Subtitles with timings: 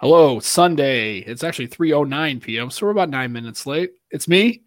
[0.00, 1.18] Hello, Sunday.
[1.18, 3.90] It's actually 3:09 p.m., so we're about 9 minutes late.
[4.12, 4.62] It's me,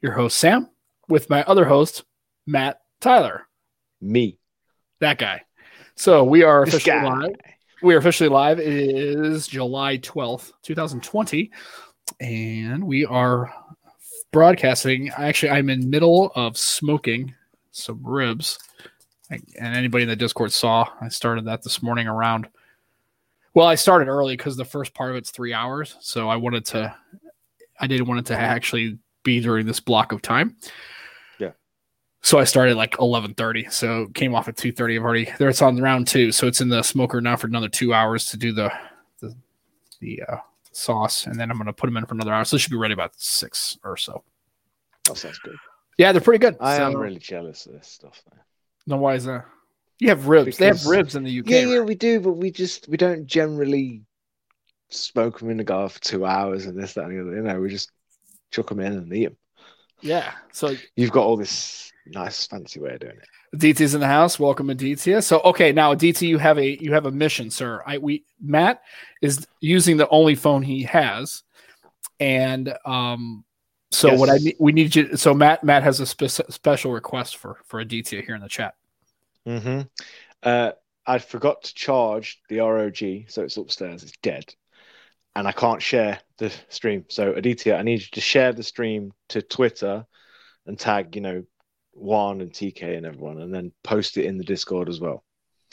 [0.00, 0.70] your host Sam,
[1.10, 2.04] with my other host
[2.46, 3.46] Matt Tyler.
[4.00, 4.38] Me.
[5.00, 5.42] That guy.
[5.94, 7.36] So, we are officially live.
[7.82, 8.58] We are officially live.
[8.58, 11.50] It is July 12th, 2020,
[12.20, 13.52] and we are
[14.32, 15.10] broadcasting.
[15.10, 17.34] Actually, I'm in middle of smoking
[17.72, 18.58] some ribs.
[19.28, 22.48] And anybody in the Discord saw, I started that this morning around
[23.56, 25.96] well, I started early because the first part of it's three hours.
[26.00, 26.94] So I wanted to,
[27.80, 30.56] I didn't want it to actually be during this block of time.
[31.38, 31.52] Yeah.
[32.20, 33.66] So I started like eleven thirty.
[33.70, 34.96] So came off at two thirty.
[34.96, 35.48] I've already there.
[35.48, 36.32] It's on round two.
[36.32, 38.70] So it's in the smoker now for another two hours to do the
[39.20, 39.34] the
[40.00, 40.36] the uh,
[40.70, 42.44] sauce, and then I'm gonna put them in for another hour.
[42.44, 44.22] So it should be ready about six or so.
[45.04, 45.56] That sounds good.
[45.96, 46.56] Yeah, they're pretty good.
[46.60, 48.22] I so, am really jealous of this stuff.
[48.30, 48.36] Though.
[48.86, 49.46] No, why is that?
[49.98, 50.58] You have ribs.
[50.58, 51.46] they have ribs in the UK.
[51.48, 51.86] Yeah, yeah, right?
[51.86, 54.02] we do, but we just we don't generally
[54.90, 57.36] smoke them in the gar for two hours and this, that, and the other.
[57.36, 57.90] You know, we just
[58.50, 59.36] chuck them in and eat them.
[60.02, 60.32] yeah.
[60.52, 63.28] So You've got all this nice fancy way of doing it.
[63.58, 64.38] DT's in the house.
[64.38, 65.22] Welcome, Aditya.
[65.22, 67.82] So, okay, now DT, you have a you have a mission, sir.
[67.86, 68.82] I we Matt
[69.22, 71.42] is using the only phone he has,
[72.20, 73.44] and um,
[73.90, 75.16] so what I need, we need you.
[75.16, 78.74] So Matt Matt has a spe- special request for for Aditya here in the chat.
[79.46, 79.80] Mm-hmm.
[80.42, 80.72] Uh,
[81.06, 84.02] I forgot to charge the ROG, so it's upstairs.
[84.02, 84.54] It's dead,
[85.34, 87.04] and I can't share the stream.
[87.08, 90.04] So Aditya, I need you to share the stream to Twitter
[90.66, 91.44] and tag, you know,
[91.92, 95.24] Juan and TK and everyone, and then post it in the Discord as well,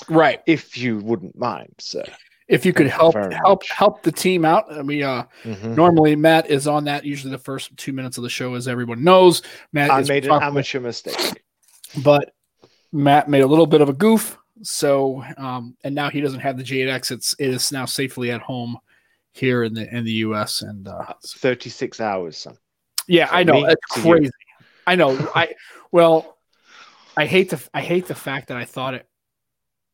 [0.08, 0.42] Right.
[0.46, 2.04] if you wouldn't mind, sir.
[2.48, 3.70] If you could help help much.
[3.72, 4.72] help the team out.
[4.72, 5.76] I mean, uh, Mhm.
[5.76, 7.06] normally Matt is on that.
[7.06, 10.26] Usually the first two minutes of the show, as everyone knows, Matt I is made
[10.26, 11.42] an amateur mistake.
[12.04, 12.34] but
[12.94, 14.38] Matt made a little bit of a goof.
[14.62, 17.12] So, um, and now he doesn't have the G8X.
[17.12, 18.78] It's it is now safely at home
[19.34, 20.62] here in the in the US.
[20.62, 22.58] And uh, Thirty-six hours, son.
[23.08, 24.14] yeah, From I know it's to you.
[24.16, 24.32] crazy.
[24.88, 25.18] I know.
[25.36, 25.56] I
[25.92, 26.38] well,
[27.18, 29.08] I hate the I hate the fact that I thought it.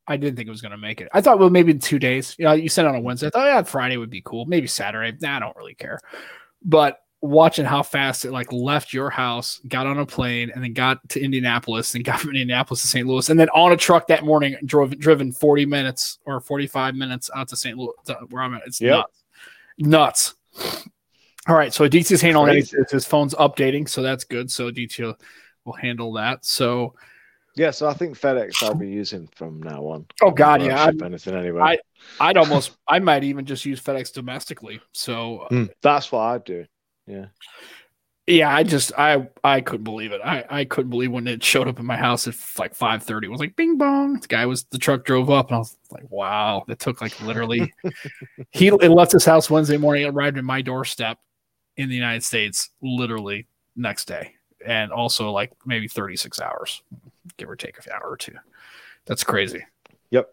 [0.06, 1.08] I didn't think it was going to make it.
[1.12, 2.34] I thought, well, maybe in two days.
[2.38, 3.28] You know, you sent it on a Wednesday.
[3.28, 4.44] I thought, yeah, Friday would be cool.
[4.44, 5.16] Maybe Saturday.
[5.20, 6.00] Nah, I don't really care.
[6.64, 10.72] But watching how fast it like left your house, got on a plane, and then
[10.72, 13.06] got to Indianapolis, and got from Indianapolis to St.
[13.06, 16.94] Louis, and then on a truck that morning, drove driven forty minutes or forty five
[16.94, 17.76] minutes out to St.
[17.76, 18.62] Louis, to where I'm at.
[18.66, 19.04] It's Yep.
[19.78, 20.84] nuts, nuts.
[21.48, 22.56] All right, so Aditya's handling.
[22.56, 24.50] His- His phone's updating, so that's good.
[24.50, 25.16] So Aditya
[25.64, 26.44] will handle that.
[26.44, 26.94] So,
[27.56, 30.06] Yeah, so I think FedEx I'll be using from now on.
[30.22, 31.60] oh god, yeah, I'd, anything anyway.
[31.62, 31.78] I-
[32.20, 34.80] I'd almost, I might even just use FedEx domestically.
[34.92, 36.64] So, Mm, that's what I'd do.
[37.10, 37.26] Yeah,
[38.26, 40.20] Yeah, I just, I, I couldn't believe it.
[40.24, 43.26] I, I couldn't believe when it showed up in my house at like five thirty.
[43.26, 44.20] It was like bing bong.
[44.20, 47.20] The guy was, the truck drove up, and I was like, wow, that took like
[47.22, 47.72] literally.
[48.50, 51.18] he it left his house Wednesday morning, it arrived at my doorstep
[51.76, 54.34] in the United States, literally next day,
[54.64, 56.82] and also like maybe thirty six hours,
[57.36, 58.34] give or take an hour or two.
[59.06, 59.64] That's crazy.
[60.10, 60.32] Yep.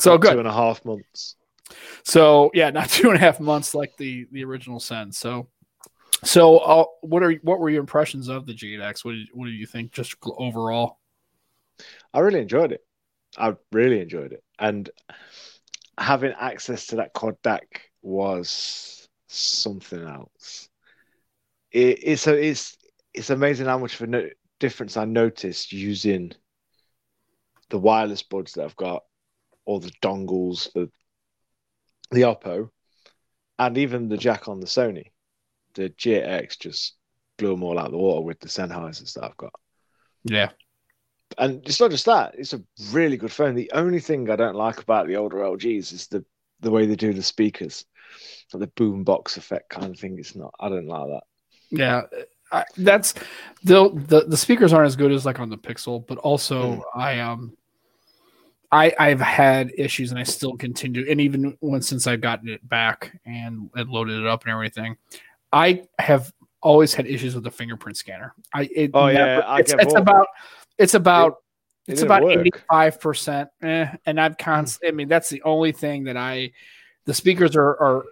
[0.00, 0.38] So Two good.
[0.38, 1.36] and a half months.
[2.04, 5.14] So yeah, not two and a half months like the the original send.
[5.14, 5.48] So
[6.24, 9.04] so uh, what are what were your impressions of the G8X?
[9.04, 10.98] What did what did you think just overall?
[12.12, 12.84] I really enjoyed it.
[13.36, 14.88] I really enjoyed it, and
[15.98, 17.60] having access to that quad DAC
[18.02, 20.68] was something else.
[21.70, 22.76] It, it's a, it's
[23.12, 26.32] it's amazing how much of a no- difference I noticed using
[27.70, 29.02] the wireless buds that I've got,
[29.66, 30.86] or the dongles for
[32.10, 32.70] the Oppo,
[33.58, 35.10] and even the jack on the Sony.
[35.78, 36.94] The G8X just
[37.36, 39.52] blew them all out of the water with the Sennheisers that I've got.
[40.24, 40.50] Yeah,
[41.38, 43.54] And it's not just that; it's a really good phone.
[43.54, 46.24] The only thing I don't like about the older LGs is the
[46.60, 47.84] the way they do the speakers,
[48.52, 50.18] like the boom box effect kind of thing.
[50.18, 50.52] It's not.
[50.58, 51.22] I don't like that.
[51.70, 52.02] yeah.
[52.50, 53.12] I, that's
[53.62, 56.82] the, the the speakers aren't as good as like on the Pixel, but also Mm.
[56.96, 57.52] I um
[58.72, 62.66] I I've had issues and I still continue, and even when since I've gotten it
[62.68, 64.96] back and, and loaded it up and everything,
[65.52, 68.34] I have always had issues with the fingerprint scanner.
[68.54, 70.26] I it Oh, yeah, never- I it's, it's about
[70.76, 71.36] it's about
[71.86, 74.80] It it's about eighty five percent, eh, and I've const.
[74.86, 76.52] I mean, that's the only thing that I.
[77.06, 78.04] The speakers are are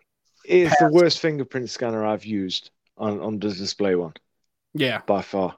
[0.44, 4.14] It's the worst fingerprint scanner I've used on on the display one
[4.72, 5.02] yeah.
[5.06, 5.56] by far.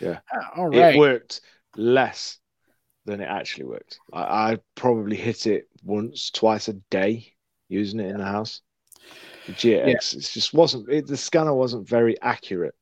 [0.00, 0.20] Yeah.
[0.56, 0.94] All right.
[0.94, 1.40] It worked
[1.76, 2.38] less
[3.06, 3.98] than it actually worked.
[4.12, 7.32] I, I probably hit it once, twice a day
[7.68, 8.60] using it in the house.
[9.46, 10.88] The GX, it just wasn't.
[10.88, 12.74] It, the scanner wasn't very accurate.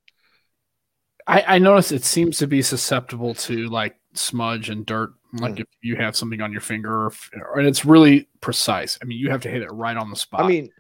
[1.27, 5.13] I, I noticed it seems to be susceptible to like smudge and dirt.
[5.35, 5.61] Like Mm.
[5.61, 7.13] if you have something on your finger, or
[7.59, 8.99] and it's really precise.
[9.03, 10.41] I mean, you have to hit it right on the spot.
[10.41, 10.71] I mean,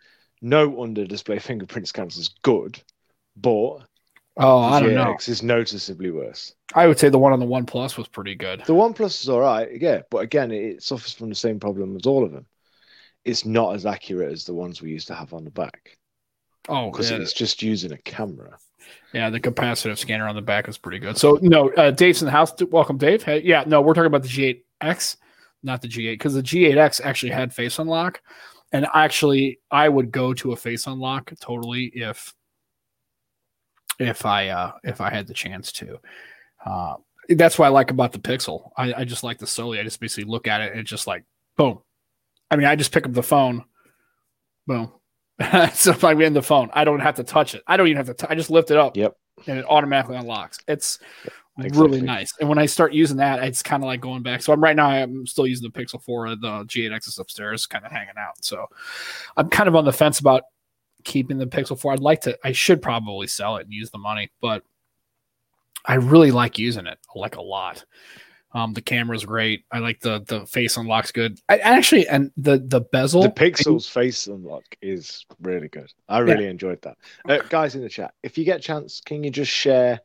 [0.40, 2.82] no under display fingerprint scans is good,
[3.36, 3.80] but
[4.38, 5.14] oh, I the don't know.
[5.16, 6.54] GX is noticeably worse.
[6.74, 8.62] I would say the one on the One Plus was pretty good.
[8.64, 12.06] The OnePlus is all right, yeah, but again, it suffers from the same problem as
[12.06, 12.46] all of them.
[13.28, 15.98] It's not as accurate as the ones we used to have on the back
[16.68, 18.58] Oh, because yeah, it's just using a camera.
[19.14, 21.16] yeah, the capacitive scanner on the back is pretty good.
[21.16, 22.52] So no, uh, Dave's in the house.
[22.70, 23.22] Welcome, Dave.
[23.22, 24.28] Hey, yeah, no, we're talking about the
[24.82, 25.16] G8X,
[25.62, 28.20] not the G8, because the G8X actually had face unlock,
[28.72, 32.34] and actually, I would go to a face unlock totally if
[33.98, 35.98] if I uh if I had the chance to.
[36.64, 36.96] Uh,
[37.30, 38.70] that's what I like about the Pixel.
[38.76, 39.80] I, I just like the Soli.
[39.80, 41.24] I just basically look at it and it's just like
[41.56, 41.80] boom.
[42.50, 43.64] I mean, I just pick up the phone,
[44.66, 44.92] boom.
[45.72, 47.62] so if I'm in the phone, I don't have to touch it.
[47.66, 48.14] I don't even have to.
[48.14, 48.96] T- I just lift it up.
[48.96, 49.16] Yep.
[49.46, 50.58] And it automatically unlocks.
[50.66, 50.98] It's
[51.58, 52.32] really nice.
[52.40, 54.42] And when I start using that, it's kind of like going back.
[54.42, 54.88] So I'm right now.
[54.88, 56.26] I'm still using the Pixel 4.
[56.26, 58.44] Uh, the G8X is upstairs, kind of hanging out.
[58.44, 58.66] So
[59.36, 60.44] I'm kind of on the fence about
[61.04, 61.92] keeping the Pixel 4.
[61.92, 62.38] I'd like to.
[62.44, 64.62] I should probably sell it and use the money, but
[65.84, 67.84] I really like using it I like a lot.
[68.52, 69.64] Um, the camera's great.
[69.70, 71.38] I like the the face unlocks good.
[71.48, 73.22] I actually and the the bezel.
[73.22, 75.92] The Pixel's face unlock is really good.
[76.08, 76.96] I really enjoyed that.
[77.28, 80.00] Uh, guys in the chat, if you get a chance, can you just share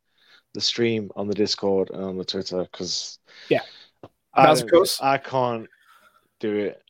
[0.54, 2.64] the stream on the Discord and on the Twitter?
[2.64, 3.20] Because
[3.50, 3.62] Yeah.
[4.34, 4.56] I?
[5.02, 5.68] I can't
[6.40, 6.82] do it.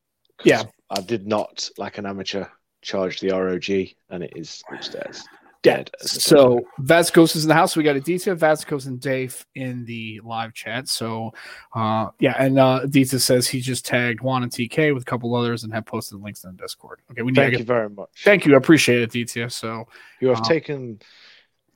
[0.44, 0.64] Yeah.
[0.90, 2.46] I did not, like an amateur,
[2.82, 3.70] charge the ROG,
[4.10, 5.24] and it is upstairs.
[5.63, 5.89] Dead.
[6.01, 7.75] So Vascos is in the house.
[7.77, 10.89] We got Aditya, Vascos, and Dave in the live chat.
[10.89, 11.33] So
[11.74, 15.33] uh yeah, and uh Aditya says he just tagged Juan and TK with a couple
[15.36, 17.00] others and have posted links in the Discord.
[17.12, 18.10] Okay, we need to Thank get you very much.
[18.25, 18.54] thank you.
[18.54, 19.50] I appreciate it, Aditya.
[19.50, 19.88] So
[20.19, 21.00] You have Uh, taken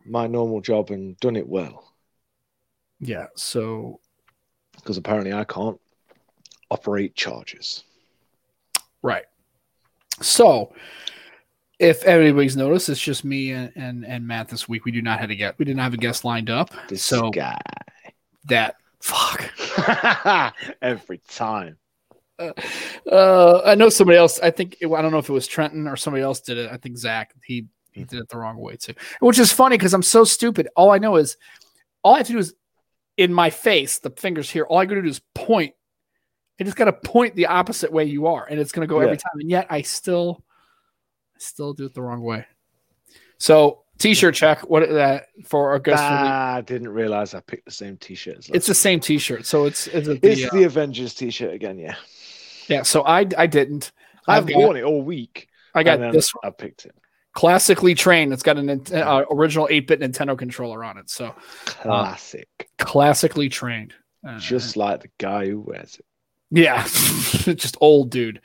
[0.05, 1.93] my normal job and done it well.
[2.99, 3.99] yeah, so
[4.75, 5.79] Because apparently I can't
[6.69, 7.85] operate charges.
[9.01, 9.25] right.
[10.21, 10.73] So
[11.79, 14.85] if anybody's noticed, it's just me and, and and Matt this week.
[14.85, 16.71] We do not have a get we didn't have a guest lined up.
[16.89, 17.59] This So- guy.
[18.45, 19.51] That fuck.
[20.81, 21.77] Every time.
[22.39, 24.39] Uh, I know somebody else.
[24.39, 26.71] I think I don't know if it was Trenton or somebody else did it.
[26.71, 27.33] I think Zach.
[27.44, 30.68] He he did it the wrong way too, which is funny because I'm so stupid.
[30.75, 31.35] All I know is
[32.03, 32.53] all I have to do is
[33.18, 34.63] in my face, the fingers here.
[34.63, 35.73] All I got to do is point.
[36.59, 39.00] I just got to point the opposite way you are, and it's going to go
[39.00, 39.33] every time.
[39.39, 40.44] And yet I still,
[41.39, 42.45] still do it the wrong way.
[43.37, 44.67] So t-shirt check.
[44.69, 46.01] What that for our guest?
[46.03, 48.49] Ah, I didn't realize I picked the same t-shirt.
[48.53, 49.45] it's the same t-shirt.
[49.45, 50.19] So it's it's, a, week.
[50.23, 51.77] it's the, uh, the Avengers t-shirt again.
[51.77, 51.95] Yeah,
[52.67, 52.83] yeah.
[52.83, 53.91] So I I didn't.
[54.27, 55.47] I've, I've got- worn it all week.
[55.73, 56.41] I got and then this one.
[56.43, 56.95] I picked it.
[57.33, 58.33] classically trained.
[58.33, 61.07] It's got an uh, original 8-bit Nintendo controller on it.
[61.07, 61.35] So
[61.65, 62.47] Classic,
[62.79, 63.93] classically trained.
[64.27, 66.05] Uh, just like the guy who wears it.
[66.49, 68.41] yeah, just old dude.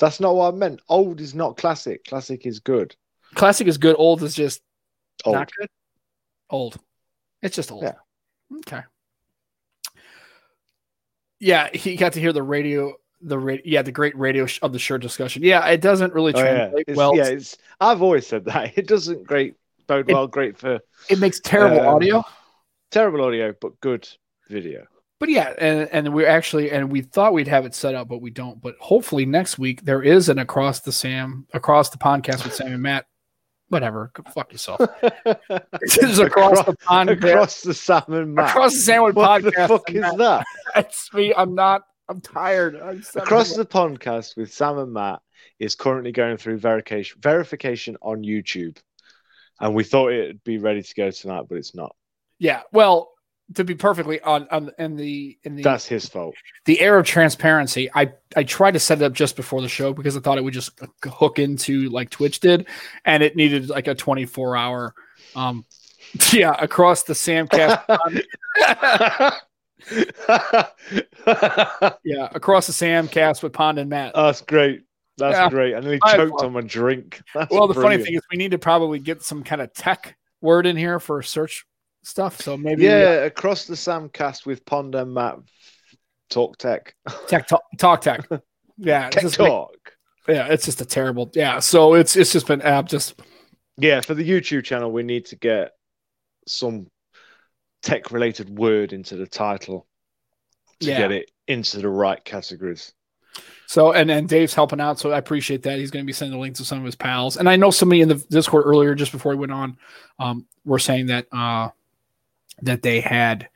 [0.00, 0.80] That's not what I meant.
[0.88, 2.04] Old is not classic.
[2.06, 2.96] Classic is good.
[3.34, 3.94] Classic is good.
[3.98, 4.62] Old is just
[5.24, 5.36] Old.
[5.36, 5.68] not good.
[6.50, 6.76] Old.
[7.42, 7.84] It's just old.
[7.84, 7.94] Yeah.
[8.58, 8.82] Okay.
[11.38, 12.94] Yeah, he got to hear the radio.
[13.22, 15.42] The ra- yeah, the great radio sh- of the shirt discussion.
[15.42, 16.54] Yeah, it doesn't really Oh, yeah.
[16.70, 17.14] translate well.
[17.16, 17.56] yeah, it's.
[17.80, 19.54] I've always said that it doesn't great
[19.86, 20.26] bode It- well.
[20.26, 20.80] Great for
[21.10, 22.24] It makes terrible Um, audio.
[22.90, 24.08] terrible audio, but good
[24.48, 24.86] video.
[25.20, 28.22] But yeah, and and we're actually and we thought we'd have it set up, but
[28.22, 28.60] we don't.
[28.60, 32.72] But hopefully next week there is an across the Sam across the Pondcast with Sam
[32.72, 33.04] and Matt.
[33.68, 34.80] Whatever, fuck yourself.
[35.80, 37.10] This is across, the pond.
[37.10, 38.48] Across, across the salmon map.
[38.50, 39.52] across the Sandwich what podcast.
[39.54, 40.16] the fuck is Matt.
[40.18, 40.46] that?
[40.74, 41.32] That's me.
[41.36, 41.82] I'm not.
[42.08, 42.74] I'm tired.
[42.76, 45.20] I'm Across the Pondcast with Sam and Matt
[45.60, 48.78] is currently going through verification verification on YouTube,
[49.60, 51.94] and we thought it'd be ready to go tonight, but it's not.
[52.38, 52.62] yeah.
[52.72, 53.12] Well,
[53.54, 56.34] to be perfectly on on in the in the That's his fault.
[56.66, 59.92] the air of transparency, I I tried to set it up just before the show
[59.92, 62.66] because I thought it would just hook into like Twitch did,
[63.04, 64.94] and it needed like a 24 hour,
[65.34, 65.64] um,
[66.32, 67.82] yeah, across the Samcast,
[72.04, 74.14] yeah, across the Samcast with Pond and Matt.
[74.14, 74.82] That's great.
[75.18, 75.50] That's Yeah.
[75.50, 75.74] great.
[75.74, 77.20] I nearly I- choked on my drink.
[77.34, 80.16] That's well, the funny thing is, we need to probably get some kind of tech
[80.40, 81.66] word in here for a search
[82.02, 82.40] stuff.
[82.40, 85.38] So maybe yeah, across the Samcast with Pond and Matt
[86.30, 86.94] talk tech,
[87.28, 88.26] tech talk, talk tech.
[88.82, 89.74] Yeah, it's tech talk.
[90.26, 91.30] yeah, it's just a terrible.
[91.34, 93.20] Yeah, so it's it's just been app just
[93.76, 95.72] Yeah, for the YouTube channel, we need to get
[96.48, 96.86] some
[97.82, 99.86] tech related word into the title
[100.80, 100.96] to Yeah.
[100.98, 102.94] get it into the right categories.
[103.66, 105.78] So and and Dave's helping out, so I appreciate that.
[105.78, 107.70] He's going to be sending the link to some of his pals, and I know
[107.70, 109.76] somebody in the Discord earlier, just before he went on,
[110.18, 111.68] um, were saying that uh,
[112.62, 113.48] that they had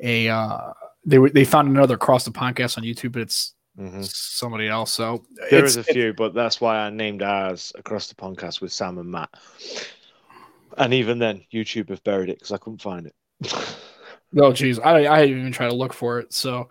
[0.00, 0.72] a uh,
[1.04, 4.04] they were they found another across the podcast on YouTube, but it's Mhm.
[4.04, 4.92] somebody else.
[4.92, 8.72] So there is a few, but that's why I named ours across the Pondcast with
[8.72, 9.30] Sam and Matt.
[10.78, 13.14] And even then, YouTube have buried it because I couldn't find it.
[14.36, 16.32] Oh, geez, I I didn't even try to look for it.
[16.32, 16.68] So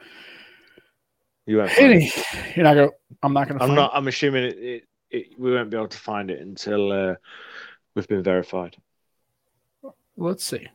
[1.45, 1.77] you won't it.
[1.79, 2.11] any,
[2.55, 2.89] you're not gonna.
[3.21, 3.61] I'm not gonna.
[3.61, 3.91] I'm find not.
[3.93, 5.39] I'm assuming it, it, it.
[5.39, 7.15] We won't be able to find it until uh,
[7.95, 8.75] we've been verified.
[10.17, 10.67] Let's see.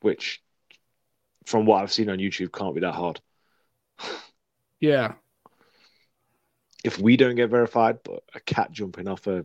[0.00, 0.42] Which,
[1.50, 3.20] from what I've seen on YouTube, can't be that hard.
[4.80, 5.12] Yeah,
[6.84, 9.44] If we don't get verified, but a cat jumping off a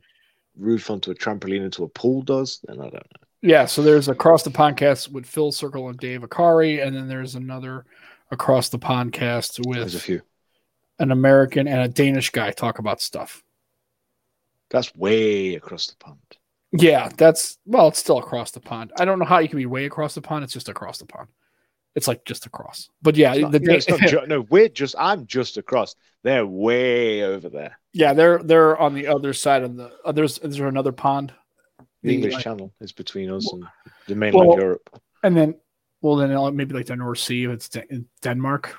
[0.57, 3.27] roof onto a trampoline into a pool does, then I don't know.
[3.41, 3.65] yeah.
[3.65, 7.85] So there's across the podcast with Phil Circle and Dave Akari, and then there's another
[8.31, 10.21] across the podcast with There's a few.
[10.99, 13.43] an American and a Danish guy talk about stuff.
[14.69, 16.19] That's way across the pond.
[16.71, 18.93] Yeah, that's well, it's still across the pond.
[18.97, 20.45] I don't know how you can be way across the pond.
[20.45, 21.27] It's just across the pond.
[21.95, 22.89] It's like just across.
[23.01, 23.59] But yeah, not- the
[23.89, 24.95] not ju- no, we're just.
[24.99, 25.95] I'm just across.
[26.23, 27.79] They're way over there.
[27.93, 29.91] yeah, they're they're on the other side of the.
[30.03, 31.33] Uh, there's is there another pond?
[31.79, 33.63] The The, English like- Channel is between us and
[34.07, 35.01] the mainland Well, Europe.
[35.23, 35.55] and then
[36.01, 38.75] well then uh, maybe like the North Sea if it's De- Denmark,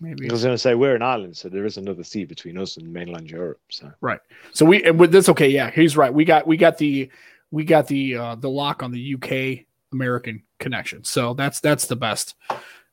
[0.00, 0.28] maybe.
[0.28, 2.76] I was going to say we're an island, so there is another sea between us
[2.76, 3.60] and mainland Europe.
[3.70, 4.20] So right,
[4.52, 6.12] So we and with this okay, yeah, he's right.
[6.12, 7.10] We got we got the
[7.50, 11.04] we got the uh the lock on the UK American connection.
[11.04, 12.34] So that's that's the best.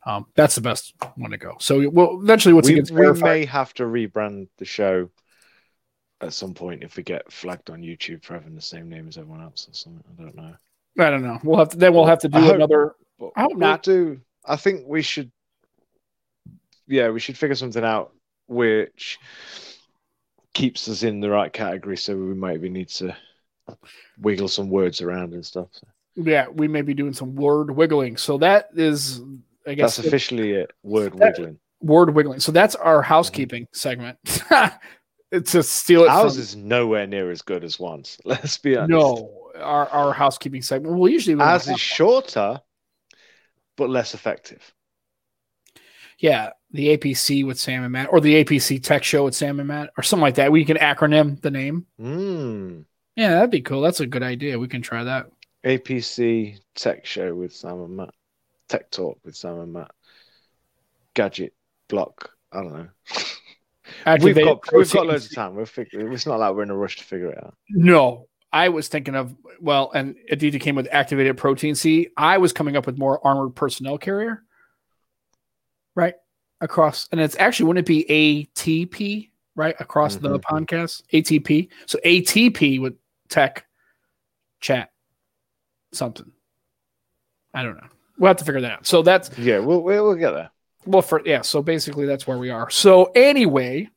[0.05, 1.57] Um, that's the best one to go.
[1.59, 5.09] So well, eventually, once it we, gets we may have to rebrand the show
[6.21, 9.17] at some point if we get flagged on YouTube for having the same name as
[9.17, 10.03] everyone else or something.
[10.17, 10.55] I don't know.
[10.99, 11.39] I don't know.
[11.43, 12.95] We'll have to then we'll have to do I another.
[13.19, 13.83] But I hope we'll not.
[13.83, 14.21] do.
[14.45, 15.31] I think we should.
[16.87, 18.13] Yeah, we should figure something out
[18.47, 19.19] which
[20.53, 21.97] keeps us in the right category.
[21.97, 23.15] So we maybe need to
[24.19, 25.67] wiggle some words around and stuff.
[25.71, 25.87] So
[26.17, 28.17] Yeah, we may be doing some word wiggling.
[28.17, 29.21] So that is,
[29.67, 30.71] I guess, that's officially it.
[30.83, 31.59] Word That- wiggling.
[31.79, 32.39] word wiggling.
[32.39, 34.17] So that's our housekeeping segment.
[35.31, 38.17] it's a steal it Ours from is nowhere near as good as once.
[38.25, 38.89] Let's be honest.
[38.89, 40.97] no our our housekeeping segment.
[40.97, 42.61] Well, usually we Ours is shorter,
[43.75, 44.73] but less effective.
[46.19, 49.67] yeah the APC with Sam and Matt, or the APC Tech Show with Sam and
[49.69, 50.51] Matt, or something like that.
[50.51, 51.85] We can acronym the name.
[51.99, 52.83] Mm.
[53.15, 53.81] Yeah, that'd be cool.
[53.81, 54.59] That's a good idea.
[54.59, 55.27] We can try that.
[55.67, 58.09] APC Tech Show with Sam and Matt.
[58.69, 59.91] Tech Talk with Sam and Matt.
[61.13, 61.53] Gadget
[61.89, 62.31] Block.
[62.53, 62.87] I don't know.
[64.21, 65.55] we've got we've got loads of time.
[65.55, 66.11] We'll figure.
[66.11, 67.55] It's not like we're in a rush to figure it out.
[67.69, 72.09] No, I was thinking of well, and Aditya came with activated protein C.
[72.15, 74.43] I was coming up with more armored personnel carrier,
[75.95, 76.15] right
[76.61, 80.43] across, and it's actually wouldn't it be ATP right across the Mhm.
[80.43, 81.69] podcast ATP?
[81.87, 82.95] So ATP with
[83.29, 83.65] tech
[84.61, 84.91] chat
[85.91, 86.31] something.
[87.53, 87.87] I don't know.
[88.17, 88.87] We'll have to figure that out.
[88.87, 90.51] So that's Yeah, we'll we'll, get there.
[90.85, 91.41] well for yeah.
[91.41, 92.69] So basically, that's where we are.
[92.69, 93.89] So anyway.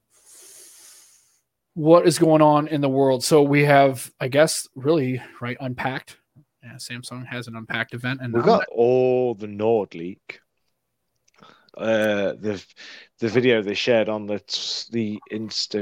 [1.75, 3.23] What is going on in the world?
[3.23, 6.17] So we have, I guess, really right unpacked.
[6.63, 10.41] Yeah, Samsung has an unpacked event, and We've got all the Nord leak.
[11.79, 12.63] Uh, the
[13.21, 14.43] the video they shared on the
[14.91, 15.79] the Instagram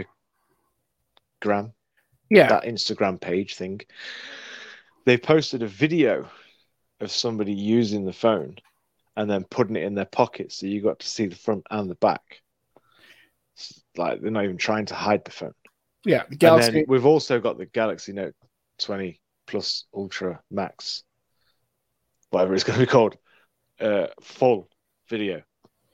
[2.31, 3.81] yeah, that Instagram page thing.
[5.09, 6.29] They posted a video
[7.01, 8.57] of somebody using the phone
[9.17, 11.91] and then putting it in their pocket, so you got to see the front and
[11.91, 12.43] the back.
[13.57, 15.55] It's Like they're not even trying to hide the phone.
[16.05, 16.25] yeah.
[16.29, 16.85] The Galaxy.
[16.87, 18.35] we've also got the Galaxy Note
[18.81, 21.05] 20 Plus Ultra Max,
[22.29, 23.17] whatever it's going to be called,
[23.81, 24.69] uh, full
[25.09, 25.41] video.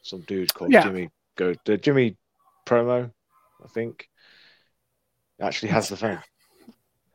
[0.02, 0.82] Some dude called Yeah.
[0.82, 2.16] Jimmy go the Jimmy
[2.66, 3.12] promo,
[3.64, 4.08] I think,
[5.40, 6.18] actually has the phone.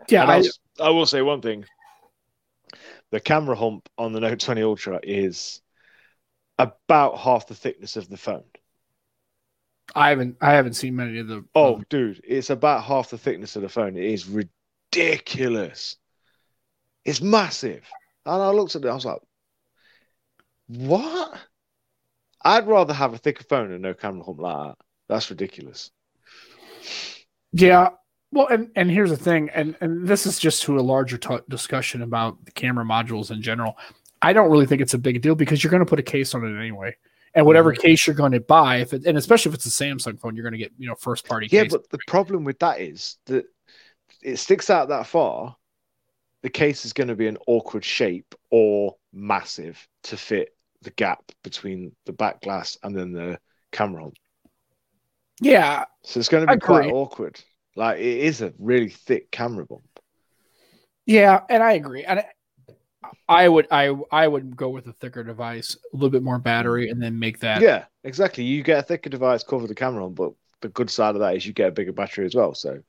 [0.07, 0.43] yeah, I,
[0.79, 1.65] I will say one thing:
[3.11, 5.61] the camera hump on the Note 20 Ultra is
[6.57, 8.43] about half the thickness of the phone.
[9.95, 11.43] I haven't, I haven't seen many of the.
[11.55, 13.97] Oh, um, dude, it's about half the thickness of the phone.
[13.97, 15.95] It is ridiculous.
[17.05, 17.89] It's massive.
[18.25, 19.21] And I looked at it, I was like,
[20.67, 21.39] what?
[22.43, 24.75] I'd rather have a thicker phone and no camera hump like that.
[25.07, 25.89] That's ridiculous.
[27.51, 27.89] yeah.
[28.31, 31.39] Well, and and here's the thing, and and this is just to a larger t-
[31.49, 33.77] discussion about the camera modules in general.
[34.21, 36.35] I don't really think it's a big deal because you're going to put a case
[36.35, 36.95] on it anyway,
[37.33, 37.81] and whatever Mm-hmm.
[37.81, 40.43] case you're going to buy, if it, and especially if it's a Samsung phone, you're
[40.43, 41.47] going to get you know first party.
[41.49, 41.71] Yeah, case.
[41.71, 43.45] but the problem with that is that
[44.21, 45.55] it sticks out that far.
[46.41, 51.19] The case is going to be an awkward shape or massive to fit the gap
[51.43, 53.39] between the back glass and then the
[53.71, 54.09] camera
[55.41, 57.39] yeah, So it's going to be quite awkward.
[57.79, 59.83] Like it is a really thick camera bump.
[61.05, 62.03] Yeah, and I agree.
[62.03, 62.25] And I,
[63.29, 66.89] I would I I would go with a thicker device, a little bit more battery,
[66.89, 67.61] and then make that.
[67.61, 68.43] Yeah, exactly.
[68.43, 71.37] You get a thicker device, cover the camera on, but the good side of that
[71.37, 72.53] is you get a bigger battery as well.
[72.53, 72.81] So,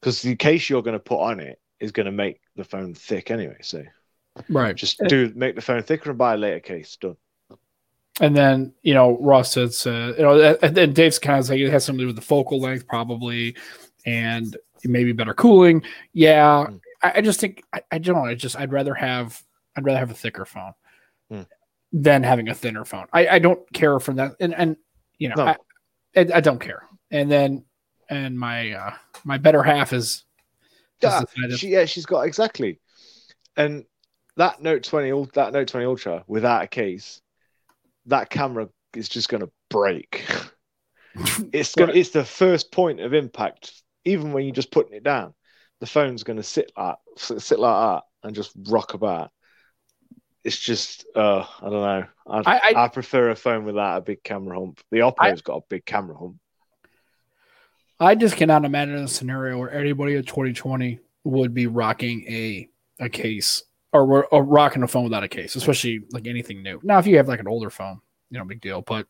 [0.00, 2.94] because the case you're going to put on it is going to make the phone
[2.94, 3.58] thick anyway.
[3.62, 3.82] So,
[4.48, 4.76] right.
[4.76, 6.96] Just do make the phone thicker and buy a later case.
[7.00, 7.16] Done.
[8.20, 11.58] And then you know Ross it's uh, you know and then Dave's kind of like
[11.58, 13.56] it has something to do with the focal length probably,
[14.04, 15.82] and maybe better cooling.
[16.12, 16.80] Yeah, mm.
[17.02, 18.24] I, I, just think I, I, don't know.
[18.24, 19.42] I just I'd rather have
[19.76, 20.72] I'd rather have a thicker phone
[21.32, 21.46] mm.
[21.92, 23.06] than having a thinner phone.
[23.12, 24.76] I, I don't care for that, and and
[25.18, 25.46] you know no.
[25.46, 25.56] I,
[26.14, 26.82] I, I don't care.
[27.10, 27.64] And then
[28.10, 30.24] and my uh my better half is
[31.02, 31.22] yeah,
[31.56, 32.78] she, yeah she's got exactly
[33.56, 33.84] and
[34.36, 37.22] that note 20 that note 20 ultra without a case
[38.06, 40.24] that camera is just going to break.
[41.52, 43.72] It's going it's the first point of impact
[44.04, 45.34] even when you're just putting it down.
[45.80, 49.32] The phone's going to sit like sit like that and just rock about.
[50.44, 52.04] It's just uh i don't know.
[52.28, 54.80] I, I, I, prefer a phone without a big camera hump.
[54.92, 56.36] The oppo's got a big camera hump.
[57.98, 62.68] I just cannot imagine a scenario where anybody in 2020 would be rocking a
[63.00, 66.98] a case or, or rocking a phone without a case especially like anything new now
[66.98, 69.06] if you have like an older phone you know big deal but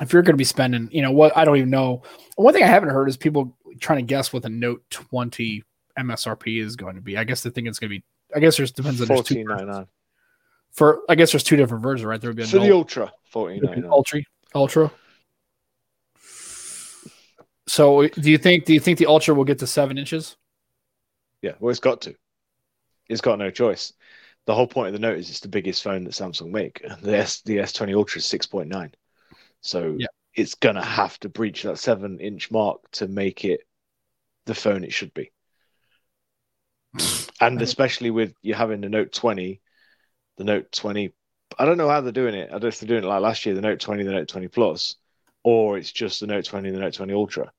[0.00, 2.02] if you're going to be spending you know what i don't even know
[2.36, 5.62] one thing i haven't heard is people trying to guess what the note 20
[5.98, 8.04] msrp is going to be i guess the thing it's going to be
[8.36, 9.44] i guess there's depends on there's two
[10.72, 12.20] for I guess there's two different versions, right?
[12.20, 14.22] There would be for the Ultra, fourteen Ultra,
[14.54, 14.90] Ultra.
[17.68, 20.36] So, do you think do you think the Ultra will get to seven inches?
[21.42, 22.14] Yeah, well, it's got to.
[23.12, 23.92] It's got no choice.
[24.46, 26.82] The whole point of the Note is it's the biggest phone that Samsung make.
[27.02, 28.92] The S the S twenty Ultra is six point nine,
[29.60, 30.08] so yeah.
[30.34, 33.60] it's gonna have to breach that seven inch mark to make it
[34.46, 35.30] the phone it should be.
[37.40, 39.60] and especially with you having the Note twenty
[40.36, 41.12] the Note 20.
[41.58, 42.48] I don't know how they're doing it.
[42.48, 44.28] I don't know if they're doing it like last year, the Note 20, the Note
[44.28, 44.96] 20 Plus,
[45.42, 47.52] or it's just the Note 20, the Note 20 Ultra.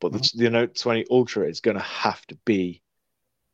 [0.00, 0.38] But mm-hmm.
[0.38, 2.82] the, the Note 20 Ultra is going to have to be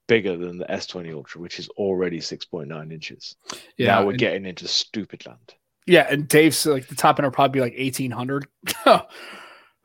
[0.06, 3.36] bigger than the S20 Ultra, which is already 6.9 inches.
[3.76, 5.54] Yeah, now we're and, getting into stupid land.
[5.86, 8.46] Yeah, and Dave's like the top end will probably be like 1800.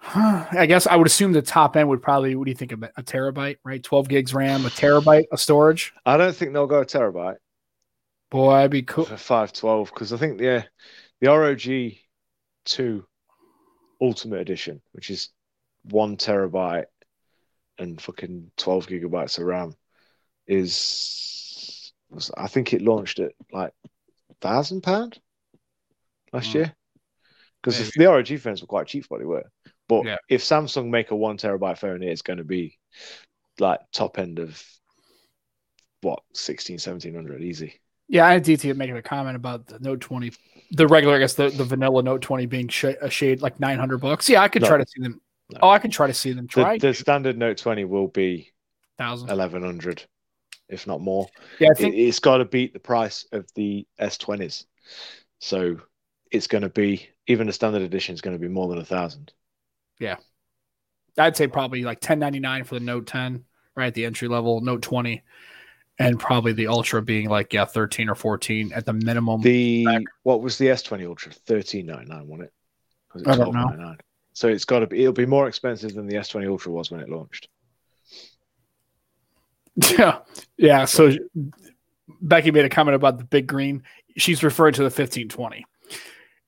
[0.04, 2.36] I guess I would assume the top end would probably.
[2.36, 3.58] What do you think of a terabyte?
[3.64, 5.94] Right, 12 gigs RAM, a terabyte of storage.
[6.06, 7.38] I don't think they'll go a terabyte.
[8.32, 10.66] Boy, I'd be cool for five twelve because I think the
[11.20, 11.94] the ROG
[12.66, 13.06] two
[14.00, 15.30] Ultimate Edition, which is
[15.84, 16.86] one terabyte
[17.78, 19.74] and fucking twelve gigabytes of RAM,
[20.48, 21.94] is
[22.38, 23.74] I think it launched at like
[24.42, 25.20] thousand pound
[26.34, 26.60] last oh.
[26.60, 26.76] year.
[27.62, 29.44] Because the ROG phones were quite cheap what they were.
[29.88, 30.18] But yeah.
[30.28, 32.80] if Samsung make a one terabyte phone, it's going to be
[33.60, 34.64] like top end of
[36.02, 37.80] what 16, 1700 easy.
[38.08, 40.34] Yeah, I had DT making a comment about the Note 20,
[40.72, 44.00] the regular, I guess the, the vanilla Note 20 being sh- a shade like 900
[44.00, 44.28] bucks.
[44.28, 44.68] Yeah, I could no.
[44.68, 45.22] try to see them.
[45.52, 45.60] No.
[45.62, 46.78] Oh, I could try to see them try.
[46.78, 48.52] The, the standard Note 20 will be
[48.98, 50.06] 1100,
[50.72, 51.28] if not more.
[51.60, 54.66] Yeah, I think it, has got to beat the price of the S20s.
[55.40, 55.78] So
[56.32, 58.86] it's going to be, even the standard edition is going to be more than a
[58.86, 59.32] thousand.
[60.00, 60.18] Yeah.
[61.18, 63.44] I'd say probably like 1099 for the Note 10,
[63.76, 63.88] right?
[63.88, 65.22] At the entry level, Note 20
[66.00, 69.42] and probably the Ultra being like yeah, thirteen or fourteen at the minimum.
[69.42, 70.02] The back.
[70.24, 71.32] what was the S twenty Ultra?
[71.32, 72.54] Thirteen ninety nine, wasn't it?
[73.14, 73.96] Was it I don't know.
[74.34, 75.02] So it's got to be.
[75.02, 77.50] It'll be more expensive than the S twenty Ultra was when it launched.
[79.76, 80.20] Yeah,
[80.58, 80.86] yeah.
[80.86, 81.12] So
[82.22, 83.84] Becky made a comment about the big green.
[84.18, 85.66] She's referring to the fifteen twenty,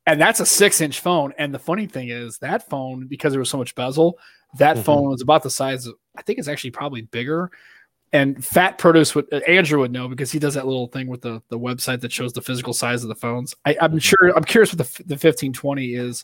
[0.05, 1.33] and that's a six inch phone.
[1.37, 4.19] And the funny thing is that phone, because there was so much bezel,
[4.57, 4.83] that mm-hmm.
[4.83, 5.87] phone was about the size.
[5.87, 7.49] Of, I think it's actually probably bigger
[8.13, 11.41] and Fat Produce would Andrew would know because he does that little thing with the,
[11.49, 13.55] the website that shows the physical size of the phones.
[13.65, 13.97] I, am mm-hmm.
[13.97, 16.23] sure I'm curious what the the 1520 is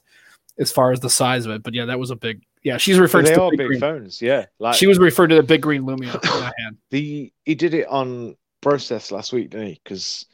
[0.59, 2.77] as far as the size of it, but yeah, that was a big yeah.
[2.77, 4.45] She's referring they to are big, big phones, yeah.
[4.59, 6.77] Like she was referred to the big green Lumia in that hand.
[6.91, 9.81] The he did it on process last week, didn't he?
[9.83, 10.25] Because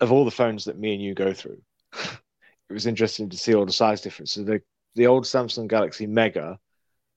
[0.00, 3.54] of all the phones that me and you go through, it was interesting to see
[3.54, 4.44] all the size differences.
[4.44, 4.60] The
[4.94, 6.58] the old Samsung Galaxy Mega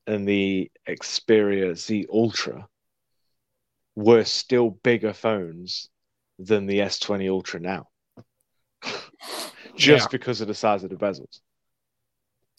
[0.07, 2.67] and the Xperia Z Ultra
[3.95, 5.89] were still bigger phones
[6.37, 7.87] than the S20 Ultra now,
[9.75, 10.07] just yeah.
[10.11, 11.39] because of the size of the bezels.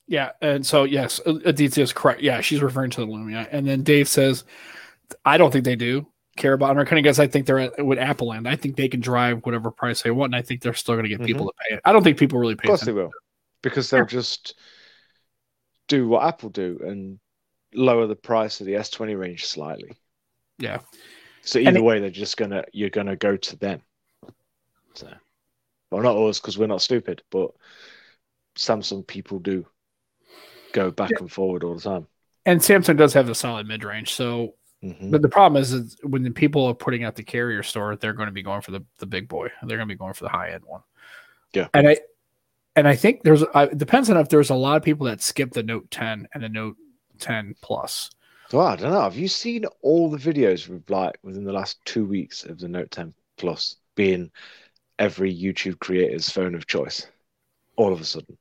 [0.09, 2.21] Yeah, and so yes, Aditya is correct.
[2.23, 4.45] Yeah, she's referring to the Lumia, and then Dave says,
[5.25, 7.59] "I don't think they do care about." And I kind of guess I think they're
[7.59, 8.49] at, with Apple end.
[8.49, 11.05] I think they can drive whatever price they want, and I think they're still going
[11.05, 11.27] to get mm-hmm.
[11.27, 11.81] people to pay it.
[11.85, 12.69] I don't think people really pay.
[12.69, 13.11] Of course, they will,
[13.63, 14.07] because they'll yeah.
[14.07, 14.55] just
[15.89, 17.19] do what Apple do and
[17.75, 19.93] lower the price of the S20 range slightly.
[20.59, 20.81] Yeah.
[21.43, 23.81] So either way, they're just gonna you're gonna go to them.
[24.95, 25.09] So,
[25.91, 27.51] well, not us because we're not stupid, but
[28.57, 29.67] Samsung people do
[30.73, 31.19] go back yeah.
[31.21, 32.07] and forward all the time.
[32.45, 34.15] And Samsung does have a solid mid range.
[34.15, 35.11] So, mm-hmm.
[35.11, 38.13] but the problem is, is when the people are putting out the carrier store, they're
[38.13, 39.49] going to be going for the the big boy.
[39.63, 40.83] They're going to be going for the high end one.
[41.53, 41.69] Yeah.
[41.75, 41.99] And I
[42.77, 45.23] and I think there's uh, it depends on if there's a lot of people that
[45.23, 46.77] skip the Note 10 and the Note
[47.19, 48.11] 10 Plus.
[48.53, 49.01] Well, I don't know.
[49.01, 52.69] Have you seen all the videos with like within the last two weeks of the
[52.69, 54.31] Note 10 Plus being
[54.99, 57.07] every YouTube creator's phone of choice?
[57.77, 58.37] All of a sudden.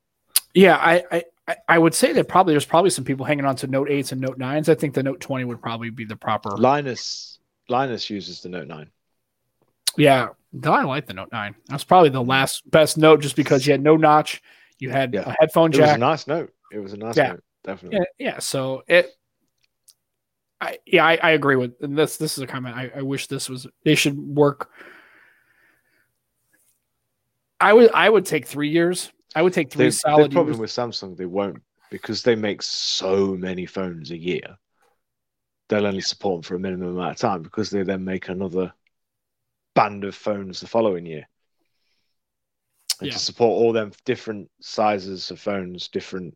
[0.54, 1.24] Yeah, I, I
[1.68, 4.20] I would say that probably there's probably some people hanging on to Note 8s and
[4.20, 4.68] Note 9s.
[4.68, 6.50] I think the Note 20 would probably be the proper.
[6.50, 8.90] Linus Linus uses the Note 9.
[9.96, 10.28] Yeah,
[10.64, 11.54] I like the Note 9.
[11.68, 14.42] That's probably the last best note just because you had no notch,
[14.78, 15.22] you had yeah.
[15.26, 15.80] a headphone jack.
[15.80, 16.52] It was a nice note.
[16.72, 17.28] It was a nice yeah.
[17.28, 17.98] note, definitely.
[18.18, 19.12] Yeah, yeah, so it
[20.60, 22.76] I yeah, I, I agree with and this this is a comment.
[22.76, 24.70] I, I wish this was they should work.
[27.60, 29.12] I would I would take three years.
[29.36, 30.30] I would take three the, solid.
[30.30, 30.60] The problem years.
[30.60, 34.56] with Samsung, they won't because they make so many phones a year.
[35.68, 38.72] They'll only support them for a minimum amount of time because they then make another
[39.74, 41.28] band of phones the following year.
[43.00, 43.12] And yeah.
[43.12, 46.34] to support all them different sizes of phones, different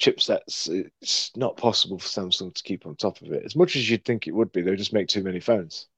[0.00, 0.68] chipsets,
[1.02, 3.44] it's not possible for Samsung to keep on top of it.
[3.44, 5.88] As much as you'd think it would be, they just make too many phones.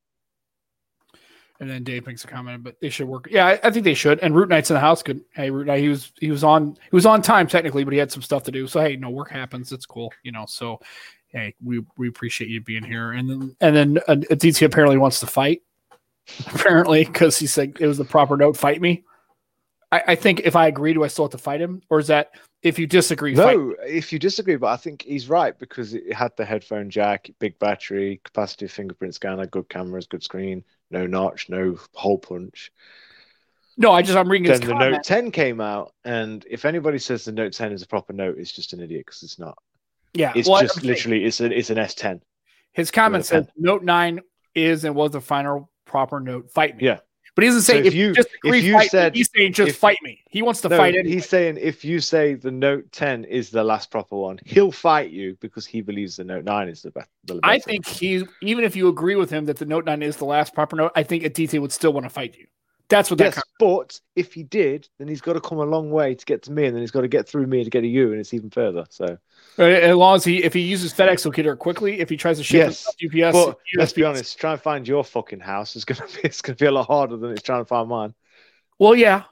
[1.60, 3.28] And then Dave makes a comment, but they should work.
[3.30, 4.18] Yeah, I, I, think they should.
[4.20, 5.04] And Root Knight's in the house.
[5.04, 5.24] Good.
[5.34, 7.98] Hey, Root Knight, he was he was on he was on time technically, but he
[7.98, 8.66] had some stuff to do.
[8.66, 9.70] So hey, no work happens.
[9.70, 10.46] It's cool, you know.
[10.48, 10.80] So
[11.28, 13.12] hey, we we appreciate you being here.
[13.12, 15.62] And then and then uh, DT apparently wants to fight
[16.54, 18.56] apparently, because he said it was the proper note.
[18.56, 19.04] Fight me.
[19.92, 22.08] I, I, think if I agree, do I still have to fight him, or is
[22.08, 23.34] that if you disagree?
[23.34, 27.30] No, if you disagree, but I think he's right because it had the headphone jack,
[27.38, 32.72] big battery, capacitive fingerprint scanner, good cameras, good screen, no notch, no hole punch.
[33.76, 34.50] No, I just I'm reading.
[34.50, 34.92] Then the comment.
[34.92, 38.38] Note 10 came out, and if anybody says the Note 10 is a proper note,
[38.38, 39.58] it's just an idiot because it's not.
[40.12, 42.20] Yeah, it's well, just literally it's an it's an S10.
[42.72, 44.20] His comment said Note 9
[44.54, 46.86] is and was the final proper note, fight me.
[46.86, 46.98] Yeah.
[47.34, 49.18] But he doesn't say so if, if, you just if you said me.
[49.18, 50.22] he's saying just if, fight me.
[50.30, 51.04] He wants to no, fight it.
[51.04, 55.10] He's saying if you say the Note 10 is the last proper one, he'll fight
[55.10, 57.08] you because he believes the Note 9 is the best.
[57.24, 60.16] The I think he even if you agree with him that the Note 9 is
[60.16, 62.46] the last proper note, I think Aditya would still want to fight you.
[62.88, 63.44] That's what yes, that.
[63.58, 66.52] but if he did, then he's got to come a long way to get to
[66.52, 68.34] me, and then he's got to get through me to get to you, and it's
[68.34, 68.84] even further.
[68.90, 69.16] So,
[69.56, 72.00] as long as he, if he uses FedEx, he'll get her quickly.
[72.00, 75.02] If he tries to ship yes, UPS, but let's be honest, try and find your
[75.02, 77.66] fucking house is gonna be it's gonna be a lot harder than it's trying to
[77.66, 78.14] find mine.
[78.78, 79.24] Well, yeah,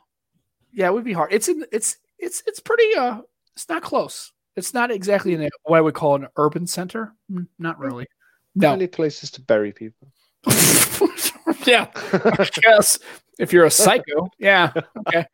[0.73, 1.33] yeah, it would be hard.
[1.33, 3.21] It's in, it's it's it's pretty uh,
[3.55, 4.33] it's not close.
[4.57, 7.15] It's not exactly in a, what I would call an urban center.
[7.31, 8.07] Mm, not really.
[8.55, 10.09] No, Many places to bury people.
[11.67, 12.99] yeah, I guess
[13.39, 14.73] if you're a psycho, yeah,
[15.07, 15.27] okay.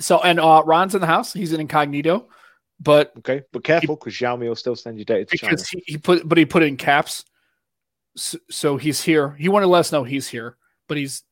[0.00, 1.32] So and uh, Ron's in the house.
[1.32, 2.28] He's an incognito,
[2.80, 5.82] but okay, but careful because Xiaomi will still send you data to because China.
[5.86, 7.24] He, he, put, but he put it in caps,
[8.16, 9.30] so, so he's here.
[9.30, 10.56] He wanted to let us know he's here,
[10.88, 11.22] but he's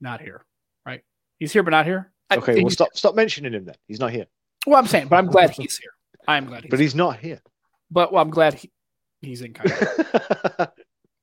[0.00, 0.44] not here.
[0.86, 1.02] Right?
[1.38, 2.12] He's here, but not here.
[2.32, 3.74] Okay, well, stop stop mentioning him then.
[3.88, 4.26] He's not here.
[4.66, 5.90] Well, I'm saying, but I'm glad he's here.
[6.28, 6.70] I'm glad he's.
[6.70, 7.40] But he's not here.
[7.90, 8.70] But well, I'm glad he,
[9.20, 9.56] he's in.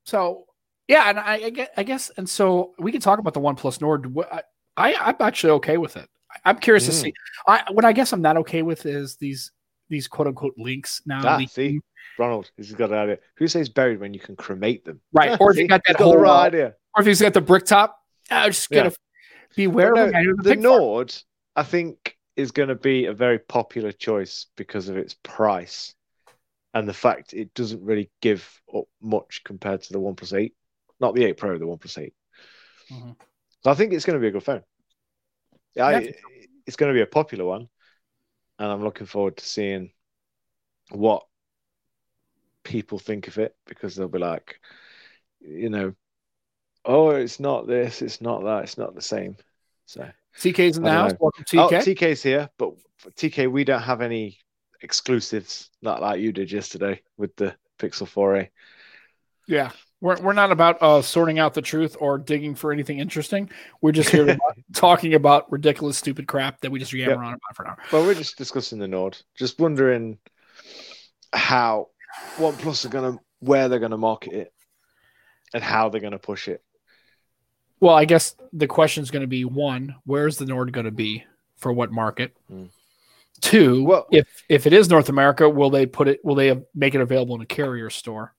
[0.08, 0.46] so
[0.88, 3.56] yeah, and I, I, guess, I guess, and so we can talk about the One
[3.56, 4.16] Plus Nord.
[4.32, 4.42] I,
[4.78, 6.08] I am actually okay with it.
[6.46, 6.88] I'm curious mm.
[6.88, 7.14] to see.
[7.46, 9.52] I what I guess I'm not okay with is these
[9.90, 11.22] these quote unquote links now.
[11.26, 11.82] Ah, see,
[12.18, 13.18] Ronald, he's got an idea.
[13.36, 15.02] Who says buried when you can cremate them?
[15.12, 17.66] Right, or if you got that whole right idea, or if he's got the brick
[17.66, 18.00] top.
[18.32, 18.96] I'm just gotta yeah.
[19.56, 19.94] beware.
[19.94, 21.14] No, the, the Nord,
[21.56, 25.96] I think, is going to be a very popular choice because of its price
[26.74, 30.54] and the fact it doesn't really give up much compared to the One Plus Eight
[31.00, 32.14] not the 8 Pro, the One Plus 8.
[32.92, 33.12] Mm-hmm.
[33.64, 34.64] So I think it's going to be a good phone.
[35.76, 36.14] Yeah, I,
[36.66, 37.68] it's going to be a popular one,
[38.58, 39.92] and I'm looking forward to seeing
[40.90, 41.24] what
[42.64, 44.60] people think of it because they'll be like,
[45.40, 45.94] you know,
[46.84, 49.38] oh, it's not this, it's not that, it's not the same.
[49.86, 51.14] So TK's in the house.
[51.20, 51.60] Welcome, TK.
[51.60, 52.74] Oh, TK's here, but
[53.16, 54.40] TK, we don't have any
[54.82, 58.50] exclusives, not like you did yesterday with the Pixel 4a.
[59.48, 63.50] Yeah, we're, we're not about uh, sorting out the truth or digging for anything interesting.
[63.82, 67.20] We're just here about, talking about ridiculous, stupid crap that we just yammer yep.
[67.20, 67.78] on about for now.
[67.92, 69.18] Well, we're just discussing the Nord.
[69.36, 70.20] Just wondering
[71.34, 71.90] how
[72.38, 74.54] OnePlus are going to, where they're going to market it
[75.54, 76.62] and how they're going to push it.
[77.80, 80.92] Well, I guess the question is going to be one, where's the Nord going to
[80.92, 81.26] be
[81.58, 82.36] for what market?
[82.52, 82.70] Mm.
[83.42, 86.24] Two, well, if if it is North America, will they put it?
[86.24, 88.34] Will they make it available in a carrier store?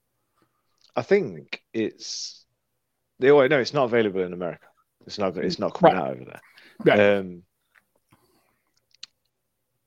[0.95, 2.45] I think it's.
[3.19, 4.67] They oh, no, it's not available in America.
[5.05, 5.37] It's not.
[5.37, 6.03] It's not coming Right.
[6.03, 6.41] out over there.
[6.83, 7.17] Right.
[7.17, 7.43] Um,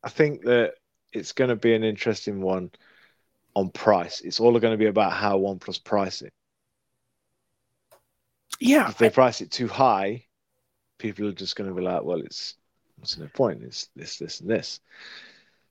[0.03, 0.75] I think that
[1.13, 2.71] it's going to be an interesting one
[3.55, 4.21] on price.
[4.23, 6.33] It's all going to be about how OnePlus price it.
[8.59, 10.27] yeah, If they price it too high,
[10.99, 12.55] people are just going to be like, "Well, it's
[13.03, 13.63] what's the point?
[13.65, 14.81] It's this, this, and this."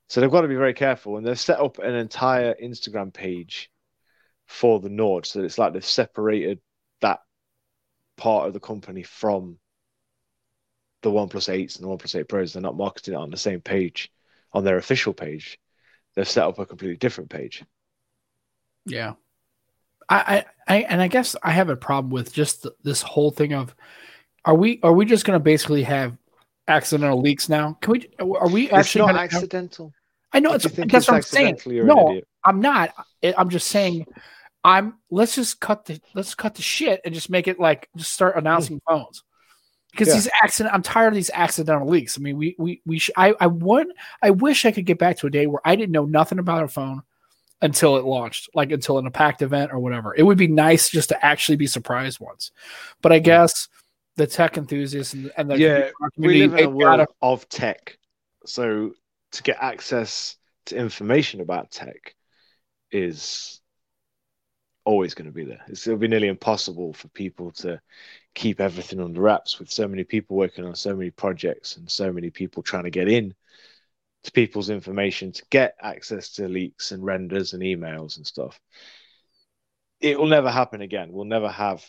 [0.08, 3.70] So they've got to be very careful, and they've set up an entire Instagram page
[4.46, 6.60] for the Nord, so it's like they've separated
[7.00, 7.20] that
[8.18, 9.58] part of the company from
[11.00, 12.52] the OnePlus 8s and the OnePlus 8 Pros.
[12.52, 14.12] They're not marketing it on the same page
[14.52, 15.58] on their official page.
[16.14, 17.64] They've set up a completely different page.
[18.84, 19.14] Yeah.
[20.08, 23.74] I, I and I guess I have a problem with just this whole thing of
[24.44, 26.18] are we are we just going to basically have
[26.68, 27.78] accidental leaks now?
[27.80, 29.92] Can we are we It's actually not gonna accidental.
[30.32, 31.58] I know it's that's it's what I'm saying.
[31.66, 32.20] an No.
[32.44, 32.92] I'm not.
[33.36, 34.06] I'm just saying
[34.64, 38.12] I'm let's just cut the let's cut the shit and just make it like just
[38.12, 38.94] start announcing hmm.
[38.94, 39.24] phones.
[39.90, 40.14] Because Yeah.
[40.14, 42.16] these accident I'm tired of these accidental leaks.
[42.16, 45.18] I mean, we we we sh- I I want I wish I could get back
[45.18, 47.02] to a day where I didn't know nothing about a phone
[47.60, 50.14] until it launched, like until in a packed event or whatever.
[50.16, 52.52] It would be nice just to actually be surprised once.
[53.02, 53.24] But I hmm.
[53.24, 53.68] guess
[54.22, 57.98] the tech enthusiasts and, and the Yeah, we live in a world of tech,
[58.46, 58.92] so
[59.32, 62.14] to get access to information about tech
[62.92, 63.60] is
[64.84, 65.62] always going to be there.
[65.66, 67.80] It's to be nearly impossible for people to
[68.34, 72.12] keep everything under wraps with so many people working on so many projects and so
[72.12, 73.34] many people trying to get in
[74.22, 78.60] to people's information to get access to leaks and renders and emails and stuff.
[80.00, 81.10] It will never happen again.
[81.10, 81.84] We'll never have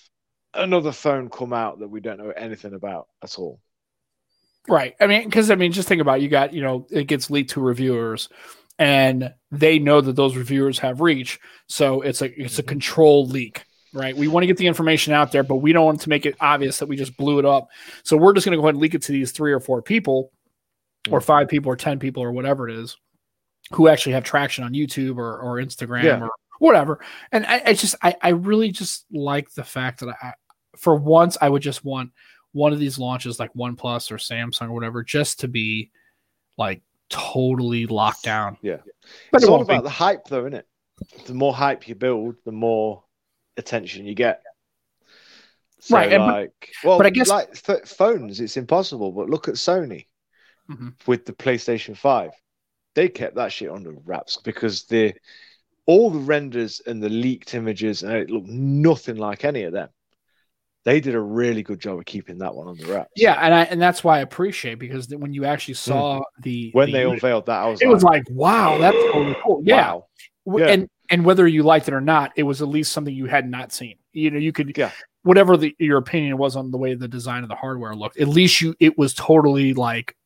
[0.53, 3.59] another phone come out that we don't know anything about at all.
[4.67, 4.95] Right.
[5.01, 6.23] I mean, because I mean, just think about it.
[6.23, 8.29] you got you know it gets leaked to reviewers,
[8.79, 13.63] and they know that those reviewers have reach, so it's a it's a control leak.
[13.93, 14.15] Right.
[14.15, 16.35] We want to get the information out there, but we don't want to make it
[16.39, 17.67] obvious that we just blew it up.
[18.03, 19.83] So we're just going to go ahead and leak it to these three or four
[19.83, 20.31] people,
[21.11, 21.23] or Mhm.
[21.25, 22.97] five people, or ten people, or whatever it is,
[23.73, 26.21] who actually have traction on YouTube or or Instagram Yeah.
[26.23, 27.01] or whatever.
[27.33, 30.33] And I, I just I I really just like the fact that I,
[30.77, 32.11] for once, I would just want
[32.51, 35.91] one of these launches like OnePlus or Samsung or whatever, just to be
[36.57, 38.57] like totally locked down.
[38.61, 38.77] Yeah.
[39.31, 39.73] But it's it all won't be.
[39.75, 40.67] about the hype, though, isn't it?
[41.25, 43.03] The more hype you build, the more
[43.57, 44.41] attention you get.
[45.79, 49.11] So, Right, and- but- like, well, but I guess- like th- phones, it's impossible.
[49.11, 50.07] But look at Sony
[50.69, 50.93] Mhm.
[51.07, 52.31] with the PlayStation Five;
[52.95, 55.13] they kept that shit under wraps because the
[55.85, 59.89] all the renders and the leaked images, and it looked nothing like any of them.
[60.85, 63.11] They did a really good job of keeping that one under wraps.
[63.15, 65.91] Yeah, and I and that's why I appreciate because when you actually hmm.
[65.91, 68.97] saw the When the they unveiled that, I was it like, was like, wow, that's
[68.97, 69.61] totally cool.
[69.63, 69.93] Yeah.
[69.93, 70.07] wow.
[70.57, 70.67] Yeah.
[70.67, 73.49] and and whether you liked it or not, it was at least something you had
[73.49, 73.95] not seen.
[74.11, 74.91] You know, you could Yeah.
[75.23, 78.17] whatever the, your opinion was on the way the design of the hardware looked.
[78.17, 80.17] At least you it was totally like,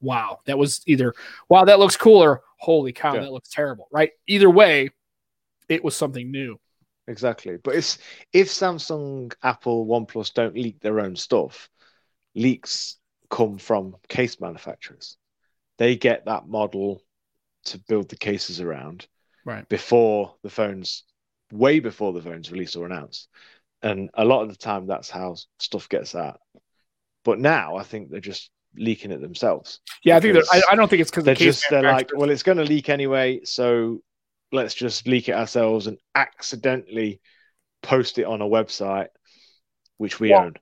[0.00, 1.14] wow, that was either
[1.50, 3.20] wow that looks cool or holy cow Yeah.
[3.20, 3.88] that looks terrible.
[3.92, 4.12] Right?
[4.26, 4.90] Either way,
[5.68, 6.58] it was something new.
[7.08, 7.56] Exactly.
[7.56, 7.98] But it's
[8.32, 11.70] if Samsung, Apple, OnePlus don't leak their own stuff,
[12.34, 12.96] leaks
[13.30, 15.16] come from case manufacturers.
[15.78, 17.02] They get that model
[17.64, 19.06] to build the cases around
[19.44, 19.66] Right.
[19.68, 21.04] before the phones,
[21.50, 23.28] way before the phones released or announced.
[23.82, 26.40] And a lot of the time, that's how stuff gets out.
[27.24, 29.80] But now I think they're just leaking it themselves.
[30.04, 31.82] Yeah, I think that I, I don't think it's because They're the case just they're
[31.82, 34.02] like, well, it's going to leak anyway, so
[34.52, 37.20] let's just leak it ourselves and accidentally
[37.82, 39.08] post it on a website
[39.98, 40.54] which we Well- own,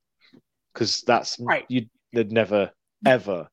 [0.73, 1.65] because that's Right.
[1.69, 1.87] you.
[2.13, 3.11] They'd never mm.
[3.11, 3.49] ever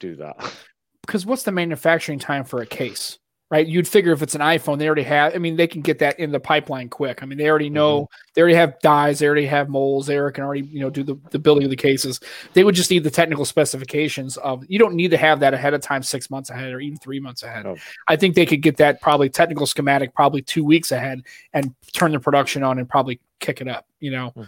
[0.00, 0.36] do that.
[1.02, 3.18] because what's the manufacturing time for a case
[3.50, 5.98] right you'd figure if it's an iphone they already have i mean they can get
[5.98, 9.26] that in the pipeline quick i mean they already know they already have dies they
[9.26, 12.20] already have molds they can already you know do the, the building of the cases
[12.52, 15.74] they would just need the technical specifications of you don't need to have that ahead
[15.74, 17.76] of time six months ahead or even three months ahead No.
[18.08, 22.12] i think they could get that probably technical schematic probably two weeks ahead and turn
[22.12, 24.42] the production on and probably kick it up you know Hmm.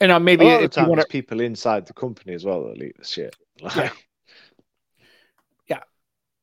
[0.00, 2.34] and uh, maybe a lot of if you want it's to people inside the company
[2.34, 3.34] as well that leak the shit.
[3.60, 3.90] Like, Yeah.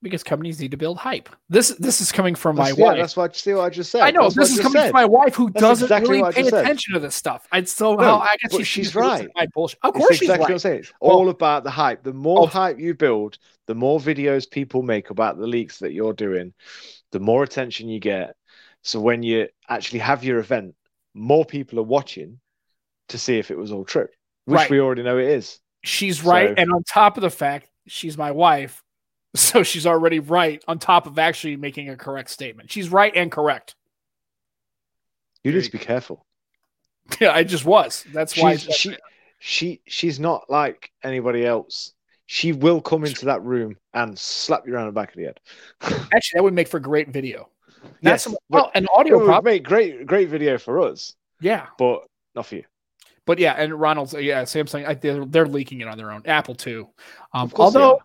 [0.02, 3.18] Because companies need to build hype this this is coming from my yeah, wife that's
[3.18, 3.36] what.
[3.36, 4.02] See what I just said.
[4.02, 4.92] I know That's this is coming said.
[4.92, 7.48] from my wife who That's doesn't exactly really pay attention to this stuff.
[7.52, 9.28] I'd so No, how I guess she- she's right.
[9.36, 9.80] My bullshit.
[9.84, 10.62] Of It's course, she's exactly what I'm right.
[10.62, 10.80] saying.
[10.80, 12.04] It's Well- all about the hype.
[12.04, 12.46] The more Oh.
[12.46, 16.54] hype you build, the more videos people make about the leaks that you're doing,
[17.12, 18.36] the more attention you get.
[18.84, 20.76] So when you actually have your event,
[21.14, 22.40] more people are watching
[23.10, 24.08] to see if it was all true,
[24.46, 24.70] which Right.
[24.70, 25.60] we already know it is.
[25.84, 28.82] She's right, So- and on top of the fact she's my wife,
[29.36, 30.64] so she's already right.
[30.68, 33.76] On top of actually making a correct statement, she's right and correct.
[35.44, 36.26] You There need to be careful.
[37.20, 38.06] Yeah, I just was.
[38.14, 38.98] That's why She's, she
[39.40, 41.94] she she's not like anybody else.
[42.28, 45.40] She will come into that room and slap you around the back of the head.
[46.14, 47.50] actually that would make for great video.
[48.02, 49.52] Not Yes, so much, but well, an It audio would problem.
[49.54, 52.66] make great great video for us, Yeah, but not for you.
[53.26, 56.24] but yeah, and Ronald's yeah, Samsung they're, they're leaking it on their own.
[56.26, 56.90] Apple too.
[57.34, 58.00] Um, Of course although are.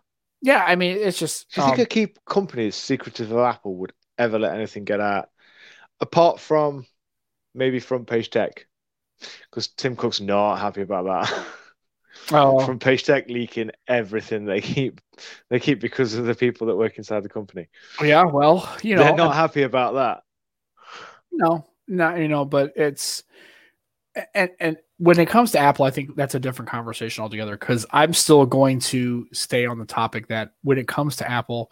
[0.44, 3.76] Yeah, I mean it's just Do you think um, a key companies secretive of Apple
[3.76, 5.30] would ever let anything get out,
[6.00, 6.84] apart from
[7.54, 8.66] maybe front page tech?
[9.50, 11.46] Because Tim Cook's not happy about that.
[12.32, 15.00] oh, Front page tech leaking everything they keep,
[15.48, 17.68] they keep because of the people that work inside the company.
[18.02, 20.24] yeah, well, you know, They're not happy about that.
[21.32, 23.22] No, not you know, but it's
[24.34, 27.84] and and when it comes to Apple, I think that's a different conversation altogether because
[27.90, 31.70] I'm still going to stay on the topic that when it comes to Apple,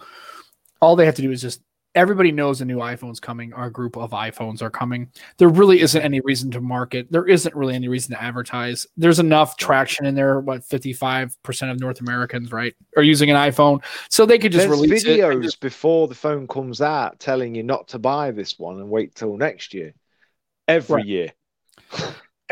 [0.80, 1.62] all they have to do is just
[1.94, 5.10] everybody knows a new iPhone's coming, our group of iPhones are coming.
[5.36, 7.06] There really isn't any reason to market.
[7.12, 8.86] There isn't really any reason to advertise.
[8.96, 10.40] There's enough traction in there.
[10.40, 13.84] What 55% of North Americans, right, are using an iPhone.
[14.08, 17.54] So they could just There's release it videos just- before the phone comes out telling
[17.54, 19.92] you not to buy this one and wait till next year.
[20.66, 21.06] Every Right.
[21.06, 21.32] year.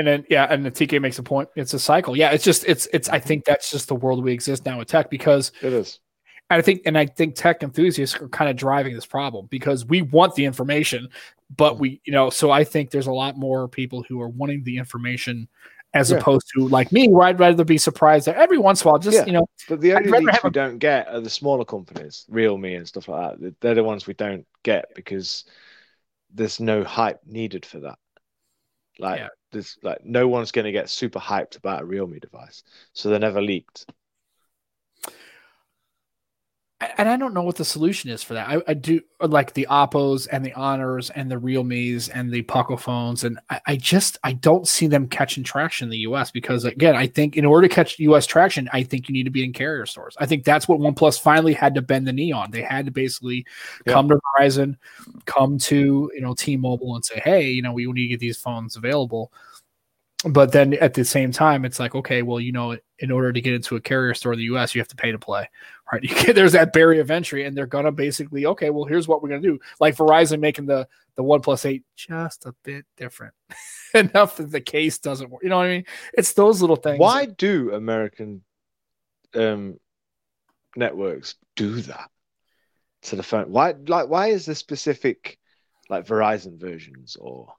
[0.00, 1.50] And then yeah, and the TK makes a point.
[1.56, 2.16] It's a cycle.
[2.16, 3.28] Yeah, it's just it's it's I mm-hmm.
[3.28, 6.00] think that's just the world we exist now with tech because It is.
[6.48, 10.00] I think and I think tech enthusiasts are kind of driving this problem because we
[10.00, 11.10] want the information,
[11.54, 11.82] but mm-hmm.
[11.82, 14.78] we you know so I think there's a lot more people who are wanting the
[14.78, 15.46] information
[15.92, 16.16] as Yeah.
[16.16, 19.00] opposed to like me where I'd rather be surprised that every once in a while
[19.00, 19.26] just Yeah.
[19.26, 22.64] you know But the only have we a- don't get are the smaller companies, Realme
[22.74, 23.60] and stuff like that.
[23.60, 25.44] They're the ones we don't get because
[26.32, 27.98] there's no hype needed for that.
[28.98, 29.28] Like Yeah.
[29.52, 33.18] There's like no one's going to get super hyped about a Realme device, so they're
[33.18, 33.86] never leaked.
[36.96, 38.48] And I don't know what the solution is for that.
[38.48, 42.76] I, I do like the Oppos and the Honors and the Realmes and the Poco
[42.76, 46.30] phones, and I, I just I don't see them catching traction in the U.S.
[46.30, 48.24] because again, I think in order to catch U.S.
[48.26, 50.16] traction, I think you need to be in carrier stores.
[50.18, 52.50] I think that's what OnePlus finally had to bend the knee on.
[52.50, 53.44] They had to basically
[53.86, 53.92] Yeah.
[53.92, 54.76] come to Verizon,
[55.26, 58.38] come to you know T-Mobile and say, hey, you know, we need to get these
[58.38, 59.32] phones available.
[60.28, 63.40] But then at the same time, it's like, okay, well, you know, in order to
[63.40, 65.48] get into a carrier store in the U.S., you have to pay to play
[65.92, 66.02] right?
[66.02, 69.28] Get, there's that barrier of entry, and they're gonna basically, okay, well, here's what we're
[69.28, 69.58] gonna do.
[69.78, 73.34] Like Verizon making the the One Plus Eight just a bit different,
[73.94, 75.42] enough that the case doesn't work.
[75.42, 75.84] You know what I mean?
[76.14, 77.00] It's those little things.
[77.00, 78.42] Why do American
[79.34, 79.78] um,
[80.76, 82.10] networks do that
[83.02, 83.50] to the phone?
[83.50, 85.38] Why like why is there specific
[85.88, 87.52] like Verizon versions or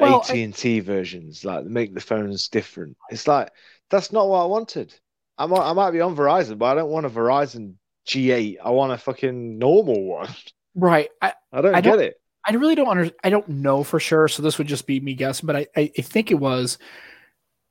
[0.00, 2.96] Well, AT and T versions like make the phones different?
[3.10, 3.50] It's like
[3.90, 4.94] that's not what I wanted.
[5.38, 7.74] I might I might be on Verizon, but I don't want a Verizon
[8.08, 8.56] G8.
[8.62, 10.28] I want a fucking normal one.
[10.74, 11.08] Right.
[11.22, 12.20] I, I don't I get don't- it.
[12.48, 14.28] I really don't under, I don't know for sure.
[14.28, 16.78] So this would just be me guessing, but I, I, I think it was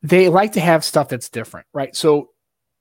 [0.01, 1.95] they like to have stuff that's different, right?
[1.95, 2.31] So,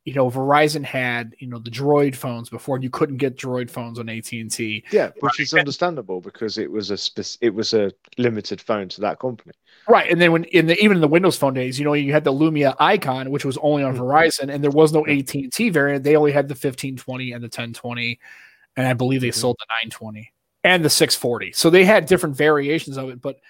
[0.05, 3.99] you know, Verizon had, you know, the Droid phones before you couldn't get Droid phones
[3.99, 4.85] on AT and T.
[4.93, 9.01] Yeah, which is understandable because it was a spec- it was a limited phone to
[9.01, 9.53] that company.
[9.89, 10.11] Right.
[10.11, 12.25] And then when in the even in the Windows Phone days, you know, you had
[12.25, 14.01] the Lumia icon, which was only on Mhm.
[14.01, 16.05] Verizon, and there was no AT and T variant.
[16.05, 18.19] They only had the 1520 and the 1020,
[18.77, 19.35] and I believe they Mhm.
[19.35, 20.33] sold the 920
[20.65, 21.53] and the 640.
[21.53, 23.41] So they had different variations of it, but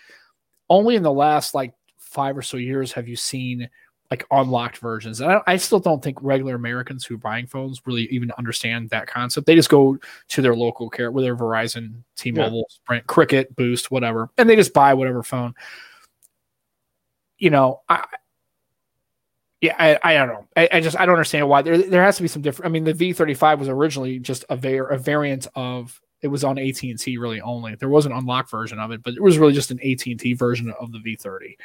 [0.71, 3.69] only in the last like five or so years have you seen
[4.11, 5.21] like unlocked versions.
[5.21, 8.91] And I, I still don't think regular Americans who are buying phones really even understand
[8.91, 9.47] that concept.
[9.47, 14.49] They just go to their local care, whether Verizon, T-Mobile, Sprint, Cricket, Boost, whatever, and
[14.49, 15.55] they just buy whatever phone
[17.39, 18.05] you know, I,
[19.61, 20.47] yeah, I, I don't know.
[20.57, 22.69] I, I just I don't understand why there there has to be some different.
[22.69, 26.59] I mean, the V35 was originally just a var- a variant of it was on
[26.59, 27.75] AT and T really only.
[27.75, 30.21] There was an unlocked version of it, but it was really just an AT and
[30.21, 31.57] T version of the V30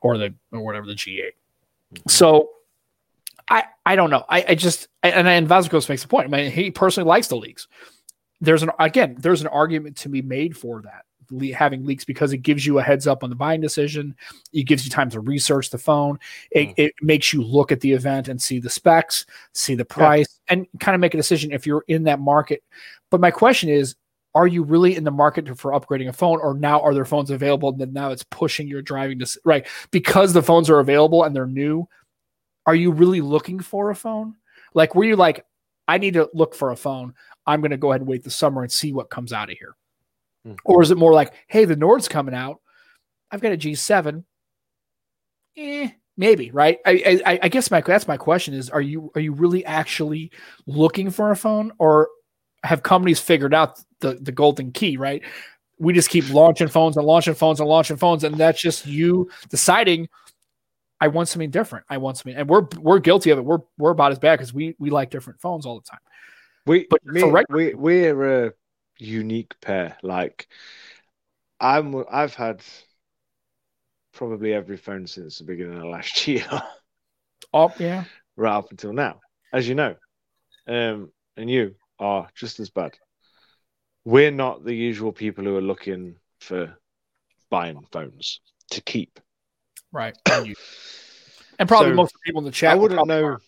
[0.00, 1.32] or the or whatever the G8.
[2.08, 2.50] So
[3.50, 4.24] I I don't know.
[4.28, 6.26] I, I just and and Vasquez makes a point.
[6.26, 7.68] I mean, he personally likes the leaks.
[8.40, 11.04] There's an again, there's an argument to be made for that
[11.52, 14.14] having leaks because it gives you a heads up on the buying decision.
[14.52, 16.18] It gives you time to research the phone.
[16.50, 16.74] It, Mm.
[16.76, 20.66] it makes you look at the event and see the specs, see the price, and
[20.80, 22.62] kind of make a decision if you're in that market.
[23.10, 23.96] But my question is,
[24.34, 27.30] are you really in the market for upgrading a phone, or now are there phones
[27.30, 27.68] available?
[27.68, 31.34] And then now it's pushing your driving to right because the phones are available and
[31.34, 31.88] they're new.
[32.66, 34.34] Are you really looking for a phone?
[34.74, 35.44] Like, were you like,
[35.86, 37.14] I need to look for a phone.
[37.46, 39.58] I'm going to go ahead and wait the summer and see what comes out of
[39.58, 39.76] here.
[40.44, 40.54] Hmm.
[40.64, 42.60] Or is it more like, hey, the Nord's coming out.
[43.30, 44.24] I've got a G7.
[45.56, 46.78] Eh, maybe, right?
[46.84, 50.32] I, I I guess my that's my question is: Are you are you really actually
[50.66, 52.08] looking for a phone, or
[52.64, 54.96] have companies figured out the the golden key?
[54.96, 55.22] Right?
[55.78, 59.30] we just keep launching phones and launching phones and launching phones, and that's just you
[59.48, 60.08] deciding.
[61.00, 61.84] I want something different.
[61.88, 63.44] I want something, and we're we're guilty of it.
[63.44, 66.00] We're we're about as bad because we we like different phones all the time.
[66.66, 68.52] We but me, right- we we're a
[68.98, 69.96] unique pair.
[70.02, 70.48] Like
[71.60, 72.62] I'm I've had
[74.12, 76.46] probably every phone since the beginning of last year.
[77.52, 78.04] oh yeah,
[78.36, 79.20] right up until now,
[79.52, 79.96] as you know,
[80.68, 82.96] um, and you are just as bad.
[84.04, 86.76] We're not the usual people who are looking for
[87.50, 88.40] buying phones
[88.70, 89.20] to keep.
[89.92, 90.16] Right.
[90.26, 92.72] and probably so, most people in the chat.
[92.72, 93.24] I wouldn't know.
[93.24, 93.40] Are.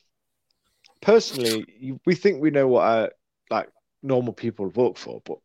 [1.02, 3.10] Personally, we think we know what our,
[3.50, 3.68] like
[4.02, 5.38] normal people look for, but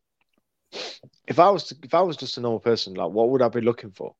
[1.26, 3.48] if I was to, if I was just a normal person, like what would I
[3.48, 4.14] be looking for?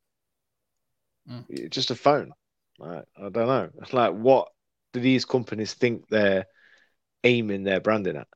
[1.31, 1.71] Mm.
[1.71, 2.33] Just a phone.
[2.79, 3.71] Like, I don't know.
[3.93, 4.49] Like what
[4.93, 6.47] do these companies think they're
[7.25, 8.29] aiming their branding at?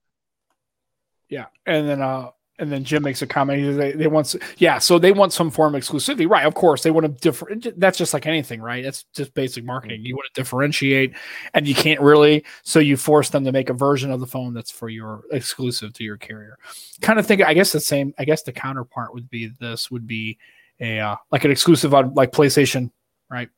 [1.29, 3.59] Yeah, and then uh, and then Jim makes a comment.
[3.59, 6.47] He says they, they want, yeah, so they want some form of exclusivity, right?
[6.47, 7.79] Of course, they want to different.
[7.79, 8.83] That's just like anything, right?
[8.83, 10.05] That's just basic marketing.
[10.05, 11.15] You want to differentiate,
[11.53, 14.55] and you can't really, so you force them to make a version of the phone
[14.55, 16.59] that's for your exclusive to your carrier.
[17.03, 18.15] Kind of think, I guess the same.
[18.19, 20.39] I guess the counterpart would be this would be
[20.81, 22.91] a uh, like an exclusive on like PlayStation,
[23.31, 23.51] right?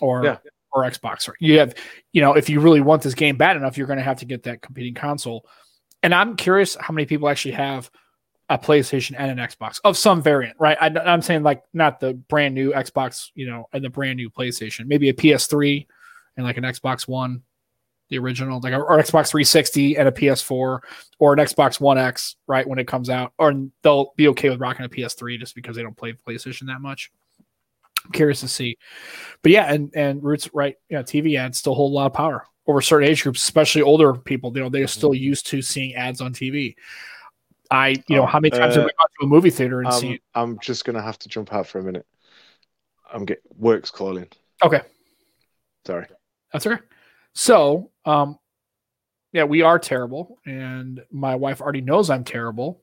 [0.00, 0.38] Or yeah.
[0.72, 1.28] or Xbox.
[1.28, 1.74] Or you have,
[2.12, 4.24] you know, if you really want this game bad enough, you're going to have to
[4.24, 5.44] get that competing console.
[6.02, 7.90] And I'm curious how many people actually have
[8.48, 10.78] a PlayStation and an Xbox of some variant, right?
[10.80, 14.30] I, am saying like not the brand new Xbox, you know, and the brand new
[14.30, 15.86] PlayStation, maybe a PS3
[16.36, 17.42] and like an Xbox One,
[18.08, 20.80] the original, like or Xbox 360 and a PS4
[21.18, 22.66] or an Xbox One X, right?
[22.66, 25.82] When it comes out, or they'll be okay with rocking a PS3 just because they
[25.82, 27.10] don't play PlayStation that much.
[28.06, 28.78] I'm curious to see,
[29.42, 32.46] but yeah, and and Roots right, yeah, TV ads still hold a lot of power
[32.68, 34.52] over certain age groups, especially older people.
[34.54, 35.24] You know, they're still mm-hmm.
[35.24, 36.76] used to seeing ads on TV.
[37.70, 39.80] I, you know, oh, how many times uh, have we gone to a movie theater
[39.80, 40.18] and um, seen?
[40.34, 42.06] I'm just gonna have to jump out for a minute.
[43.12, 44.28] I'm get work's calling.
[44.62, 44.82] Okay.
[45.86, 46.06] Sorry.
[46.52, 46.82] That's okay.
[47.34, 48.38] So, um,
[49.32, 52.82] yeah, we are terrible, and my wife already knows I'm terrible.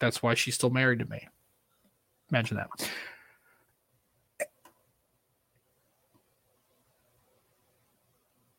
[0.00, 1.26] That's why she's still married to me.
[2.30, 2.68] Imagine that.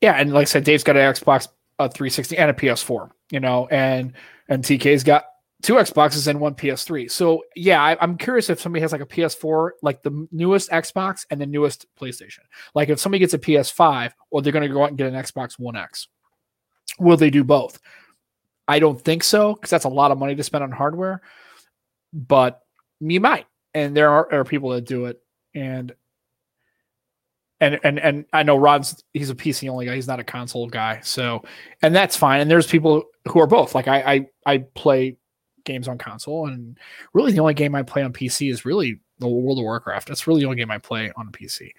[0.02, 1.47] Yeah, and like I said, Dave's got an Xbox
[1.80, 4.14] uh, a 360 and a PS4, you know, and
[4.47, 5.26] and TK's got
[5.62, 7.10] two Xboxes and one PS3.
[7.12, 11.26] So yeah, I, am curious if somebody has like a PS4, like the newest Xbox
[11.30, 12.39] and the newest PlayStation.
[12.76, 15.22] Like if somebody gets a PS5, or they're going to go out and get an
[15.22, 16.08] Xbox One X,
[17.00, 17.80] will they do both?
[18.68, 21.22] I don't think so because that's a lot of money to spend on hardware.
[22.14, 22.62] But
[23.00, 25.22] you might, and there are, are people that do it,
[25.56, 25.93] and
[27.62, 29.95] and and and I know Rod's he's a PC only guy.
[29.95, 31.01] He's not a console guy.
[31.03, 31.43] So,
[31.82, 32.41] and that's fine.
[32.41, 33.76] And there's people who are both.
[33.76, 35.18] Like I I, I play
[35.66, 36.78] games on console, and
[37.14, 40.07] really the only game I play on PC is really the World of Warcraft.
[40.07, 41.72] That's really the only game I play on PC.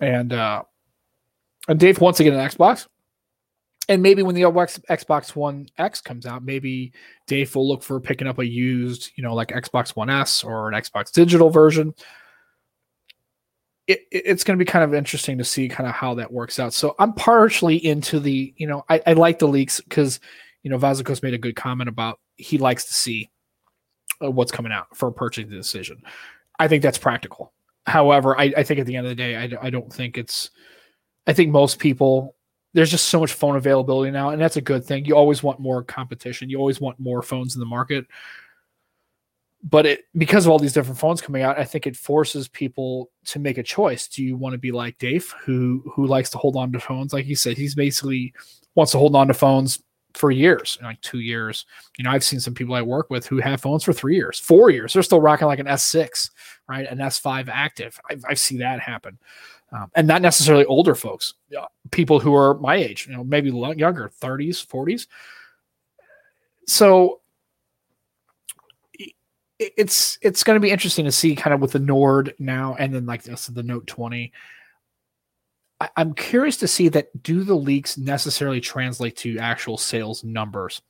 [0.00, 0.64] And uh,
[1.68, 2.86] and Dave wants to get an Xbox.
[3.88, 6.92] And maybe when the Xbox One X comes out, maybe
[7.28, 10.68] Dave will look for picking up a used, you know, like Xbox One S or
[10.68, 11.94] an Xbox digital version
[13.86, 16.58] it, it's going to be kind of interesting to see kind of how that works
[16.58, 16.72] out.
[16.72, 20.20] So I'm partially into the, you know, I, I like the leaks because,
[20.62, 23.30] you know, Vazikos made a good comment about he likes to see
[24.22, 26.02] uh, what's coming out for a purchasing decision.
[26.58, 27.52] I think that's practical.
[27.86, 30.50] However, I, I think at the end of the day, I, I don't think it's,
[31.26, 32.34] I think most people,
[32.74, 35.04] there's just so much phone availability now, and that's a good thing.
[35.04, 36.50] You always want more competition.
[36.50, 38.06] You always want more phones in the market
[39.62, 43.10] but it because of all these different phones coming out, I think it forces people
[43.26, 44.06] to make a choice.
[44.06, 47.12] Do you want to be like Dave, who who likes to hold on to phones?
[47.12, 48.32] Like you said, he's basically
[48.74, 49.82] wants to hold on to phones
[50.14, 51.66] for years, like two years.
[51.98, 54.38] You know, I've seen some people I work with who have phones for three years,
[54.38, 54.92] four years.
[54.92, 56.30] They're still rocking like an S6,
[56.68, 56.86] right?
[56.86, 58.00] An S5 active.
[58.08, 59.18] I've, I've seen that happen.
[59.72, 61.34] Um, and not necessarily older folks,
[61.90, 65.06] people who are my age, you know, maybe younger, 30s, 40s.
[66.66, 67.20] So
[69.58, 72.94] it's it's going to be interesting to see kind of with the Nord now and
[72.94, 74.32] then like this the Note 20.
[75.80, 80.82] I, I'm curious to see that do the leaks necessarily translate to actual sales numbers?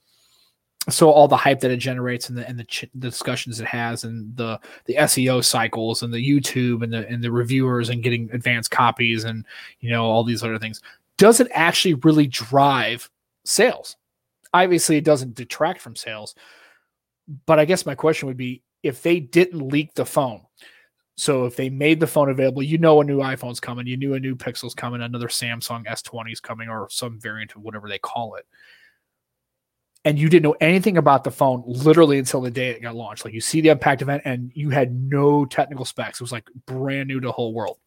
[0.88, 3.66] So all the hype that it generates and the and the, ch- the, discussions it
[3.66, 8.02] has and the the SEO cycles and the YouTube and the and the reviewers and
[8.02, 9.44] getting advanced copies and
[9.80, 10.80] you know all these other things
[11.18, 13.10] does it actually really drive
[13.44, 13.96] sales?
[14.52, 16.34] Obviously, it doesn't detract from sales,
[17.46, 20.42] but I guess my question would be if they didn't leak the phone.
[21.16, 24.14] So if they made the phone available, you know a new iPhone's coming, you knew
[24.14, 27.98] a new Pixel's coming, another Samsung S20 is coming, or some variant of whatever they
[27.98, 28.46] call it.
[30.06, 33.24] and you didn't know anything about the phone literally until the day it got launched.
[33.24, 36.20] Like you see the Unpacked event and you had no technical specs.
[36.20, 37.78] It was like brand new to the whole world.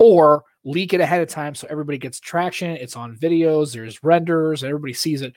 [0.00, 2.70] Or leak it ahead of time so everybody gets traction.
[2.72, 5.34] It's on videos, there's renders, everybody sees it.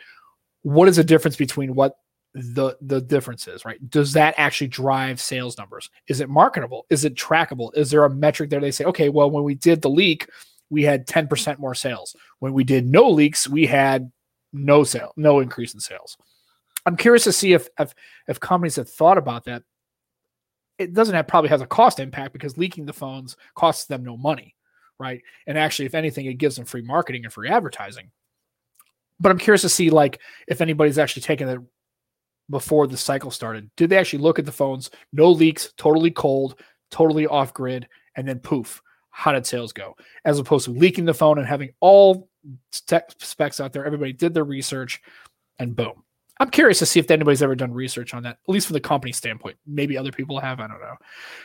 [0.63, 1.95] What is the difference between what
[2.33, 3.89] the the difference is, right?
[3.89, 5.89] Does that actually drive sales numbers?
[6.07, 6.85] Is it marketable?
[6.89, 7.75] Is it trackable?
[7.75, 10.29] Is there a metric there they say, okay, well, when we did the leak,
[10.69, 12.15] we had 10% more sales.
[12.39, 14.11] When we did no leaks, we had
[14.53, 16.17] no sale, no increase in sales.
[16.85, 17.93] I'm curious to see if if,
[18.27, 19.63] if companies have thought about that.
[20.77, 24.15] It doesn't have probably has a cost impact because leaking the phones costs them no
[24.15, 24.55] money,
[24.97, 25.21] right?
[25.45, 28.11] And actually, if anything, it gives them free marketing and free advertising.
[29.19, 31.59] But I'm curious to see like if anybody's actually taken it
[32.49, 33.69] before the cycle started.
[33.75, 34.89] Did they actually look at the phones?
[35.13, 36.59] No leaks, totally cold,
[36.89, 39.95] totally off grid, and then poof, how did sales go?
[40.25, 42.29] As opposed to leaking the phone and having all
[42.87, 43.85] tech specs out there.
[43.85, 45.01] Everybody did their research,
[45.59, 46.03] and boom.
[46.39, 48.79] I'm curious to see if anybody's ever done research on that, at least from the
[48.79, 49.57] company standpoint.
[49.67, 50.61] Maybe other people have.
[50.61, 50.95] I don't know.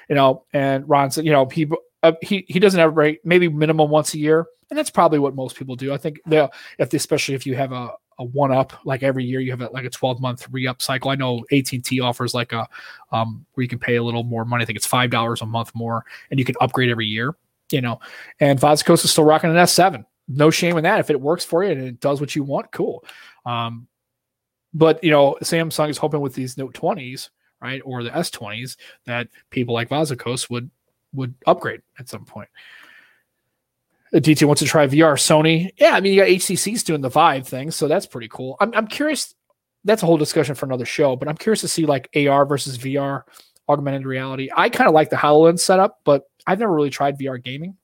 [0.09, 1.69] You know, and Ron said, you know, he
[2.05, 5.19] uh, he he doesn't have a break, maybe minimum once a year, and that's probably
[5.19, 5.93] what most people do.
[5.93, 6.49] I think they
[6.79, 7.91] if they, especially if you have a
[8.21, 10.81] a one up like every year you have a, like a 12 month re up
[10.81, 11.11] cycle.
[11.11, 12.69] I know AT&T offers like a
[13.11, 14.63] um where you can pay a little more money.
[14.63, 17.35] I think it's five dollars a month more, and you can upgrade every year.
[17.73, 17.99] You know,
[18.39, 21.01] and Vozicos is still rocking an S7 no shame in that.
[21.01, 23.05] If it works for you and it does what you want, cool.
[23.45, 23.87] Um,
[24.73, 27.31] but you know, Samsung is hoping with these Note 20s,
[27.61, 28.77] right, or the S20s,
[29.07, 30.71] that people like Vozicos would
[31.15, 32.49] would upgrade at some point.
[34.13, 35.15] DT wants to try VR.
[35.15, 38.57] Sony, yeah, I mean, you got HTC's doing the Vive thing, so that's pretty cool.
[38.61, 39.35] I'm, I'm curious.
[39.85, 42.79] That's a whole discussion for another show, but I'm curious to see like AR versus
[42.79, 43.23] VR,
[43.69, 44.51] augmented reality.
[44.55, 47.77] I kind of like the HoloLens setup, but I've never really tried VR gaming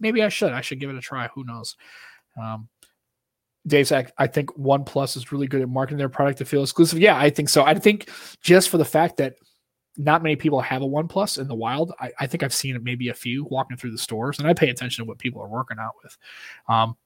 [0.00, 0.52] maybe I should.
[0.52, 1.28] I should give it a try.
[1.28, 1.76] Who knows?
[2.40, 2.68] Um,
[3.66, 6.98] Dave's I, I think OnePlus is really good at marketing their product to feel exclusive.
[6.98, 7.64] Yeah, I think so.
[7.64, 9.34] I think just for the fact that
[9.96, 11.92] not many people have a OnePlus in the wild.
[11.98, 14.68] I, I think I've seen maybe a few walking through the stores, and I pay
[14.68, 16.16] attention to what people are working out with.
[16.68, 16.96] Um,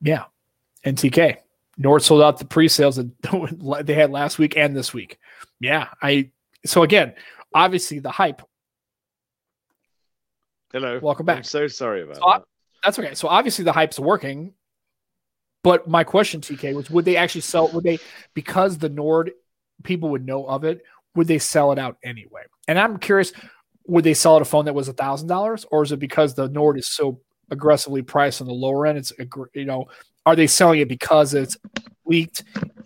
[0.00, 0.24] yeah,
[0.84, 1.38] NTK
[1.78, 5.18] Nord sold out the pre-sales that they had last week and this week.
[5.60, 6.30] Yeah, I
[6.64, 7.14] so again,
[7.54, 8.42] obviously the hype
[10.72, 10.98] Hello.
[11.02, 11.36] Welcome back.
[11.36, 12.44] I'm so sorry about so, that.
[12.82, 13.14] That's okay.
[13.14, 14.54] So obviously the hype's working.
[15.62, 17.98] But my question, TK, was would they actually sell would they
[18.32, 19.32] because the Nord
[19.84, 20.82] people would know of it,
[21.14, 22.42] would they sell it out anyway?
[22.68, 23.32] And I'm curious,
[23.86, 26.34] would they sell it a phone that was a thousand dollars, or is it because
[26.34, 28.98] the Nord is so aggressively priced on the lower end?
[28.98, 29.12] It's
[29.54, 29.86] you know,
[30.24, 31.56] are they selling it because it's
[32.04, 32.44] leaked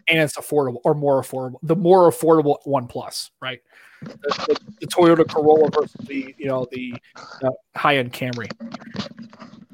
[0.09, 1.59] and it's affordable or more affordable?
[1.63, 3.61] The more affordable One Plus, right?
[4.03, 4.09] the,
[4.49, 6.95] the, the, Toyota Corolla versus the you know the
[7.43, 8.51] uh, high end Camry.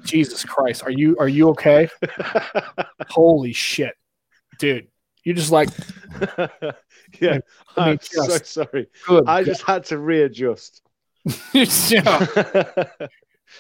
[0.04, 1.88] Jesus Christ, are you are you okay?
[3.08, 3.94] Holy shit,
[4.58, 4.88] dude!
[5.24, 5.68] You just like
[7.20, 7.38] yeah.
[7.76, 8.88] I am so sorry.
[9.06, 9.24] Good.
[9.26, 10.82] I just had to readjust.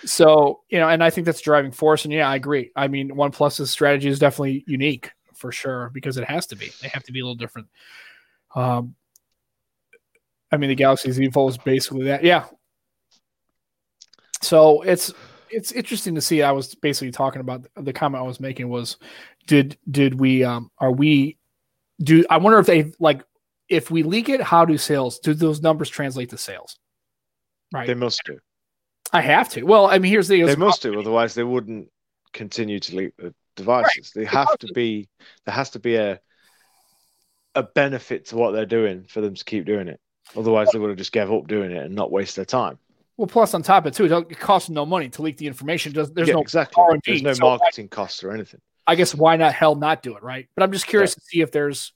[0.04, 2.04] so you know, and I think that's driving force.
[2.04, 2.70] And yeah, I agree.
[2.74, 6.72] I mean, OnePlus's strategy is definitely unique for sure because it has to be.
[6.80, 7.68] They have to be a little different.
[8.54, 8.96] Um,
[10.50, 12.24] I mean, the Galaxy Z Fold is basically that.
[12.24, 12.44] Yeah.
[14.42, 15.12] So it's
[15.50, 16.42] it's interesting to see.
[16.42, 18.96] I was basically talking about the comment I was making was,
[19.46, 21.38] did did we um are we
[22.02, 23.24] do I wonder if they like
[23.68, 26.78] if we leak it, how do sales do those numbers translate to sales?
[27.72, 27.86] Right.
[27.86, 28.38] They must do.
[29.12, 29.62] I have to.
[29.62, 31.88] Well, I mean, here's the they must do, otherwise they wouldn't
[32.32, 34.12] continue to leak the devices.
[34.14, 34.22] Right.
[34.22, 35.08] They have to be.
[35.44, 36.20] There has to be a
[37.54, 40.00] a benefit to what they're doing for them to keep doing it.
[40.36, 42.78] Otherwise, they would have just gave up doing it and not waste their time.
[43.16, 45.92] Well, plus on top of it too, it costs no money to leak the information.
[45.92, 46.82] There's, there's yeah, no exactly.
[46.82, 48.60] R&D, there's no so marketing costs or anything.
[48.86, 50.48] I guess why not hell not do it, right?
[50.54, 51.14] But I'm just curious yeah.
[51.14, 51.92] to see if there's,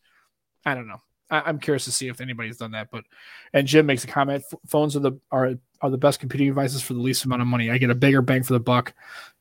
[0.64, 1.00] I don't know.
[1.30, 2.88] I, am curious to see if anybody's done that.
[2.90, 3.04] But
[3.52, 6.94] and Jim makes a comment: phones are the are are the best computing devices for
[6.94, 7.70] the least amount of money.
[7.70, 8.94] I get a bigger bang for the buck,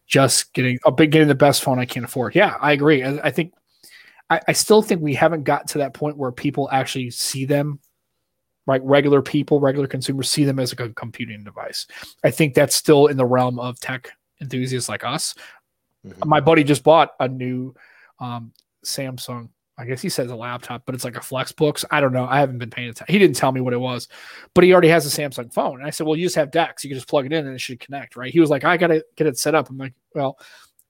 [0.08, 2.34] just getting a big getting the best phone I can't afford.
[2.34, 3.04] Yeah, I agree.
[3.04, 3.54] I, I think
[4.32, 7.80] I, I still think we haven't got to that point where people actually see them
[8.68, 8.84] right?
[8.84, 11.88] Regular people, regular consumers see them as a computing device.
[12.24, 15.36] I think that's still in the realm of tech enthusiasts like us.
[16.06, 16.30] Mm-hmm.
[16.30, 17.76] My buddy just bought a new
[18.20, 18.52] um,
[18.86, 19.50] Samsung.
[19.78, 21.84] I guess he says a laptop, but it's like a Flexbooks.
[21.92, 22.26] I don't know.
[22.26, 23.12] I haven't been paying attention.
[23.12, 24.08] He didn't tell me what it was,
[24.54, 25.80] but he already has a Samsung phone.
[25.80, 26.84] And I said, well, you just have DeX.
[26.84, 28.32] You can just plug it in and it should connect, right?
[28.32, 29.70] He was like, I got to get it set up.
[29.70, 30.40] I'm like, well,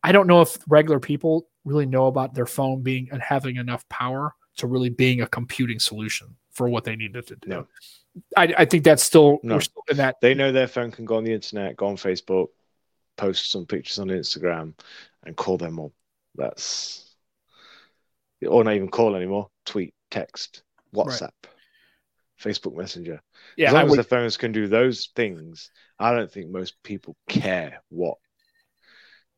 [0.04, 3.88] I don't know if regular people really know about their phone being and having enough
[3.90, 7.50] power to really being a computing solution for what they needed to do.
[7.50, 7.68] No.
[8.38, 9.56] I, I think that's still no.
[9.56, 10.22] we're still in that.
[10.22, 12.48] They know their phone can go on the internet, go on Facebook,
[13.18, 14.74] post some pictures on Instagram,
[15.24, 15.92] and call them up.
[16.36, 17.16] That's
[18.48, 19.50] or not even call anymore.
[19.66, 20.64] Tweet, text,
[20.94, 21.32] WhatsApp,
[22.42, 23.22] Facebook Messenger.
[23.58, 27.16] Yeah, as long as the phones can do those things, I don't think most people
[27.28, 28.18] care what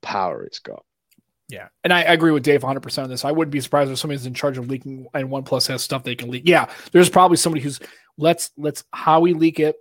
[0.01, 0.83] power it's got.
[1.49, 3.23] Yeah, and I, I agree with Dave 100 percent on this.
[3.23, 6.15] I wouldn't be surprised if somebody's in charge of leaking, and OnePlus has stuff they
[6.15, 6.43] can leak.
[6.45, 7.79] Yeah, there's probably somebody who's
[8.17, 9.77] let's let's how we leak it,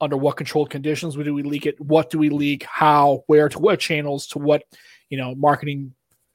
[0.00, 3.58] under what controlled conditions do we leak it, what do we leak, how, where, to
[3.58, 4.62] what channels, to what
[5.08, 5.94] you know marketing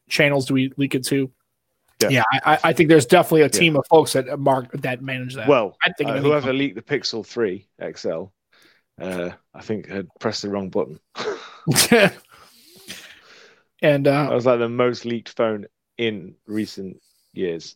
[0.09, 1.32] channels do we leak it to.
[2.01, 2.09] Yeah.
[2.09, 5.47] Yeah, I, I- think there's definitely a team of folks that mark that manage that.
[5.47, 8.26] Well, I think uh, whoever company- leaked the Pixel 3 XL,
[9.01, 10.99] uh, I think had pressed the wrong button.
[13.82, 16.97] and uh, That was like the most leaked phone in recent
[17.32, 17.76] years.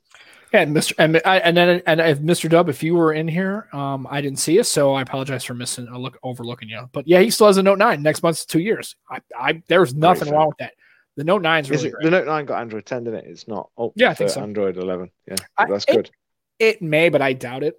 [0.54, 0.94] And Mr.
[0.98, 2.50] And and then and if Mr.
[2.50, 5.54] Dub, if you were in here, um, I didn't see you, so I apologize for
[5.54, 6.90] missing a look overlooking you.
[6.94, 8.02] But yeah, he still has a Note Nine.
[8.02, 8.96] Next month's two years.
[9.10, 10.74] I, I there's nothing wrong with that.
[11.18, 12.04] The Note Nine Is really it, great.
[12.06, 13.26] the Note 9 got Android 10, didn't it?
[13.28, 13.70] It's not.
[13.76, 14.40] Oh, Yeah, I think so.
[14.42, 15.10] Android 11.
[15.28, 16.12] Yeah, I- that's it- good.
[16.60, 17.76] It may, but I doubt it.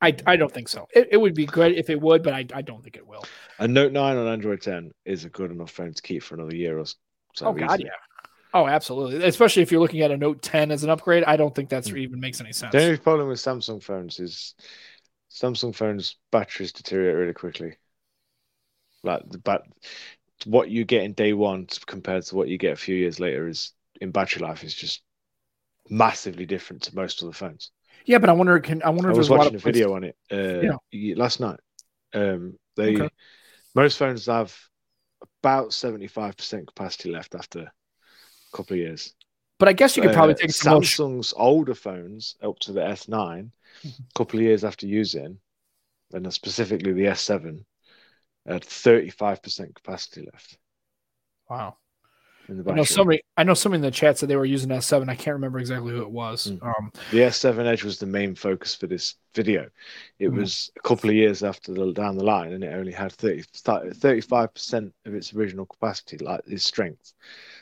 [0.00, 0.88] I, I don't think so.
[0.94, 3.22] It, it would be good if it would, but I, I don't think it will.
[3.58, 6.56] A Note 9 on Android 10 is a good enough phone to keep for another
[6.56, 6.96] year or so.
[7.46, 7.84] oh God, easily.
[7.84, 7.90] yeah.
[8.52, 9.24] Oh, absolutely.
[9.24, 11.92] Especially if you're looking at a Note 10 as an upgrade, I don't think that's
[11.92, 11.94] Hmm.
[11.94, 12.72] even makes any sense.
[12.72, 14.54] The only problem with Samsung phones is
[15.30, 17.76] Samsung phones batteries deteriorate really quickly.
[19.02, 19.62] Like the bat,
[20.46, 23.48] what you get in day one compared to what you get a few years later
[23.48, 25.02] is in battery life is just
[25.90, 27.72] massively different to most of the phones.
[28.06, 28.58] Yeah, but I wonder.
[28.60, 30.76] Can I wonder I if was there's a watching a video on it uh, Yeah.
[31.16, 31.60] last night.
[32.14, 33.10] Um, they Okay.
[33.74, 34.56] most phones have
[35.42, 37.72] about seventy five percent capacity left after
[38.56, 39.14] couple of years.
[39.58, 40.72] But I guess you could probably Uh, take some.
[40.72, 43.52] more Samsung's older phones up to the S9,
[43.84, 44.02] Mm-hmm.
[44.02, 45.38] a couple of years after using,
[46.12, 47.64] and specifically the S7,
[48.46, 50.58] had 35% capacity left
[51.48, 51.76] Wow.
[52.48, 53.22] in the I know somebody.
[53.36, 55.08] I know somebody in the chat said they were using S7.
[55.08, 56.46] I can't remember exactly who it was.
[56.46, 56.62] Mm.
[56.62, 59.68] Um, The S7 Edge was the main focus for this video.
[60.18, 60.36] It Mhm.
[60.36, 63.42] was a couple of years after the down the line, and it only had 30,
[63.94, 67.12] 35% of its original capacity, like its strength.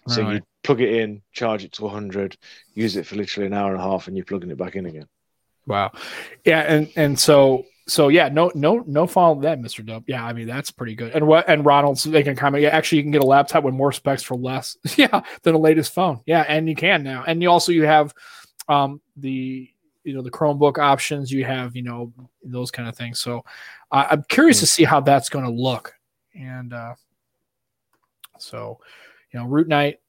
[0.08, 0.34] So Right.
[0.34, 2.36] you plug it in, charge it to 100,
[2.74, 4.86] use it for literally an hour and a half, and you're plugging it back in
[4.86, 5.06] again.
[5.66, 5.92] wow.
[6.44, 10.04] Yeah, and and so so yeah, no no no follow that, Mister Dub.
[10.06, 11.12] Yeah, I mean that's pretty good.
[11.14, 12.62] And what and Ronald's they can comment.
[12.62, 14.76] Yeah, actually, you can get a laptop with more specs for less.
[14.96, 16.20] yeah, than the latest phone.
[16.26, 17.24] Yeah, and you can now.
[17.26, 18.12] And you also you have
[18.68, 19.70] um the
[20.04, 21.30] you know the Chromebook options.
[21.30, 23.20] You have you know those kind of things.
[23.20, 23.44] So
[23.90, 25.94] uh, I'm curious to see how that's going to look.
[26.34, 26.94] And uh
[28.38, 28.80] so
[29.32, 30.00] you know, Root Night.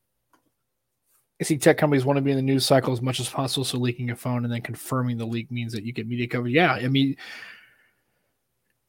[1.41, 3.63] I see tech companies want to be in the news cycle as much as possible,
[3.63, 6.53] so leaking a phone and then confirming the leak means that you get media coverage.
[6.53, 7.15] Yeah, I mean,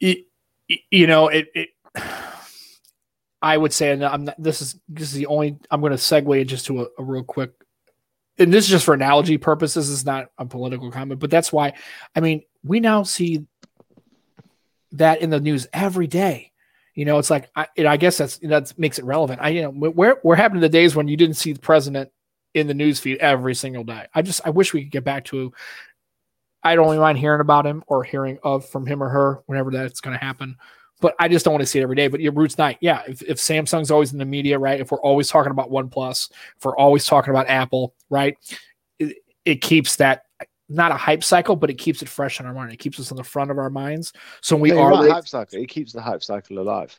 [0.01, 0.25] it,
[0.89, 1.69] you know, it, it.
[3.41, 4.41] I would say, and I'm not.
[4.41, 5.57] This is this is the only.
[5.69, 7.53] I'm going to segue just to a, a real quick,
[8.37, 9.91] and this is just for analogy purposes.
[9.91, 11.73] It's not a political comment, but that's why.
[12.15, 13.45] I mean, we now see
[14.91, 16.50] that in the news every day.
[16.95, 19.39] You know, it's like I, I guess that's that makes it relevant.
[19.41, 22.11] I you know where where happened to the days when you didn't see the president
[22.53, 24.07] in the news feed every single day.
[24.13, 25.53] I just I wish we could get back to.
[26.63, 29.71] I don't really mind hearing about him or hearing of from him or her whenever
[29.71, 30.57] that's going to happen,
[30.99, 32.07] but I just don't want to see it every day.
[32.07, 33.01] But your roots night, yeah.
[33.07, 34.79] If, if Samsung's always in the media, right?
[34.79, 38.37] If we're always talking about OnePlus, if we're always talking about Apple, right?
[38.99, 40.25] It, it keeps that
[40.71, 42.71] not a hype cycle, but it keeps it fresh in our mind.
[42.71, 44.13] It keeps us on the front of our minds.
[44.41, 45.59] So when we are right, late- hype cycle.
[45.59, 46.97] It keeps the hype cycle alive.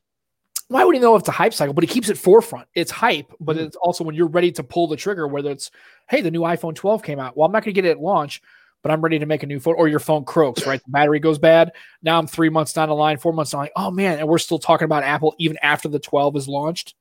[0.68, 1.74] why would you know if it's a hype cycle?
[1.74, 2.66] But it keeps it forefront.
[2.74, 3.66] It's hype, but Mm.
[3.66, 5.70] it's also when you're ready to pull the trigger, whether it's,
[6.08, 7.36] hey, the new iPhone 12 came out.
[7.36, 8.40] Well, I'm not going to get it at launch,
[8.82, 10.82] but I'm ready to make a new phone, or your phone croaks, right?
[10.82, 11.72] The battery goes bad.
[12.02, 13.70] Now I'm three months down the line, four months down the line.
[13.76, 16.94] Oh man, and we're still talking about Apple even after the 12 is launched.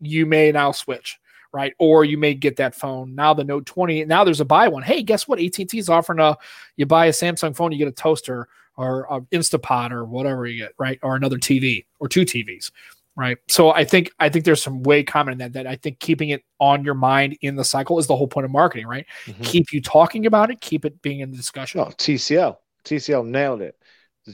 [0.00, 1.18] You may now switch,
[1.52, 1.74] right?
[1.78, 3.14] Or you may get that phone.
[3.14, 4.82] Now the Note 20, now there's a buy one.
[4.82, 5.40] Hey, guess what?
[5.40, 6.36] AT&T is offering a
[6.76, 10.58] you buy a Samsung phone, you get a toaster or a Instapot or whatever you
[10.62, 10.98] get, right?
[11.02, 12.70] Or another TV or two TVs
[13.16, 15.98] right so i think i think there's some way common in that that i think
[15.98, 19.04] keeping it on your mind in the cycle is the whole point of marketing right
[19.26, 19.42] Mhm.
[19.44, 22.56] keep you talking about it keep it being in the discussion Oh, TCL.
[22.84, 23.74] TCL nailed it.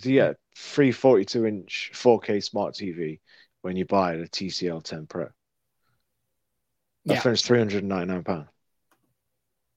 [0.05, 3.19] Yeah, free 42 inch 4K smart TV
[3.63, 5.29] when you buy the TCL 10 Pro.
[7.07, 7.21] That Yeah.
[7.21, 8.49] phone's 399 pounds,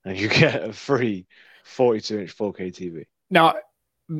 [0.06, 1.28] and you get a free
[1.64, 3.06] 42 inch 4K TV.
[3.30, 3.56] now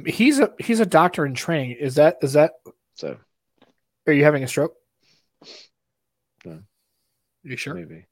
[0.06, 2.52] he's a he's a doctor in training is that is that
[2.94, 3.18] So
[4.06, 4.76] are you having a stroke
[6.46, 6.62] No.
[7.44, 8.06] you sure maybe.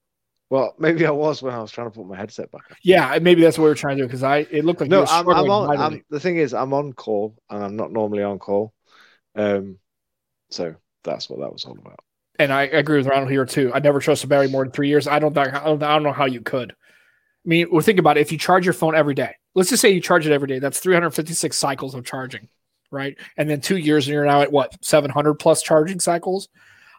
[0.49, 2.77] Well, maybe I was when I was trying to put my headset back on.
[2.81, 5.05] yeah maybe that's what we are trying to do because i it looked like No,
[5.07, 5.77] I'm, I'm on.
[5.77, 8.73] I'm, the thing is, I'm on call, and I'm not normally on call.
[9.35, 9.77] Um,
[10.49, 11.99] so that's what that was all about.
[12.39, 13.71] And I agree with Ronald here too.
[13.73, 15.07] I never trust a battery more than three years.
[15.07, 16.71] I don't think I don't, I don't know how you could.
[16.71, 16.75] I
[17.45, 18.21] mean, well, think about it.
[18.21, 20.59] If you charge your phone every day, let's just say you charge it every day,
[20.59, 22.49] that's 356 cycles of charging,
[22.91, 23.17] right?
[23.37, 26.49] And then two years and you're now at what 700 plus charging cycles.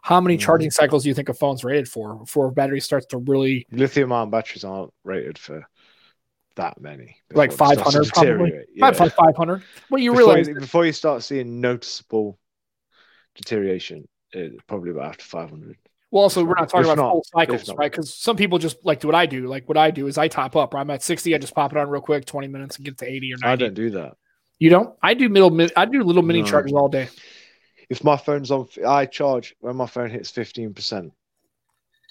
[0.02, 0.40] How many Mhm.
[0.40, 3.66] charging cycles do you think a phone's rated for before a battery starts to really
[3.70, 5.68] Lithium ion batteries aren't rated for
[6.56, 7.16] that many.
[7.32, 8.64] Like before it starts to 500 probably?
[8.74, 8.90] Yeah.
[8.92, 9.62] five five hundred?
[9.90, 12.38] Well, you before, realize you, before you start seeing noticeable
[13.34, 14.08] deterioration,
[14.66, 15.76] probably about after 500.
[16.10, 17.90] Well, also we're not talking If about not- full cycles, right?
[17.90, 19.46] Because some people just like do what I do.
[19.46, 20.74] Like what I do is I top up.
[20.74, 23.06] I'm at 60, I just pop it on real quick, 20 minutes, and get to
[23.10, 23.46] 80 or 90.
[23.46, 24.16] I don't do that.
[24.58, 24.96] You don't?
[25.02, 25.68] I do middle.
[25.76, 26.46] I do little mini No.
[26.48, 27.08] charges all day.
[27.90, 31.12] If my phone's on, I charge when my phone hits 15%.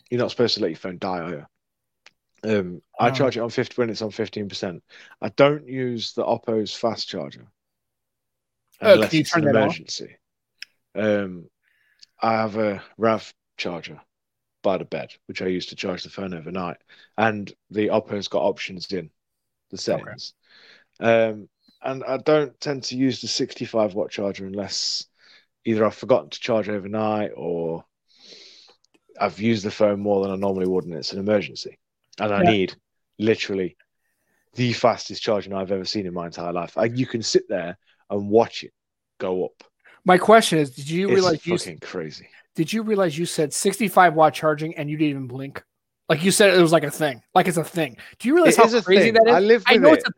[0.09, 1.45] You're not supposed to let your phone die, are you?
[2.43, 3.13] Um, I Oh.
[3.13, 4.81] charge it on 50 when it's on 15%.
[5.21, 7.47] I don't use the Oppo's fast charger
[8.79, 9.63] Oh, unless can you it's an that off?
[9.63, 10.15] emergency.
[10.95, 11.49] Um,
[12.21, 14.01] I have a RAV charger
[14.63, 16.77] by the bed, which I use to charge the phone overnight,
[17.17, 19.11] and the Oppo's got options in
[19.71, 20.33] the settings.
[20.99, 21.49] Um,
[21.81, 25.05] and I don't tend to use the 65 watt charger unless
[25.65, 27.85] either I've forgotten to charge overnight or
[29.19, 31.77] I've used the phone more than I normally would, and it's an emergency.
[32.19, 32.43] And I Yeah.
[32.43, 32.75] need
[33.19, 33.77] literally
[34.55, 36.77] the fastest charging I've ever seen in my entire life.
[36.77, 37.77] I, you can sit there
[38.09, 38.73] and watch it
[39.19, 39.63] go up.
[40.07, 42.29] My question is: Did you It's realize you fucking crazy.
[42.55, 45.61] did you realize you said 65 watt charging and you didn't even blink?
[46.07, 47.21] Like you said, it was like a thing.
[47.35, 47.97] Like it's a thing.
[48.17, 49.33] Do you realize It how crazy that is?
[49.35, 49.99] I live I know it.
[49.99, 50.11] it's a,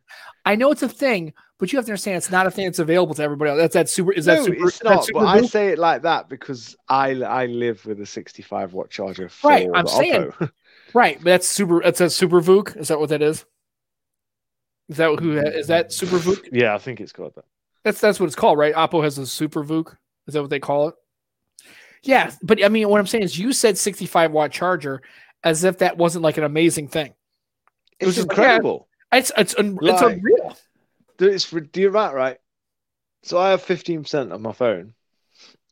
[0.46, 2.78] I know it's a thing, but you have to understand it's not a thing that's
[2.78, 3.60] available to everybody else.
[3.60, 4.12] That's that super.
[4.14, 4.68] Is that super?
[4.68, 5.06] it's not.
[5.06, 8.92] super But I say it like that because I I live with a 65 watt
[8.92, 10.52] charger for Right, I'm saying- Oppo.
[10.94, 11.82] right, but that's super.
[11.84, 12.78] That's a super VOOC.
[12.78, 13.44] Is that what that is?
[14.88, 16.50] Is that who is that super VOOC?
[16.52, 17.46] yeah, I think it's called that.
[17.84, 18.74] That's that's what it's called, right?
[18.76, 19.96] Oppo has a super VOOC.
[20.28, 20.96] Is that what they call it?
[22.04, 25.02] Yeah, but I mean, what I'm saying is, you said 65 watt charger,
[25.44, 27.14] as if that wasn't like an amazing thing.
[28.00, 28.44] It was It's just like, yeah.
[28.56, 28.88] incredible.
[29.12, 30.58] It's it's un- it's Like- unreal.
[31.20, 32.38] It's for do you right, right?
[33.24, 34.94] So I have 15% on my phone.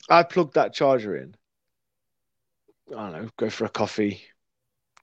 [0.09, 1.35] I plug that charger in.
[2.89, 4.21] I don't know, go for a coffee,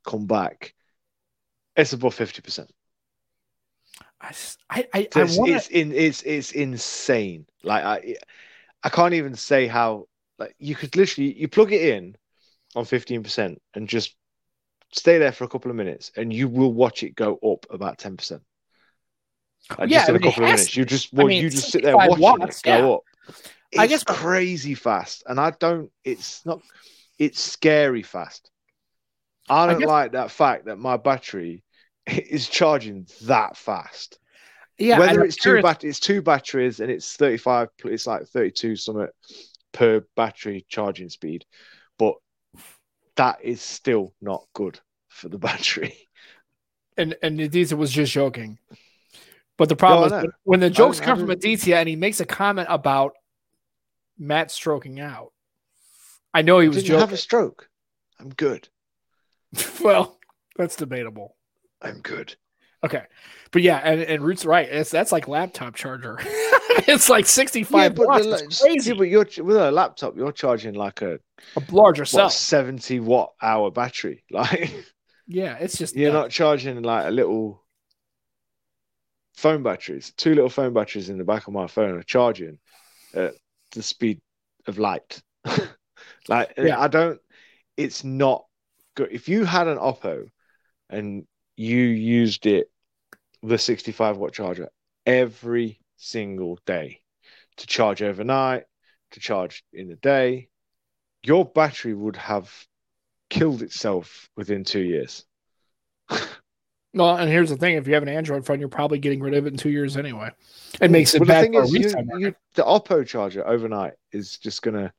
[0.06, 0.74] come back.
[1.76, 2.68] It's above 50%.
[4.24, 7.46] I just, I I, So I it's, want it's in it's it's insane.
[7.62, 8.16] Like I
[8.82, 10.06] I can't even say how
[10.38, 12.16] like you could literally you plug it in
[12.74, 14.16] on 15% and just
[14.92, 17.98] stay there for a couple of minutes and you will watch it go up about
[17.98, 18.40] 10%.
[19.78, 20.76] Like, Yeah, just in I a mean, couple of minutes.
[20.76, 23.02] You just well, mean, you just sit there 65 watching watts, it go up.
[23.72, 25.24] It's I guess- uh, crazy fast.
[25.26, 26.62] And I don't it's not
[27.18, 28.50] it's scary fast.
[29.48, 31.63] I don't guess- like that fact that my battery
[32.06, 34.18] is charging that fast
[34.78, 34.98] yeah.
[34.98, 39.08] whether it's two bat- it's two batteries and it's 35 it's like 32 something
[39.72, 41.44] per battery charging speed
[41.98, 42.14] but
[43.16, 44.78] that is still not good
[45.08, 45.96] for the battery
[46.96, 48.58] and and Aditya was just joking.
[49.56, 52.20] But the problem No, is when the jokes I come from Aditya and he makes
[52.20, 53.14] a comment about
[54.18, 55.32] Matt stroking out.
[56.32, 57.68] I know he was did you have a stroke
[58.18, 58.68] i'm good
[59.84, 60.18] well,
[60.56, 61.36] that's debatable.
[61.84, 62.34] I'm good
[62.84, 63.02] Okay,
[63.50, 64.68] but yeah, and, and Root's right.
[64.68, 66.18] It's that's like laptop charger.
[66.86, 68.26] it's like 65 yeah, watts.
[68.26, 68.90] It's crazy.
[68.90, 71.18] yeah, but you're with a laptop you're charging like a
[71.56, 72.30] a larger what, cell.
[72.30, 74.70] 70 watt hour battery like
[75.26, 76.24] Yeah, it's just you're nuts.
[76.24, 77.64] not charging like a little
[79.34, 80.12] phone batteries.
[80.18, 82.58] Two little phone batteries in the back of my phone are charging
[83.14, 83.32] at
[83.72, 84.20] the speed
[84.66, 85.22] of light.
[86.28, 86.78] like Yeah.
[86.78, 87.18] I don't.
[87.78, 88.44] It's not
[88.94, 89.08] good.
[89.10, 90.26] If you had an Oppo
[90.90, 91.26] and
[91.56, 92.70] you used it,
[93.42, 94.68] the 65 watt charger
[95.06, 97.00] every single day
[97.56, 98.64] to charge overnight,
[99.12, 100.48] to charge in the day,
[101.22, 102.52] your battery would have
[103.30, 105.24] killed itself within two years.
[106.94, 109.34] Well, and here's the thing: if you have an Android phone, you're probably getting rid
[109.34, 110.30] of it in two years anyway.
[110.80, 114.38] It makes it But bad the thing is, you, you, the Oppo charger overnight is
[114.38, 114.92] just gonna.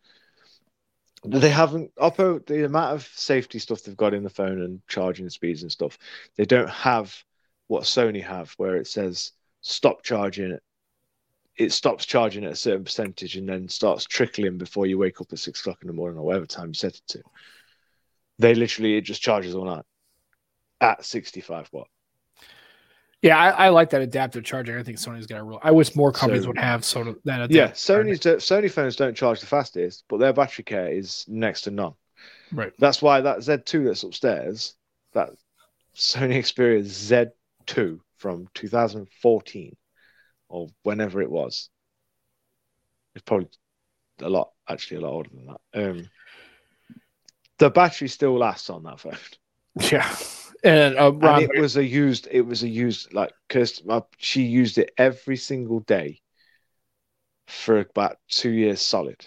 [1.27, 5.29] They haven't Oppo the amount of safety stuff they've got in the phone and charging
[5.29, 5.97] speeds and stuff.
[6.35, 7.15] They don't have
[7.67, 11.71] what Sony have, where it says stop charging it.
[11.71, 15.39] Stops charging at a certain percentage and then starts trickling before you wake up at
[15.39, 17.21] six o'clock in the morning or whatever time you set it to.
[18.39, 19.85] They literally it just charges all night
[20.81, 21.87] at sixty-five watt.
[23.25, 24.75] Yeah, I, I like that adaptive charging.
[24.77, 25.59] I think Sony's got a real.
[25.63, 27.49] I wish more companies So- would have sort of that.
[27.49, 27.71] Yeah.
[27.71, 31.71] Sony's do- Sony phones don't charge the fastest, but their battery care is next to
[31.71, 31.93] none.
[32.51, 32.71] right.
[32.77, 34.75] That's why that Z2 that's upstairs,
[35.13, 35.31] that
[35.95, 39.75] Sony Xperia Z2 from 2014
[40.49, 41.69] or whenever it was,
[43.15, 43.47] it's probably
[44.21, 45.87] a lot, actually a lot older than that.
[45.89, 46.09] Um,
[47.57, 49.17] the battery still lasts on that phone.
[49.79, 50.15] Yeah,
[50.63, 52.27] And, uh, Ron, and it was a used.
[52.31, 53.81] It was a used like because
[54.17, 56.21] She used it every single day
[57.47, 59.25] for about two years solid.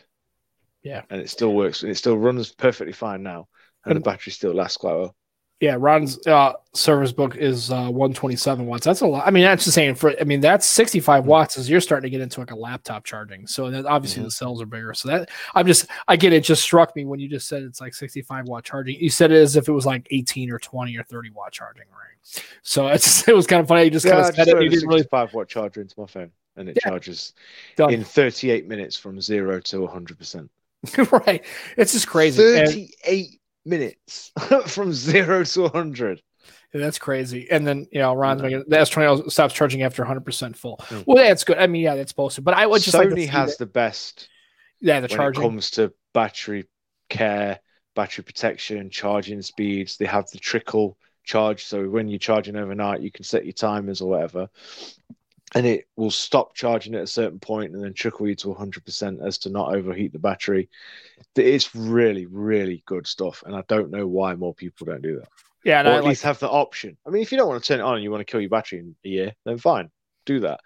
[0.82, 1.02] Yeah.
[1.10, 1.82] and it still works.
[1.82, 3.48] and It still runs perfectly fine now,
[3.84, 5.14] and the battery still lasts quite well.
[5.60, 8.84] Yeah, Ron's uh, Surface Book is uh, 127 watts.
[8.84, 9.26] That's a lot.
[9.26, 10.14] I mean, that's just saying for.
[10.20, 11.58] I mean, that's 65 watts.
[11.58, 13.44] As you're starting to get into like a laptop charging.
[13.48, 14.26] So then obviously Mhm.
[14.26, 14.94] the cells are bigger.
[14.94, 15.86] So that I'm just.
[16.06, 16.44] I get it.
[16.44, 19.00] Just struck me when you just said it's like 65 watt charging.
[19.00, 21.86] You said it as if it was like 18 or 20 or 30 watt charging,
[21.90, 22.44] right?
[22.62, 23.82] So it's it was kind of funny.
[23.82, 24.62] You just Yeah, kind of said it.
[24.62, 26.90] You didn't really 65 watt charger into my phone, and it Yeah.
[26.90, 27.32] charges
[27.74, 27.92] done.
[27.92, 30.48] in 38 minutes from zero to 100 percent.
[31.26, 31.44] right.
[31.76, 32.44] It's just crazy.
[32.60, 33.37] And- 38
[33.68, 34.32] minutes
[34.66, 36.22] from zero to 100.
[36.74, 37.50] Yeah, that's crazy.
[37.50, 40.76] And then you know, Ron's making the S20 stops charging after 100 percent full.
[40.88, 41.04] Mm.
[41.06, 41.58] Well, that's good.
[41.58, 42.42] I mean, yeah, that's to.
[42.42, 44.28] But I would just like Sony see has that- the best
[44.80, 45.42] yeah, the when charging.
[45.42, 46.66] it comes to battery
[47.08, 47.60] care,
[47.94, 49.96] battery protection, charging speeds.
[49.96, 54.00] They have the trickle charge, so when you're charging overnight, you can set your timers
[54.00, 54.48] or whatever,
[55.54, 59.26] and it will stop charging at a certain point and then trickle you to 100%
[59.26, 60.68] as to not overheat the battery.
[61.34, 65.28] It's really, really good stuff, and I don't know why more people don't do that,
[65.64, 66.96] yeah, and or I at like least have the option.
[67.06, 68.40] I mean, if you don't want to turn it on and you want to kill
[68.40, 69.90] your battery in a year, then fine,
[70.26, 70.60] do that.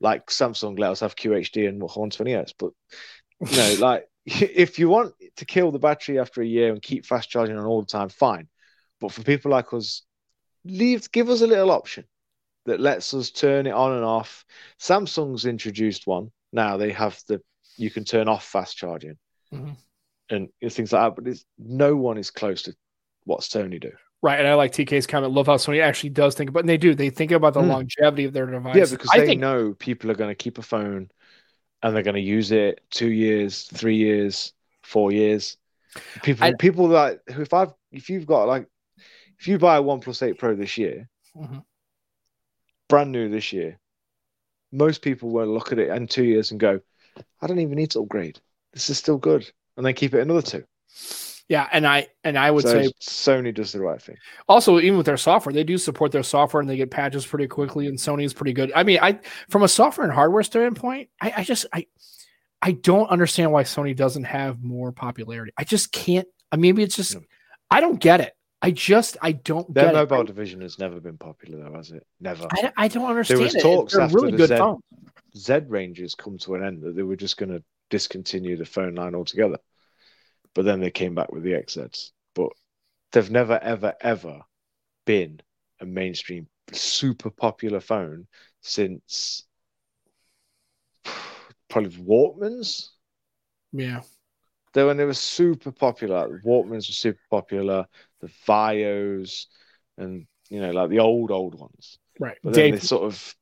[0.00, 2.72] Like Samsung let us have QHD and 120S, but
[3.50, 7.04] you know, like if you want to kill the battery after a year and keep
[7.04, 8.48] fast charging on all the time, fine.
[9.00, 10.02] But for people like us,
[10.64, 12.04] leave give us a little option
[12.68, 14.44] that lets us turn it on and off.
[14.80, 16.30] Samsung's introduced one.
[16.52, 17.40] Now they have the
[17.76, 19.16] you can turn off fast charging
[19.52, 19.76] Mhm.
[20.30, 22.74] and things like that, but it's, no one is close to
[23.24, 23.92] what Sony do.
[24.20, 24.38] right.
[24.40, 25.32] And I like TK's comment.
[25.32, 26.94] Love how Sony actually does think about, and they do.
[26.94, 27.68] They think about the Mm.
[27.68, 28.74] longevity of their device.
[28.76, 31.08] Yeah, because I they think know people are going to keep a phone
[31.82, 34.52] and they're going to use it two years, three years,
[34.82, 35.56] four years.
[36.24, 38.66] People, I- people that if I've if you've got like
[39.38, 41.62] if you buy a One Plus Eight Pro this year, Mhm.
[42.88, 43.78] Brand new this year,
[44.72, 46.80] most people will look at it in two years and go,
[47.40, 48.40] "I don't even need to upgrade.
[48.72, 50.64] This is still good," and then keep it another two.
[51.48, 54.16] yeah, and I and I would so say Sony does the right thing.
[54.48, 57.46] also even with their software, they do support their software and they get patches pretty
[57.46, 57.86] quickly.
[57.86, 58.72] And Sony is pretty good.
[58.74, 61.86] I mean, I from a software and hardware standpoint, I, I just I
[62.60, 65.52] I don't understand why Sony doesn't have more popularity.
[65.56, 66.28] I just can't.
[66.52, 67.16] I maybe it's just.
[67.70, 68.34] I don't get it.
[68.60, 70.26] I just I don't Their get mobile it.
[70.26, 72.04] division has never been popular, though, has it?
[72.20, 72.46] Never.
[72.50, 73.62] I, I don't understand was it.
[73.62, 74.82] talks after really the good Z- phones.
[75.36, 78.94] Z ranges come to an end that they were just going to discontinue the phone
[78.94, 79.58] line altogether.
[80.54, 82.10] But then they came back with the XZs.
[82.34, 82.50] But
[83.12, 84.40] they've never, ever, ever
[85.06, 85.40] been
[85.80, 88.26] a mainstream super popular phone
[88.60, 89.44] since
[91.68, 92.88] probably Walkmans.
[93.72, 94.00] Yeah.
[94.74, 97.86] They when they were super popular, Walkmans were super popular,
[98.20, 99.46] the Vaios,
[99.96, 101.98] and you know, like the old old ones.
[102.18, 102.36] Right.
[102.42, 103.34] But then Dave, they sort of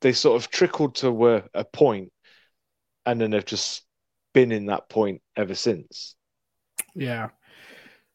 [0.00, 2.12] they sort of trickled to where, a point,
[3.06, 3.84] and then they've just
[4.32, 6.14] been in that point ever since.
[6.94, 7.28] Yeah.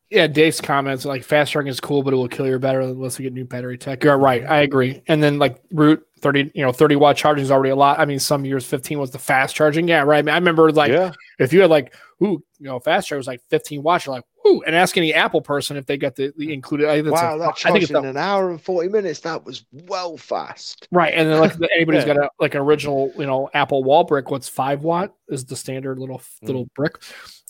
[0.10, 3.20] Yeah, Dave's comments like fast charging is cool, but it will kill your battery unless
[3.20, 4.04] we get new battery tech.
[4.06, 4.46] You're right.
[4.46, 5.02] I agree.
[5.08, 8.00] And then like root 30, you know, 30 watt charging is already a lot.
[8.00, 9.86] I mean, some years 15 was the fast charging.
[9.90, 10.20] Yeah, right.
[10.20, 11.94] I, mean, I remember like yeah, if you had like,
[12.24, 15.14] ooh, you know, fast charge was like 15 watts, you're like, ooh, and ask any
[15.14, 16.90] Apple person if they got the, the included.
[16.90, 18.90] I think that's wow, a- that I think it's in a- an hour and forty
[18.90, 19.20] minutes.
[19.22, 20.88] That was well fast.
[20.92, 21.14] right.
[21.14, 22.14] And then like anybody's Yeah.
[22.16, 24.32] got a like an original, you know, Apple wall brick.
[24.32, 26.96] What's five watt is the standard little little brick.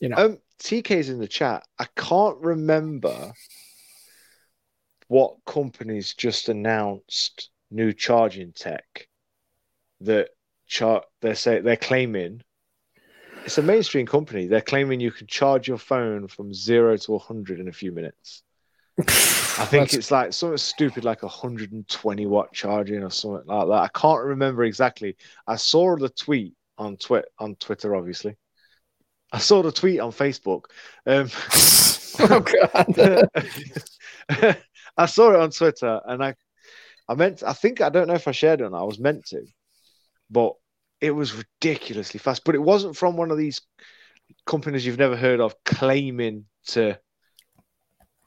[0.02, 1.64] You know, Um, TK's in the chat.
[1.80, 3.32] I can't remember
[5.08, 9.08] what companies just announced new charging tech
[10.02, 10.30] that
[10.68, 12.42] char- they say they're claiming.
[13.48, 14.48] It's a mainstream company.
[14.48, 18.44] They're claiming you can charge your phone from zero to 100 in a few minutes.
[19.00, 23.74] I think That's- it's like something stupid, like 120 watt charging or something like that.
[23.74, 25.16] I can't remember exactly.
[25.48, 28.36] I saw the tweet on Twi- on Twitter, obviously.
[29.32, 30.64] I saw the tweet on Facebook.
[31.06, 31.30] Um,
[32.30, 34.58] oh god.
[34.98, 36.36] I saw it on Twitter, and I,
[37.08, 37.44] I meant.
[37.44, 38.82] I think I don't know if I shared it or not.
[38.82, 39.46] I was meant to,
[40.30, 40.52] but
[41.02, 42.44] it was ridiculously fast.
[42.44, 43.62] But it wasn't from one of these
[44.46, 47.00] companies you've never heard of claiming to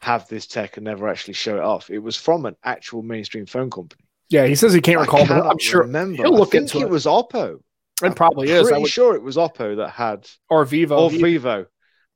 [0.01, 1.91] have this tech and never actually show it off.
[1.91, 4.05] It was from an actual mainstream phone company.
[4.31, 6.63] Yeah, he says he can't I recall, but I'm sure Remember, he'll look I think
[6.75, 6.91] into it, it.
[6.91, 7.61] was Oppo.
[8.03, 8.61] it probably is.
[8.61, 10.97] I Pretty would, sure it was Oppo that had or Vivo.
[10.97, 11.67] or Vivo-.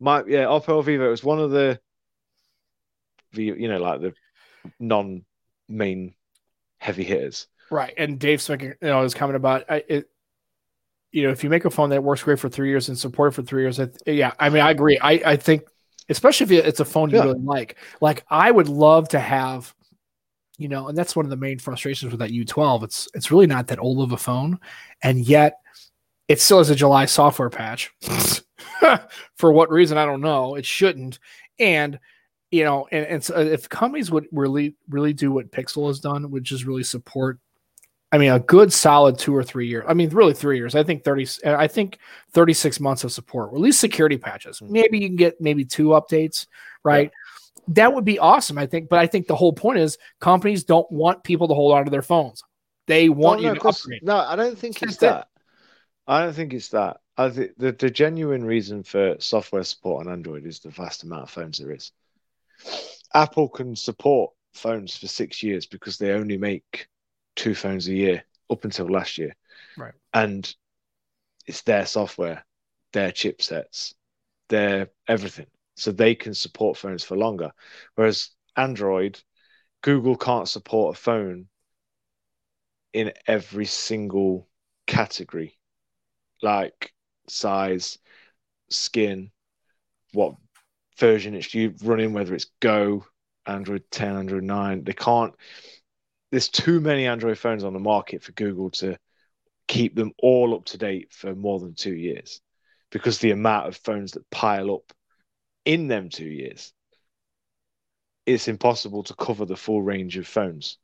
[0.01, 1.07] My yeah, Oppo or Vivo.
[1.07, 1.81] It was one of the,
[3.33, 4.15] you know, like the
[4.79, 6.15] non-main
[6.79, 7.49] heavy hitters.
[7.71, 7.93] Right.
[7.97, 10.09] And Dave's making, you know, his comment about I, it.
[11.15, 13.33] You know, if you make a phone that works great for three years and support
[13.33, 14.99] it for three years, I th- yeah, I mean, I agree.
[14.99, 15.63] I, I think,
[16.09, 17.25] especially if it's a phone you Yeah.
[17.25, 19.73] really like, like I would love to have
[20.57, 22.85] you know, and that's one of the main frustrations with that U12.
[22.85, 24.59] It's it's really not that old of a phone,
[25.03, 25.59] and yet
[26.29, 27.93] it still has a July software patch.
[29.37, 30.55] For what reason, I don't know.
[30.55, 31.19] It shouldn't.
[31.59, 31.99] And
[32.51, 35.99] you know, and, and so uh, if companies would really, really do what Pixel has
[35.99, 37.41] done, which is really support,
[38.15, 39.85] I mean, a good solid two or three years.
[39.89, 40.77] I mean, really three years.
[40.77, 41.99] I think 30, I think
[42.31, 44.63] 36 months of support, or at least security patches.
[44.63, 46.47] Maybe you can get maybe two updates,
[46.85, 47.11] right?
[47.67, 48.89] That would be awesome, I think.
[48.89, 51.91] But I think the whole point is companies don't want people to hold on to
[51.91, 52.45] their phones.
[52.87, 54.05] They oh, want Oh, you no, to upgrade.
[54.05, 55.07] no, I don't think it's That's it.
[55.07, 55.29] that.
[56.07, 56.99] I don't think it's that.
[57.17, 61.25] I think the, the genuine reason for software support on Android is the vast amount
[61.25, 61.91] of phones there is.
[63.13, 66.87] Apple can support phones for six years because they only make
[67.37, 69.35] two phones a year up until last year.
[69.77, 69.95] Right.
[70.13, 70.53] And
[71.47, 72.45] it's their software,
[72.93, 73.95] their chipsets,
[74.49, 75.47] their everything.
[75.77, 77.53] So they can support phones for longer.
[77.97, 79.21] Whereas Android,
[79.83, 81.49] Google can't support a phone
[82.93, 84.49] in every single
[84.87, 85.59] category,
[86.43, 86.93] like
[87.29, 87.99] size,
[88.71, 89.31] skin,
[90.13, 90.37] what
[90.99, 93.05] version it's you running, whether it's Go,
[93.47, 94.85] Android 10, Android 9.
[94.85, 95.35] They can't.
[96.35, 98.99] There's too many Android phones on the market for Google to
[99.69, 102.41] keep them all up to date for more than two years
[102.91, 104.93] because the amount of phones that pile up
[105.65, 106.73] in them two years,
[108.27, 110.79] it's impossible to cover the full range of phones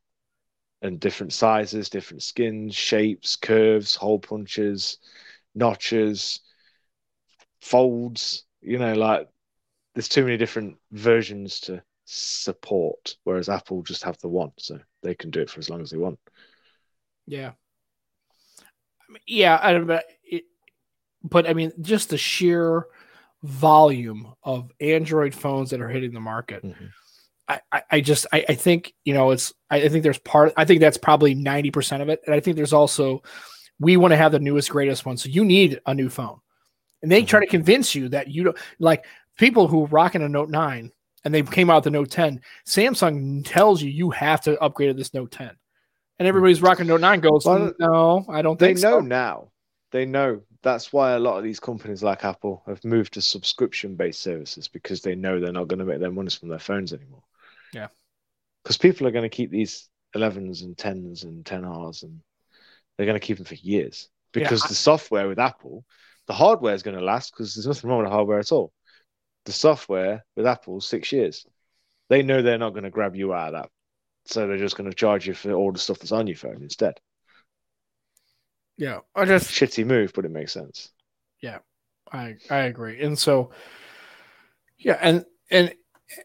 [0.82, 4.98] and different sizes, different skins, shapes, curves, hole punches,
[5.56, 6.42] notches,
[7.60, 8.44] folds.
[8.60, 9.26] You know, like
[9.96, 11.82] there's too many different versions to
[12.12, 15.80] support, whereas Apple just have the one, so they can do it for as long
[15.80, 16.18] as they want.
[17.26, 17.52] Yeah.
[19.08, 20.44] I mean, yeah, I don't but it,
[21.22, 22.86] but I mean just the sheer
[23.42, 26.64] volume of Android phones that are hitting the market.
[26.64, 26.90] Mhm.
[27.48, 30.52] I, I, I just I, I think you know it's I, I think there's part
[30.56, 32.20] I think that's probably 90% of it.
[32.26, 33.22] And I think there's also
[33.78, 35.16] we want to have the newest, greatest one.
[35.16, 36.38] So you need a new phone.
[37.02, 39.06] And they try to convince you that you don't like
[39.38, 40.92] people who rocking a Note 9
[41.24, 44.94] and they came out the Note 10, Samsung tells you you have to upgrade to
[44.94, 45.50] this Note 10.
[46.18, 46.66] And everybody's hmm.
[46.66, 49.06] rocking Note 9 goes, Well, no, I don't They think know so.
[49.06, 49.50] now.
[49.92, 50.42] They know.
[50.62, 55.00] That's why a lot of these companies like Apple have moved to subscription-based services because
[55.00, 57.22] they know they're not going to make their monies from their phones anymore.
[57.72, 57.88] Yeah.
[58.62, 62.20] Because people are going to keep these 11s and 10s and 10Rs and
[62.96, 65.84] they're going to keep them for years Yeah, because I- the software with Apple,
[66.26, 68.72] the hardware is going to last because there's nothing wrong with the hardware at all.
[69.46, 71.46] The software with Apple, six years.
[72.08, 73.70] They know they're not going to grab you out of that.
[74.26, 76.62] So they're just going to charge you for all the stuff that's on your phone
[76.62, 77.00] instead.
[78.76, 78.98] Yeah.
[79.14, 80.90] I just Shitty move, but it makes sense.
[81.40, 81.58] Yeah.
[82.12, 83.00] I I agree.
[83.02, 83.50] And so
[84.78, 85.74] yeah, and and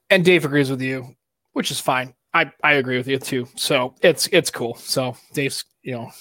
[0.10, 1.16] and Dave agrees with you,
[1.54, 2.14] which is fine.
[2.34, 3.48] I I agree with you too.
[3.56, 4.76] So it's it's cool.
[4.76, 6.12] So Dave's, you know,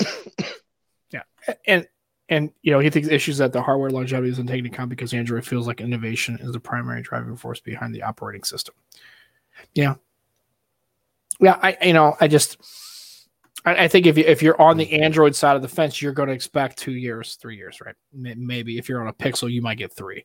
[1.10, 1.22] yeah.
[1.66, 1.86] And
[2.28, 5.12] and you know, he thinks issues that the hardware longevity isn't taken into account because
[5.12, 8.74] Android feels like innovation is the primary driving force behind the operating system.
[9.74, 9.94] Yeah.
[11.40, 12.58] Yeah, I you know, I just
[13.64, 16.12] I, I think if you if you're on the Android side of the fence, you're
[16.12, 17.94] going to expect two years, three years, right?
[18.12, 20.24] Maybe if you're on a Pixel, you might get three.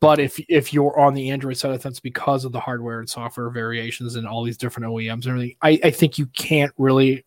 [0.00, 3.00] But if if you're on the Android side of the fence because of the hardware
[3.00, 6.72] and software variations and all these different OEMs and everything, I, I think you can't
[6.78, 7.24] really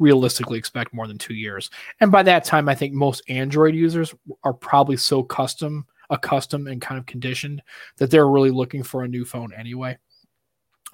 [0.00, 1.70] realistically expect more than two years.
[2.00, 6.80] And by that time, I think most Android users are probably so custom accustomed and
[6.80, 7.62] kind of conditioned
[7.98, 9.96] that they're really looking for a new phone anyway.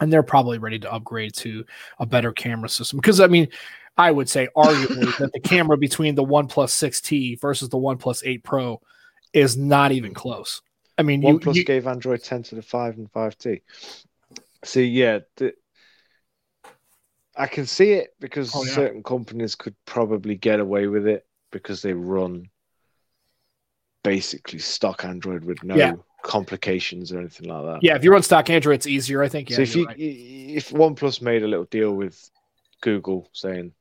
[0.00, 1.64] And they're probably ready to upgrade to
[1.98, 2.98] a better camera system.
[2.98, 3.48] Because I mean,
[3.96, 8.44] I would say arguably that the camera between the OnePlus 6T versus the OnePlus 8
[8.44, 8.82] Pro
[9.32, 10.60] is not even close.
[10.98, 13.62] I mean, you, OnePlus you gave Android 10 to the 5 and 5T.
[14.64, 15.52] So, yeah, the,
[17.36, 18.72] I can see it because Oh, yeah.
[18.72, 22.48] certain companies could probably get away with it because they run
[24.02, 25.92] basically stock Android with no Yeah.
[26.22, 27.82] complications or anything like that.
[27.82, 29.22] yeah, if you run stock Android, it's easier.
[29.22, 29.50] I think.
[29.50, 29.96] Yeah, so if you right.
[29.98, 32.30] if OnePlus made a little deal with
[32.80, 33.72] Google saying,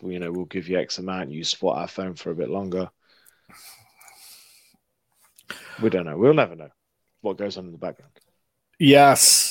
[0.00, 2.48] well, you know, we'll give you X amount, you support our phone for a bit
[2.48, 2.88] longer.
[5.82, 6.16] We don't know.
[6.16, 6.70] We'll never know
[7.20, 8.12] what goes on in the background.
[8.78, 9.47] Yes.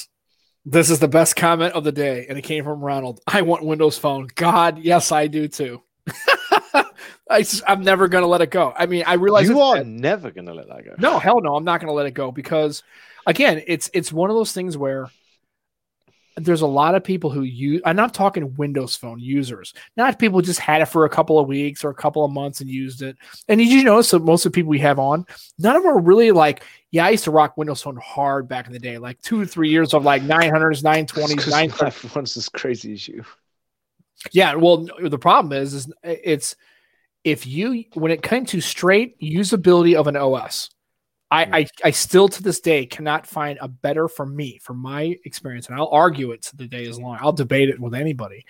[0.70, 3.22] This is the best comment of the day, and it came from Ronald.
[3.26, 4.28] I want Windows Phone.
[4.36, 5.82] God, yes, I do too.
[7.30, 8.74] I just, I'm never going to let it go.
[8.76, 10.96] I mean, I realize you are never going to let that go.
[11.00, 12.84] no, hell no, I'm not going to let it go because,
[13.26, 15.10] again, it's it's one of those things where
[16.38, 17.82] there's a lot of people who use.
[17.84, 19.74] I'm not talking Windows Phone users.
[19.96, 22.32] Not people who just had it for a couple of weeks or a couple of
[22.32, 23.18] months and used it.
[23.48, 25.26] And did you notice that most of the people we have on,
[25.58, 28.68] none of them are really like, yeah, I used to rock Windows Phone hard back
[28.68, 31.84] in the day, like two or three years of like 900s, 920s, 900s.
[31.84, 33.26] Everyone's as crazy as you.
[34.32, 36.56] Yeah, well, the problem is, is it's
[37.24, 40.70] if you when it came to straight usability of an OS,
[41.30, 41.44] I.
[41.44, 45.68] I I still to this day cannot find a better for me, for my experience,
[45.68, 47.18] and I'll argue it to the day is long.
[47.22, 48.46] I'll debate it with anybody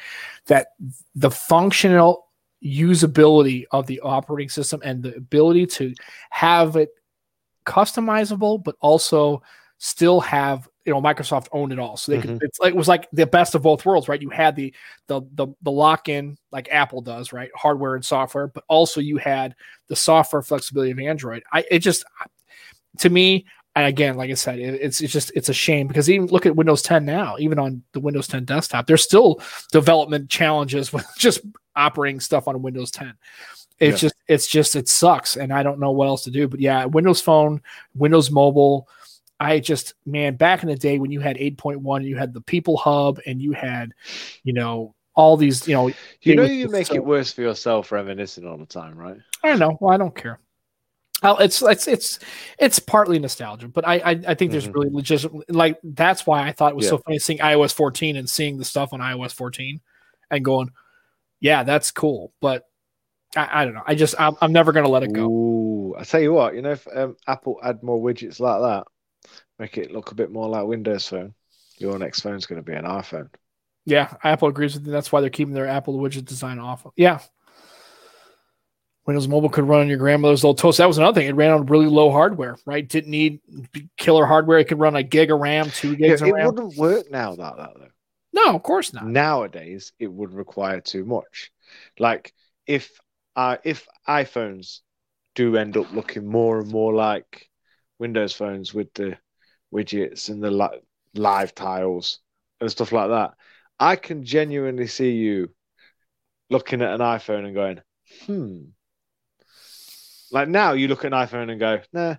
[0.45, 0.67] that
[1.15, 2.27] the functional
[2.63, 5.93] usability of the operating system and the ability to
[6.29, 6.89] have it
[7.65, 9.41] customizable, but also
[9.79, 11.97] still have you know Microsoft owned it all.
[11.97, 12.45] So they could mm-hmm.
[12.45, 14.21] it's like it was like the best of both worlds, right?
[14.21, 14.73] You had the
[15.07, 17.49] the the the lock in like Apple does, right?
[17.55, 19.55] Hardware and software, but also you had
[19.87, 21.43] the software flexibility of Android.
[21.51, 22.05] I it just
[22.99, 23.45] to me,
[23.75, 26.55] again, like I said, it, it's it's just it's a shame because even look at
[26.55, 29.41] Windows 10 now, even on the Windows 10 desktop, there's still
[29.71, 31.41] development challenges with just
[31.75, 33.13] operating stuff on Windows 10.
[33.79, 34.07] It's Yeah.
[34.09, 36.47] just it's just it sucks, and I don't know what else to do.
[36.47, 37.61] But yeah, Windows Phone,
[37.95, 38.87] Windows Mobile.
[39.39, 42.41] I just man, back in the day when you had 8.1, and you had the
[42.41, 43.91] People Hub, and you had,
[44.43, 45.91] you know, all these, you know,
[46.23, 49.17] You know you make so- it worse for yourself reminiscing all the time, right?
[49.43, 49.77] I don't know.
[49.79, 50.39] Well, I don't care.
[51.23, 52.19] I'll, it's it's it's
[52.59, 54.73] it's partly nostalgia, but I I, I think there's Mhm.
[54.75, 56.89] really legitimate like that's why I thought it was Yeah.
[56.91, 59.81] so funny seeing iOS 14 and seeing the stuff on iOS 14
[60.29, 60.69] and going,
[61.39, 62.33] yeah, that's cool.
[62.39, 62.65] But
[63.35, 63.83] I, I don't know.
[63.85, 65.25] I just I'm, I'm never gonna let it go.
[65.25, 68.87] Ooh, I tell you what, you know, if um, Apple add more widgets like that,
[69.57, 71.33] make it look a bit more like Windows Phone,
[71.79, 73.29] your next phone's going to be an iPhone.
[73.85, 74.91] Yeah, Apple agrees with you.
[74.91, 76.85] That's why they're keeping their Apple widget design off.
[76.95, 77.19] Yeah.
[79.07, 80.77] Windows Mobile could run on your grandmother's old toast.
[80.79, 81.29] That was another thing.
[81.29, 82.87] It ran on really low hardware, right?
[82.87, 83.39] Didn't need
[83.95, 84.59] killer hardware.
[84.59, 86.35] It could run a gig of RAM, two Yeah, gigs of RAM.
[86.35, 86.45] it RAM.
[86.47, 87.87] wouldn't work now that though.
[88.33, 89.07] No, of course not.
[89.07, 91.51] Nowadays, it would require too much.
[91.97, 92.33] Like
[92.67, 92.99] if
[93.35, 94.79] uh, if iPhones
[95.35, 97.47] do end up looking more and more like
[97.99, 99.17] Windows phones with the
[99.73, 100.81] widgets and the li-
[101.15, 102.19] live tiles
[102.59, 103.35] and stuff like that,
[103.79, 105.51] I can genuinely see you
[106.49, 107.81] looking at an iPhone and going,
[108.25, 108.63] hmm.
[110.31, 112.15] Like now, you look at an iPhone and go, nah.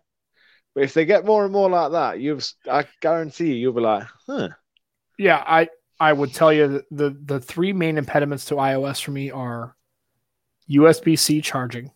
[0.74, 3.80] But if they get more and more like that, you've I guarantee you, you'll be
[3.80, 4.50] like, huh.
[5.18, 9.10] yeah, I I would tell you that the the three main impediments to iOS for
[9.10, 9.74] me are
[10.70, 11.90] USB C charging.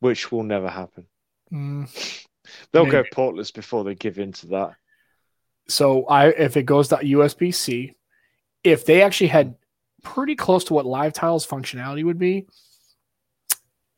[0.00, 1.06] Which will never happen.
[1.52, 1.88] Mm,
[2.72, 4.72] They'll go portless before they give in to that.
[5.68, 7.94] So I if it goes to USB C,
[8.64, 9.54] if they actually had
[10.02, 12.46] pretty close to what Live Tiles functionality would be,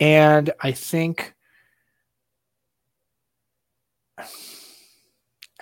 [0.00, 1.34] and I think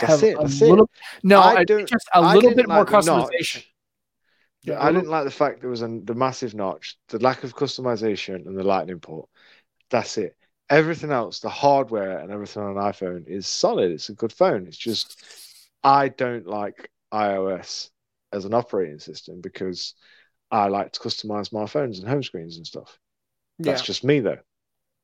[0.00, 0.78] That's it, a that's it.
[1.24, 3.64] no, I I don't- just a little bit more like the customization.
[4.62, 7.18] Yeah, a I little- didn't like the fact there was an, the massive notch, the
[7.18, 9.28] lack of customization, and the lightning port.
[9.90, 10.36] That's it.
[10.70, 13.90] Everything else, the hardware and everything on an iPhone is solid.
[13.90, 14.66] It's a good phone.
[14.66, 15.20] It's just
[15.82, 17.90] I don't like iOS
[18.32, 19.94] as an operating system because
[20.50, 22.98] I like to customize my phones and home screens and stuff.
[23.58, 23.72] Yeah.
[23.72, 24.38] That's just me though.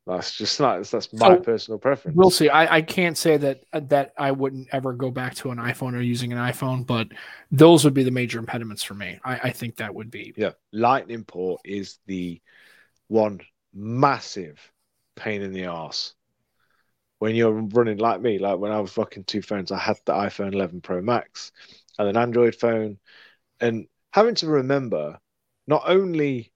[0.06, 2.16] That's just like that's my So, personal preference.
[2.16, 2.48] We'll see.
[2.50, 5.94] I, I can't say that uh, that I wouldn't ever go back to an iPhone
[5.94, 7.08] or using an iPhone, but
[7.50, 9.18] those would be the major impediments for me.
[9.24, 12.40] I, I think that would be Yeah, Lightning port is the
[13.08, 13.40] one
[13.72, 14.60] massive
[15.16, 16.14] pain in the ass
[17.18, 18.38] when you're running like me.
[18.38, 21.52] Like when I was rocking two phones, I had the iPhone 11 Pro Max
[21.98, 22.98] and an Android phone,
[23.60, 25.18] and having to remember
[25.66, 26.52] not only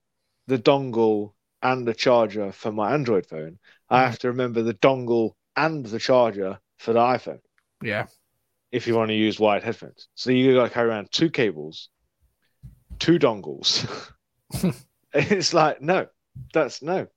[0.47, 4.05] the dongle and the charger for my Android phone, I Mhm.
[4.07, 7.41] have to remember the dongle and the charger for the iPhone
[7.83, 8.07] yeah.
[8.71, 10.07] if you want to use wired headphones.
[10.15, 11.89] So you got to carry around two cables,
[12.99, 13.85] two dongles.
[15.13, 16.07] it's like no,
[16.53, 17.07] that's no,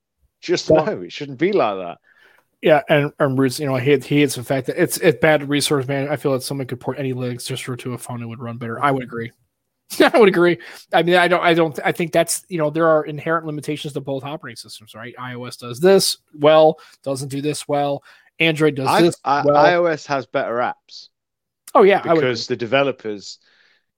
[0.41, 1.01] just Well- no.
[1.01, 1.97] It shouldn't be like that.
[2.61, 5.49] Yeah, and and Bruce, you know, he he hates the fact that it's it's bad
[5.49, 6.07] resource man.
[6.09, 8.57] I feel that someone could port any Linux distro to a phone it would run
[8.57, 8.81] better.
[8.81, 9.31] I would agree.
[9.99, 10.59] I would agree.
[10.91, 13.93] I mean, I don't, I don't, I think that's you know there are inherent limitations
[13.93, 15.15] to both operating systems, right?
[15.19, 18.03] iOS does this well, doesn't do this well.
[18.39, 19.63] Android does I, this I, well.
[19.63, 21.09] iOS has better apps
[21.75, 23.39] oh yeah, because the developers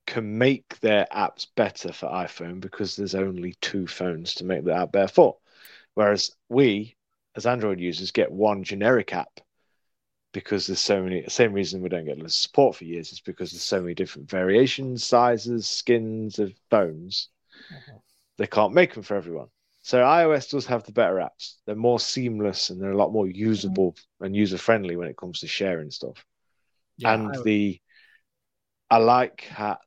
[0.07, 4.73] can make their apps better for iPhone because there's only two phones to make the
[4.73, 5.37] app better for.
[5.95, 6.95] Whereas we,
[7.35, 9.39] as Android users, get one generic app
[10.35, 11.23] because there's so many.
[11.29, 14.29] Same reason we don't get less support for years is because there's so many different
[14.29, 17.29] variations, sizes, skins of phones.
[17.71, 18.01] Mhm.
[18.37, 19.47] They can't make them for everyone.
[19.81, 21.55] So iOS does have the better apps.
[21.65, 25.39] They're more seamless and they're a lot more usable and user friendly when it comes
[25.39, 26.25] to sharing stuff
[26.97, 27.81] Yeah, and I the
[28.89, 29.77] I like how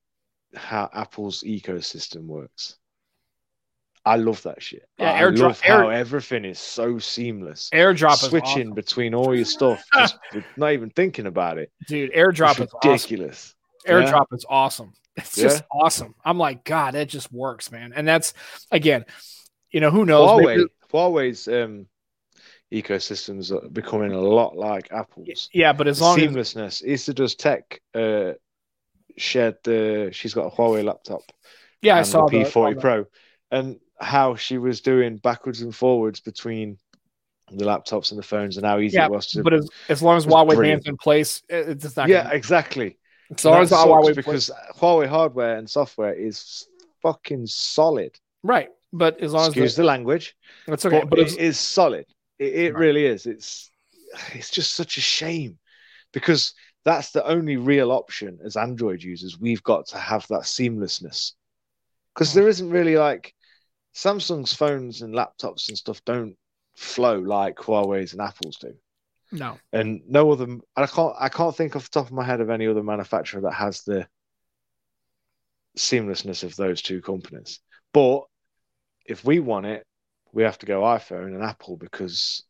[0.54, 2.78] how Apple's ecosystem works.
[4.08, 4.88] I love that shit.
[4.98, 7.70] Yeah, I AirDrop- love how Air- everything is so seamless.
[7.72, 8.74] AirDrop is Switching awesome.
[8.74, 10.16] between all your stuff, just
[10.56, 11.70] not even thinking about it.
[11.86, 12.12] dude.
[12.12, 12.90] AirDrop It's is awesome.
[12.90, 13.54] ridiculous.
[13.86, 14.92] AirDrop is awesome.
[15.16, 15.80] It's just Yeah.
[15.80, 16.14] awesome.
[16.24, 17.92] I'm like, God, it just works, man.
[17.94, 18.34] And that's
[18.70, 19.04] again,
[19.70, 20.28] you know, who knows?
[20.30, 21.86] Huawei, Maybe- Huawei's um,
[22.72, 25.48] ecosystems are becoming a lot like Apple's.
[25.52, 26.82] yeah, but as long as Seamlessness.
[26.84, 27.80] Issa does tech.
[27.94, 28.32] Uh,
[29.16, 30.10] shared the.
[30.12, 31.22] She's got a Huawei laptop.
[31.82, 33.06] yeah, I and saw the the, P40 the- Pro,
[33.50, 36.78] and how she was doing backwards and forwards between
[37.50, 39.42] the laptops and the phones, and how easy Yeah, it was to.
[39.42, 40.86] But as, as long as Huawei brilliant.
[40.86, 42.08] in place, it- it's not.
[42.08, 42.98] yeah, gonna, exactly.
[43.36, 46.66] as long as Huawei because Huawei hardware and software is
[47.02, 48.18] fucking solid.
[48.42, 51.00] right, but as long Excuse as the language, the, it's okay.
[51.00, 52.04] but, But it is solid.
[52.38, 52.80] It, it Right.
[52.80, 53.26] really is.
[53.26, 53.70] It's
[54.34, 55.58] it's just such a shame
[56.12, 56.52] because
[56.84, 59.38] that's the only real option as Android users.
[59.38, 61.32] We've got to have that seamlessness
[62.14, 62.38] because Hmm.
[62.40, 63.34] there isn't really like
[63.94, 66.36] Samsung's phones and laptops and stuff don't
[66.76, 68.74] flow like Huawei's and Apple's do.
[69.32, 70.46] no, And no other,
[70.76, 73.42] I can't, I can't think off the top of my head of any other manufacturer
[73.42, 74.06] that has the
[75.76, 77.60] seamlessness of those two companies.
[77.92, 78.22] But
[79.04, 79.84] if we want it,
[80.32, 82.44] we have to go iPhone and Apple because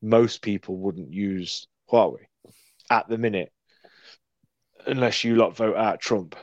[0.00, 2.26] most people wouldn't use Huawei
[2.90, 3.52] at the minute,
[4.86, 6.36] unless you lot vote out Trump.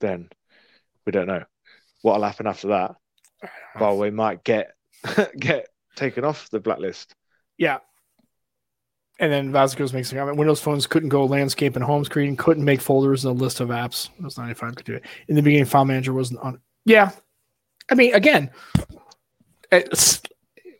[0.00, 0.30] Then
[1.06, 1.44] we don't know
[2.00, 2.96] what'll happen after that.
[3.76, 4.72] Huawei might get
[5.38, 7.14] get taken off the blacklist.
[7.58, 7.78] yeah.
[9.18, 10.36] And then Vasquez makes a comment.
[10.36, 13.68] Windows phones couldn't go landscape and home screen, couldn't make folders in a list of
[13.68, 14.08] apps.
[14.16, 15.04] Windows 95 could do it.
[15.28, 16.60] In the beginning, File Manager wasn't on.
[16.86, 17.10] Yeah.
[17.90, 18.50] I mean, again,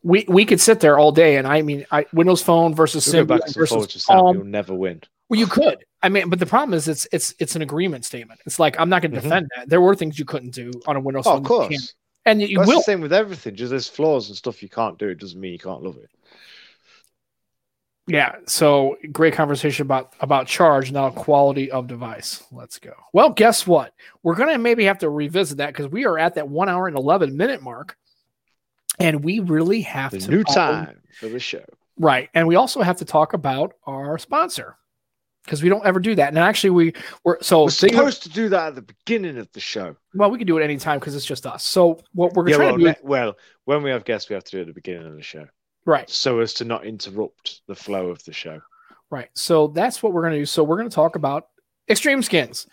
[0.02, 3.54] we we could sit there all day, and I mean, I Windows Phone versus Symbian
[3.54, 4.04] versus.
[4.08, 5.02] You'll never win.
[5.28, 5.84] Well, you could.
[6.02, 8.40] I mean, but the problem is, it's it's it's an agreement statement.
[8.44, 9.22] It's like I'm not going to Mhm.
[9.22, 9.68] defend that.
[9.68, 11.70] There were things you couldn't do on a Windows Oh, phone, of that you can't-
[11.70, 11.94] course.
[12.24, 12.78] And you That's will.
[12.78, 13.54] the same with everything.
[13.56, 15.08] Just there's flaws and stuff you can't do.
[15.08, 16.10] It doesn't mean you can't love it.
[18.08, 18.34] Yeah.
[18.46, 22.42] So great conversation about about charge now quality of device.
[22.50, 22.92] Let's go.
[23.12, 23.94] Well, guess what?
[24.22, 26.96] We're gonna maybe have to revisit that because we are at that one hour and
[26.96, 27.96] eleven minute mark,
[28.98, 31.64] and we really have The to new probably- time for the show.
[31.96, 32.28] right?
[32.34, 34.76] And we also have to talk about our sponsor
[35.44, 36.28] because we don't ever do that.
[36.28, 36.92] And actually, we
[37.24, 39.96] were so We're supposed to do that at the beginning of the show.
[40.14, 41.64] well, we can do it anytime because it's just us.
[41.64, 44.34] So what we're Yeah, trying well, to do, ne- well, when we have guests, we
[44.34, 45.46] have to do it at the beginning of the show,
[45.84, 46.08] right?
[46.08, 48.60] so as to not interrupt the flow of the show.
[49.10, 49.28] Right.
[49.34, 50.46] So that's what we're going to do.
[50.46, 51.48] So we're going to talk about
[51.88, 52.66] extreme skins.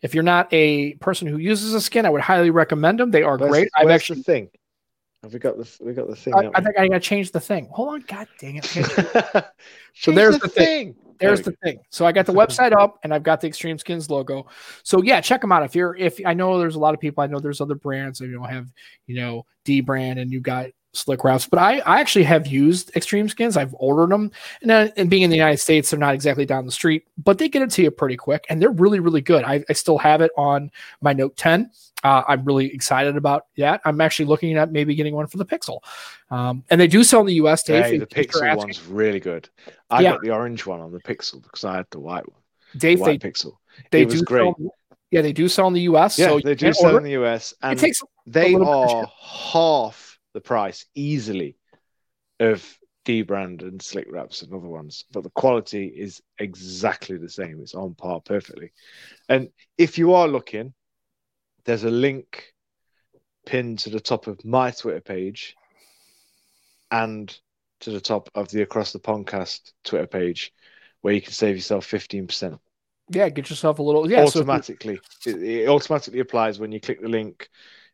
[0.00, 3.10] If you're not a person who uses a skin, I would highly recommend them.
[3.10, 3.68] They are Where's, great.
[3.76, 4.50] the, I've actually, the thing?
[5.22, 6.34] Have we got the we got the thing?
[6.34, 7.68] I, I think I got to change the thing.
[7.72, 8.04] Hold on.
[8.08, 8.64] God dang it.
[9.94, 10.96] so there's the thing.
[11.18, 11.78] There's There the thing.
[11.90, 14.46] So I got the website up and I've got the Extreme Skins logo.
[14.82, 15.62] So yeah, check them out.
[15.62, 18.20] If you're, if I know there's a lot of people, I know there's other brands.
[18.20, 18.68] You know, have
[19.06, 23.28] you know dbrand and you got Slick Wraps, but I I actually have used Extreme
[23.30, 23.56] Skins.
[23.56, 26.66] I've ordered them, and uh, and being in the United States, they're not exactly down
[26.66, 29.44] the street, but they get it to you pretty quick, and they're really really good.
[29.44, 30.70] I, I still have it on
[31.00, 31.70] my Note 10.
[32.04, 33.80] Uh, I'm really excited about that.
[33.84, 35.78] I'm actually looking at maybe getting one for the Pixel,
[36.30, 37.62] um, and they do sell in the U.S.
[37.62, 37.84] Dave.
[37.84, 39.48] Hey, the Pixel one's really good.
[39.88, 40.12] I Yeah.
[40.12, 42.40] got the orange one on the Pixel because I had the white one.
[42.74, 43.56] The Dave, they Pixel.
[43.90, 44.54] they It was do great.
[44.58, 44.74] Sell,
[45.10, 46.18] yeah, they do sell in the U.S.
[46.18, 50.11] Yeah, so they do sell order in the US, It and takes they are half
[50.34, 51.56] the price easily
[52.40, 57.60] of dbrand and Slick Wraps and other ones, but the quality is exactly the same.
[57.60, 58.72] It's on par perfectly.
[59.28, 60.72] And if you are looking,
[61.64, 62.54] there's a link
[63.44, 65.56] pinned to the top of my Twitter page
[66.90, 67.36] and
[67.80, 70.52] to the top of the Across the Pondcast Twitter page,
[71.00, 72.58] where you can save yourself 15%
[73.14, 74.24] yeah, get yourself a little yeah.
[74.26, 75.00] So automatically.
[75.26, 77.48] it, it automatically applies when you click the link.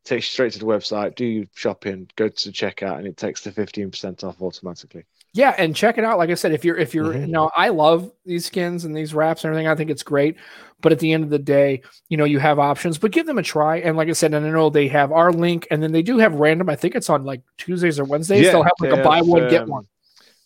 [0.08, 1.16] Takes you straight to the website.
[1.16, 5.04] Do your shopping, go to checkout, and it takes the fifteen percent off automatically.
[5.34, 6.16] Yeah, and check it out.
[6.16, 7.26] Like I said, if you're if you're Mhm.
[7.26, 9.68] you know, I love these skins and these wraps and everything.
[9.68, 10.36] I think it's great.
[10.80, 13.36] But at the end of the day, you know, you have options, but give them
[13.36, 13.80] a try.
[13.80, 16.16] And like I said, and I know they have our link, and then they do
[16.16, 16.70] have random.
[16.70, 18.46] I think it's on like Tuesdays or Wednesdays.
[18.46, 19.84] Yeah, They'll have like they a buy have, one get um, one.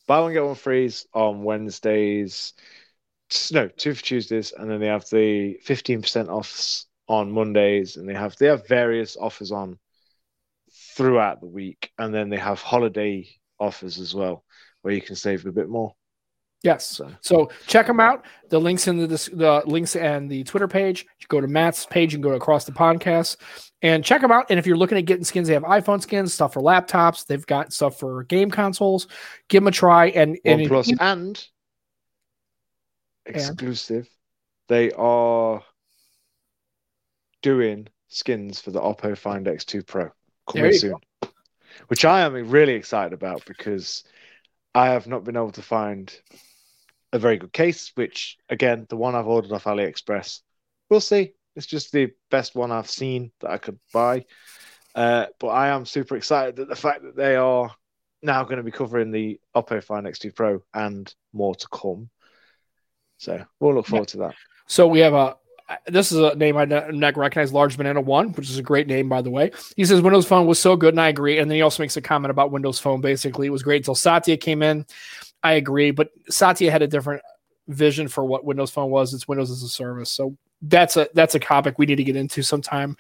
[0.09, 2.55] Buy one get one freeze on Wednesdays.
[3.53, 8.09] No, two for Tuesdays, and then they have the fifteen percent offs on Mondays, and
[8.09, 9.79] they have they have various offers on
[10.97, 13.29] throughout the week, and then they have holiday
[13.61, 14.45] offers as well,
[14.81, 15.95] where you can save a bit more.
[16.63, 16.87] Yes.
[16.87, 18.25] So So check them out.
[18.49, 21.05] The links in the the links and the Twitter page.
[21.21, 23.37] You go to Matt's page and go across the pondcast
[23.83, 24.47] and check them out.
[24.49, 27.27] And if you're looking at getting skins, they have iPhone skins, stuff for laptops.
[27.27, 29.07] They've got stuff for game consoles.
[29.49, 30.07] Give them a try.
[30.07, 31.47] And and Plus and
[33.27, 34.09] exclusive.
[34.69, 35.63] They are
[37.43, 40.11] doing skins for the Oppo Find X2 Pro
[40.51, 40.97] coming soon,
[41.89, 44.05] which I am really excited about because
[44.75, 46.13] I have not been able to find
[47.13, 47.93] a very good case.
[47.95, 50.41] Which again, the one I've ordered off AliExpress,
[50.89, 51.35] we'll see.
[51.55, 54.25] It's just the best one I've seen that I could buy.
[54.95, 57.71] Uh, but I am super excited that the fact that they are
[58.23, 62.09] now going to be covering the Oppo Find X2 Pro and more to come.
[63.19, 64.35] So we'll look forward to that.
[64.67, 65.37] So we have a.
[65.87, 68.87] This is a name I ne- not recognize, Large Banana One, which is a great
[68.87, 69.51] name, by the way.
[69.77, 71.39] He says Windows Phone was so good, and I agree.
[71.39, 73.01] And then he also makes a comment about Windows Phone.
[73.01, 74.87] Basically, it was great until Satya came in.
[75.43, 77.23] I agree, but Satya had a different
[77.69, 79.15] vision for what Windows Phone was.
[79.15, 82.17] It's Windows as a service, so that's a that's a topic we need to get
[82.17, 82.97] into sometime.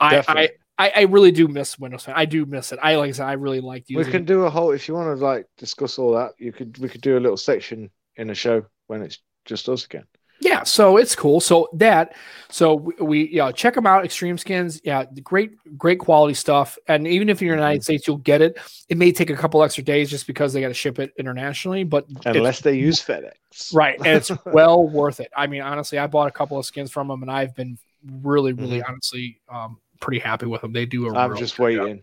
[0.00, 2.14] I, I I, I really do miss Windows Phone.
[2.16, 2.78] I do miss it.
[2.82, 5.16] I like I said, I really liked We can do a whole if you want
[5.16, 6.32] to like discuss all that.
[6.38, 9.84] You could we could do a little section in a show when it's just us
[9.84, 10.04] again.
[10.44, 11.40] Yeah, so it's cool.
[11.40, 12.14] So that,
[12.50, 14.04] so we, yeah, check them out.
[14.04, 16.76] Extreme Skins, yeah, great, great quality stuff.
[16.86, 18.58] And even if you're in the United States, you'll get it.
[18.90, 21.82] It may take a couple extra days just because they got to ship it internationally,
[21.82, 23.74] but Unless they use FedEx.
[23.74, 25.32] right, and it's well worth it.
[25.34, 27.78] I mean, honestly, I bought a couple of skins from them, and I've been
[28.20, 30.74] really, really, honestly, um, pretty happy with them.
[30.74, 31.08] They do a.
[31.08, 31.16] Mm-hmm.
[31.16, 31.64] I'm just job.
[31.64, 32.02] waiting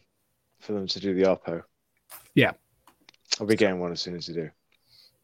[0.62, 1.62] for them to do the Oppo.
[2.34, 2.54] Yeah.
[3.40, 4.50] I'll be getting one as soon as they do,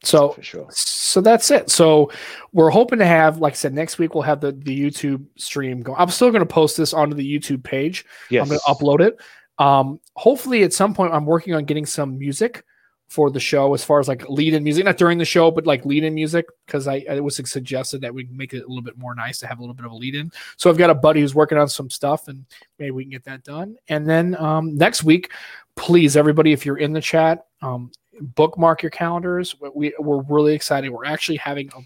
[0.03, 0.67] So for sure.
[0.69, 1.69] so that's it.
[1.69, 2.11] So
[2.53, 5.81] we're hoping to have, like I said, next week we'll have the, the YouTube stream
[5.81, 5.95] go.
[5.95, 8.05] I'm still going to post this onto the YouTube page.
[8.29, 8.43] Yes.
[8.43, 9.19] I'm going to upload it.
[9.57, 12.63] Um, hopefully at some point I'm working on getting some music
[13.09, 15.65] for the show as far as like lead in music, not during the show, but
[15.65, 16.45] like lead in music.
[16.67, 19.47] Cause I, it was suggested that we make it a little bit more nice to
[19.47, 20.29] have a little bit of a lead in.
[20.57, 22.45] So I've got a buddy who's working on some stuff and
[22.77, 23.77] maybe we can get that done.
[23.87, 25.31] And then, um, next week,
[25.75, 27.91] please, everybody, if you're in the chat, um,
[28.21, 29.55] bookmark your calendars.
[29.75, 30.89] We, we're really excited.
[30.89, 31.81] We're actually having a,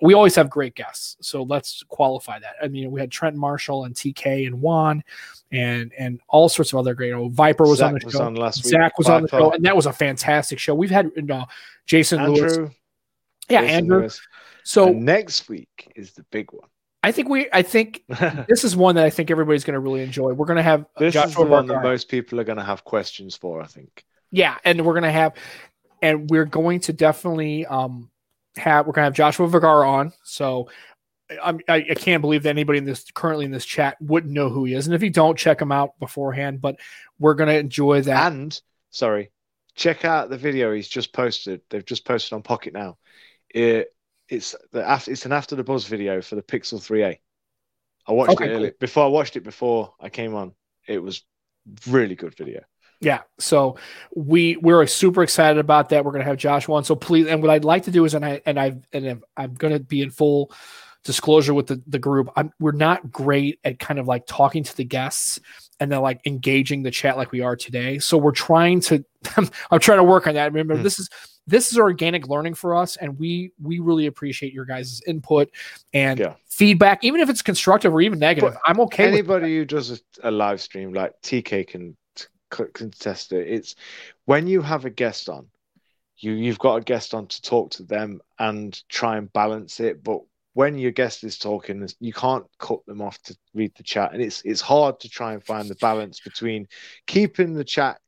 [0.00, 1.16] we always have great guests.
[1.20, 2.54] So let's qualify that.
[2.62, 5.04] I mean, we had Trent Marshall and TK and Juan
[5.52, 7.12] and and all sorts of other great.
[7.12, 8.24] Oh, Viper was on Zach the was show.
[8.24, 8.72] on last week.
[8.72, 10.74] Zach was on the show, and that was a fantastic show.
[10.74, 11.44] We've had uh,
[11.86, 12.58] Jason Lewis,
[13.48, 14.00] yeah, Jason Andrew.
[14.00, 14.20] Lewis.
[14.64, 16.68] So And next week is the big one.
[17.04, 18.04] I think we, I think
[18.48, 20.32] this is one that I think everybody's going to really enjoy.
[20.32, 22.64] We're going to have this is Joshua the one that most people are going to
[22.64, 24.04] have questions for, I think.
[24.32, 25.34] Yeah, and we're gonna have,
[26.00, 28.10] and we're going to definitely um
[28.56, 30.12] have we're gonna have Joshua Vergara on.
[30.24, 30.68] So
[31.42, 34.48] I'm, I, I can't believe that anybody in this currently in this chat wouldn't know
[34.48, 36.60] who he is, and if you don't, check him out beforehand.
[36.60, 36.76] But
[37.18, 38.32] we're gonna enjoy that.
[38.32, 38.58] And
[38.90, 39.30] sorry,
[39.74, 41.60] check out the video he's just posted.
[41.70, 42.96] They've just posted on Pocketnow.
[43.50, 43.94] It,
[44.28, 47.18] it's the after it's an after the buzz video for the Pixel 3a.
[48.06, 48.70] I watched Okay, it cool.
[48.80, 50.54] before I watched it before I came on.
[50.88, 51.22] It was
[51.86, 52.62] really good video.
[53.02, 53.76] Yeah, so
[54.14, 56.04] we we're super excited about that.
[56.04, 56.84] We're gonna have Josh on.
[56.84, 59.22] So please, and what I'd like to do is, and I and I and I'm,
[59.36, 60.52] I'm gonna be in full
[61.02, 62.30] disclosure with the the group.
[62.36, 65.40] I'm we're not great at kind of like talking to the guests
[65.80, 67.98] and then like engaging the chat like we are today.
[67.98, 69.04] So we're trying to.
[69.36, 70.52] I'm trying to work on that.
[70.52, 70.84] Remember, Hmm.
[70.84, 71.08] this is
[71.48, 75.50] this is organic learning for us, and we we really appreciate your guys' input
[75.92, 76.34] and Yeah.
[76.48, 78.52] feedback, even if it's constructive or even negative.
[78.52, 79.08] But I'm okay.
[79.08, 81.96] Anybody who does a, a live stream like TK can
[82.52, 83.48] c- contest it.
[83.48, 83.74] It's
[84.24, 85.48] when you have a guest on,
[86.16, 90.02] you you've got a guest on to talk to them and try and balance it.
[90.02, 90.20] But
[90.54, 94.22] when your guest is talking, you can't cut them off to read the chat, and
[94.22, 96.68] it's it's hard to try and find the balance between
[97.06, 97.98] keeping the chat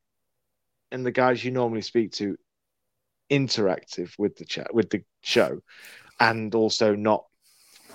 [0.90, 2.36] and the guys you normally speak to
[3.30, 5.60] interactive with the chat with the show,
[6.20, 7.24] and also not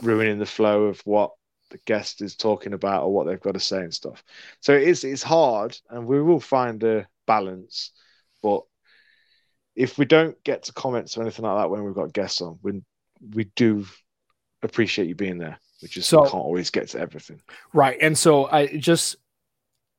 [0.02, 1.32] ruining the flow of what
[1.70, 4.24] the guest is talking about or what they've got to say and stuff.
[4.60, 7.92] So it is it's hard and we will find a balance,
[8.42, 8.64] but
[9.76, 12.60] if we don't get to comments or anything like that when we've got guests on,
[12.64, 12.82] we
[13.36, 13.86] we do
[14.64, 15.58] appreciate you being there.
[15.82, 17.42] We just So- can't always get to everything.
[17.74, 17.98] Right.
[18.02, 19.16] And so I just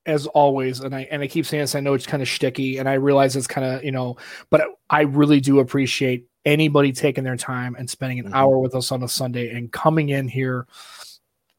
[0.07, 2.79] as always, and I and I keep saying this, I know it's kind of sticky,
[2.79, 4.17] and I realize it's kind of, you know,
[4.51, 8.35] but I really do appreciate anybody taking their time and spending an Mhm.
[8.35, 10.67] hour with us on a Sunday and coming in here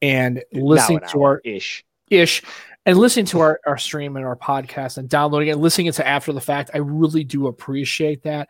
[0.02, 1.84] and listening an to our ish.
[2.10, 2.44] ish
[2.86, 6.08] and listening to our, our stream and our podcast and downloading it, listening it to
[6.08, 6.72] after the fact.
[6.74, 8.50] I really do appreciate that.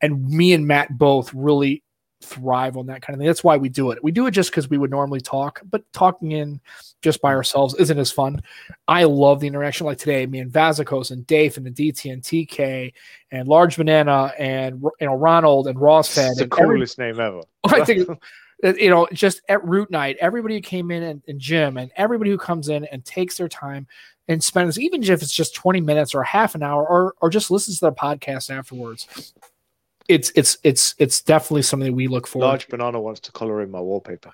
[0.00, 1.82] And me and Matt both really
[2.22, 3.26] thrive on that kind of thing.
[3.26, 4.02] That's why we do it.
[4.02, 6.60] We do it just because we would normally talk, but talking in
[7.02, 7.36] just by mm.
[7.36, 8.40] ourselves isn't as fun.
[8.88, 10.26] I love the interaction like today.
[10.26, 12.92] Me and Vazikos and Dave and the DT and TK
[13.30, 16.98] and Large Banana and you know Ronald and Ross Fed It's the and every- coolest
[16.98, 17.42] name ever.
[17.64, 18.08] I think
[18.64, 21.90] Uh, you know, just at root night, everybody who came in and, and Jim and
[21.96, 23.86] everybody who comes in and takes their time
[24.28, 27.50] and spends, even if it's just 20 minutes or half an hour or, or just
[27.50, 29.34] listens to the podcast afterwards.
[30.08, 33.70] It's, it's, it's, it's definitely something we look forward Large banana wants to color in
[33.70, 34.32] my wallpaper.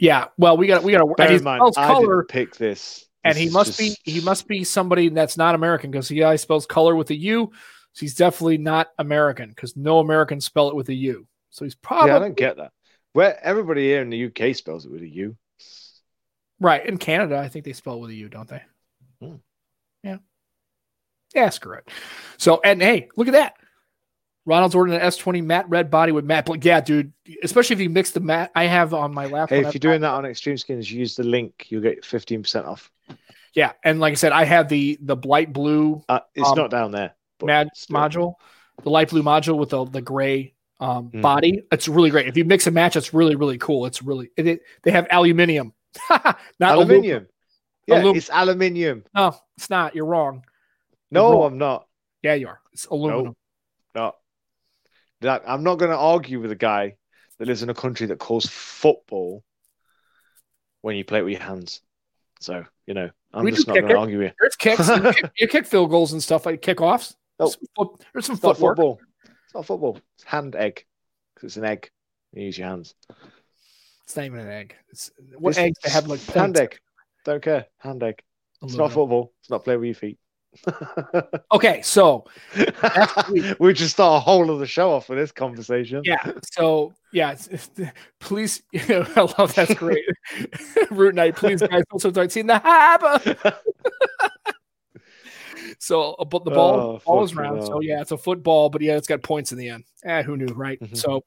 [0.00, 1.14] Yeah, well, we got we got to.
[1.16, 4.46] Bear in mind, I color, didn't pick this, and This he must be he must
[4.46, 7.50] be somebody that's not American because he spells color with a U.
[7.94, 11.26] So he's definitely not American because no Americans spell it with a U.
[11.50, 12.72] So he's probably Yeah, I don't get that.
[13.12, 15.36] Where everybody here in the UK spells it with a U.
[16.60, 17.38] right in Canada.
[17.38, 18.62] I think they spell it with a U, don't they?
[19.20, 19.36] Hmm.
[20.02, 20.18] Yeah.
[21.34, 21.88] Yeah, screw it.
[22.36, 23.54] So and hey, look at that.
[24.46, 26.64] Ronald's ordering an S20 matte red body with matte black.
[26.64, 27.12] Yeah, dude.
[27.42, 29.50] Especially if you mix the matte I have on my laptop.
[29.50, 31.66] Hey, if you're doing that on Extreme Skins, use the link.
[31.68, 32.90] You'll get 15% off.
[33.54, 36.70] yeah, and like I said, I have the the light blue Uh, it's Um, not
[36.70, 37.14] down there.
[37.42, 38.34] mad module,
[38.82, 41.22] the light blue module with the the gray um, Mhm.
[41.22, 41.62] body.
[41.72, 42.26] It's really great.
[42.28, 43.86] If you mix and match, it's really really cool.
[43.86, 45.72] It's really it, it- they have aluminium,
[46.10, 46.38] not.
[46.60, 47.26] Aluminium.
[47.86, 49.04] Yeah, Alum- it's aluminium.
[49.14, 49.94] No, it's not.
[49.94, 50.44] You're wrong.
[51.10, 51.52] No, wrong.
[51.52, 51.86] I'm not.
[52.22, 52.60] Yeah, you are.
[52.72, 53.34] It's aluminum.
[53.94, 54.14] No.
[55.22, 56.96] That, I'm not going to argue with a guy
[57.38, 59.42] that lives in a country that calls football
[60.82, 61.80] when you play it with your hands.
[62.40, 64.32] So, you know, I'm We just not going to argue with you.
[64.38, 64.86] There's kicks.
[64.88, 67.14] you, kick, you kick field goals and stuff like kickoffs.
[67.40, 67.46] Oh.
[67.46, 68.76] There's some, foot, there's some footwork.
[68.76, 69.00] football.
[69.48, 69.98] It's not football.
[70.16, 70.84] It's hand egg.
[71.34, 71.90] Because it's an egg.
[72.34, 72.94] You use your hands.
[74.04, 74.74] It's not even an egg.
[74.90, 76.60] It's, what eggs they have like hand points?
[76.60, 76.78] egg.
[77.24, 77.66] Don't care.
[77.78, 78.20] Hand egg.
[78.62, 79.32] It's not football.
[79.40, 80.18] It's not play with your feet.
[81.52, 82.24] Okay, so
[83.58, 86.02] we just start a whole other show off with this conversation.
[86.04, 89.06] yeah, so yeah, it's- it's- please, I
[89.38, 90.04] love that's great.
[90.90, 93.20] Root night, please, guys, also start seeing the harbor.
[95.78, 97.62] So, uh, but the ball, Oh, ball is round.
[97.64, 99.84] So yeah, it's a football, but yeah, it's got points in the end.
[100.04, 100.78] Eh, who knew, right?
[100.80, 100.96] Mhm.
[100.96, 101.24] So,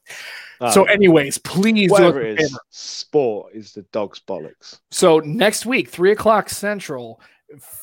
[0.59, 4.79] Ah, so anyways, please do whatever it is, sport is the dog's bollocks.
[4.91, 7.19] So next week, three o'clock central,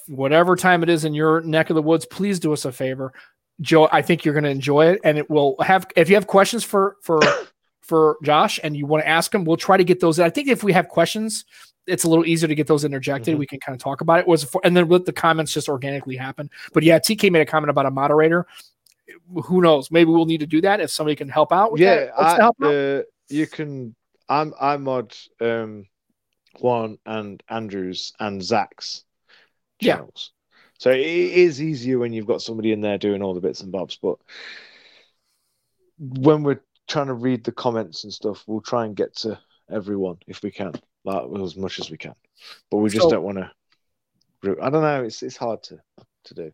[0.07, 3.13] whatever time it is in your neck of the woods, please do us a favor.
[3.61, 5.87] Joe, I think you're going to enjoy it, and it will have.
[5.97, 7.19] If you have questions for for
[7.83, 10.21] for Josh and you want to ask him, we'll try to get those.
[10.21, 11.45] I think if we have questions,
[11.89, 13.35] it's a little easier to get those interjected.
[13.35, 13.39] Mhm.
[13.39, 14.27] We can kind of talk about it.
[14.27, 16.51] Was for, and then let the comments just organically happen.
[16.73, 18.47] But yeah, TK made a comment about a moderator.
[19.45, 19.91] Who knows?
[19.91, 21.73] Maybe we'll need to do that if somebody can help out.
[21.73, 22.11] With yeah.
[22.17, 22.75] I, help out?
[22.75, 23.95] uh, you can.
[24.29, 25.87] I'm I mod um,
[26.61, 29.05] Juan and Andrews and Zach's
[29.81, 29.97] Yeah.
[29.97, 30.33] channels.
[30.79, 33.73] So it is easier when you've got somebody in there doing all the bits and
[33.73, 33.99] bobs.
[34.01, 34.19] But
[35.99, 39.39] when we're trying to read the comments and stuff, we'll try and get to
[39.71, 40.73] everyone if we can,
[41.09, 42.15] like as much as we can.
[42.71, 43.51] But we just So- don't want to.
[44.63, 45.03] I don't know.
[45.03, 45.79] It's it's hard to
[46.25, 46.53] to do.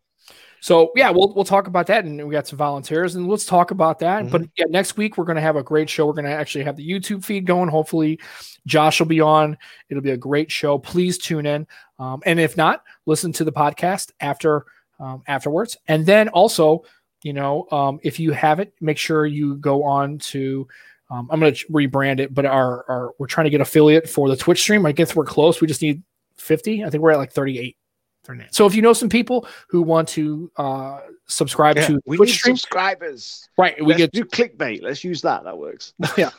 [0.61, 3.71] So yeah, we'll we'll talk about that, and we got some volunteers, and let's talk
[3.71, 4.23] about that.
[4.23, 4.33] Mm-hmm.
[4.33, 6.07] But yeah, next week we're going to have a great show.
[6.07, 7.69] We're going to actually have the YouTube feed going.
[7.69, 8.19] Hopefully,
[8.67, 9.59] Josh will be on.
[9.91, 10.79] It'll be a great show.
[10.79, 11.67] Please tune in,
[11.99, 14.65] um, and if not, listen to the podcast after
[14.99, 15.77] um, afterwards.
[15.87, 16.85] And then also,
[17.23, 20.67] you know, um, if you haven't, make sure you go on to.
[21.15, 24.29] Um, I'm going to rebrand it, but our, our we're trying to get affiliate for
[24.29, 24.85] the Twitch stream.
[24.87, 25.61] I guess we're close.
[25.61, 26.03] We just need
[26.37, 26.85] 50.
[26.85, 27.77] I think we're at like 38.
[28.25, 28.49] 39.
[28.53, 32.31] So if you know some people who want to uh, subscribe Yeah, to we Twitch
[32.31, 33.49] need stream, subscribers.
[33.59, 33.79] right?
[33.79, 34.83] We Let's get do clickbait.
[34.83, 35.45] Let's use that.
[35.45, 35.93] That works.
[36.17, 36.31] yeah.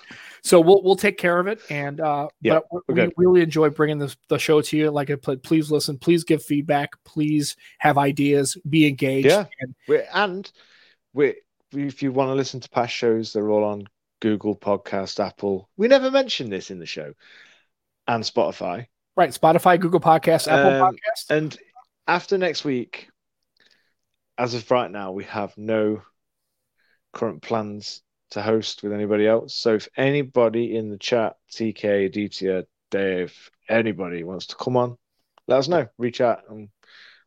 [0.41, 3.13] So we'll we'll take care of it, and uh, Yeah, but we're good.
[3.17, 4.91] really enjoy bringing this the show to you.
[4.91, 9.27] Like I put, please listen, please give feedback, please have ideas, be engaged.
[9.27, 9.45] Yeah.
[9.59, 10.51] And We're, and
[11.13, 11.35] we
[11.71, 13.87] if you want to listen to past shows, they're all on
[14.25, 15.69] Google Podcast, Apple.
[15.77, 17.13] We never mentioned this in the show,
[18.07, 18.87] and Spotify.
[19.15, 21.29] right, Spotify, Google Podcast, Apple Um, Podcasts.
[21.29, 21.55] And
[22.07, 23.07] after next week,
[24.35, 26.01] as of right now, we have no
[27.13, 29.55] current plans to host with anybody else.
[29.55, 34.97] So if anybody in the chat, TK, Aditya, Dave, anybody wants to come on,
[35.47, 35.85] let us know.
[35.99, 36.69] Reach out, and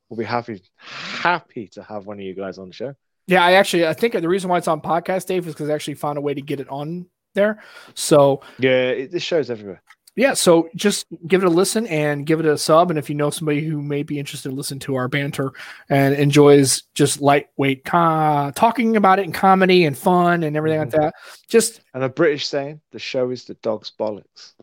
[0.08, 2.94] we'll be happy happy to have one of you guys on the show.
[3.28, 5.74] Yeah, I actually I think the reason why it's on podcast, Dave, is because I
[5.74, 7.62] actually found a way to get it on there.
[7.94, 9.82] So Yeah, it, this show's everywhere.
[10.16, 12.90] yeah, so just give it a listen and give it a sub.
[12.90, 15.52] And if you know somebody who may be interested in listening to our banter
[15.90, 20.88] and enjoys just lightweight co- talking about it and comedy and fun and everything like
[20.88, 21.02] mm-hmm.
[21.02, 21.14] that,
[21.48, 24.55] just And a British saying, the show is the dog's bollocks.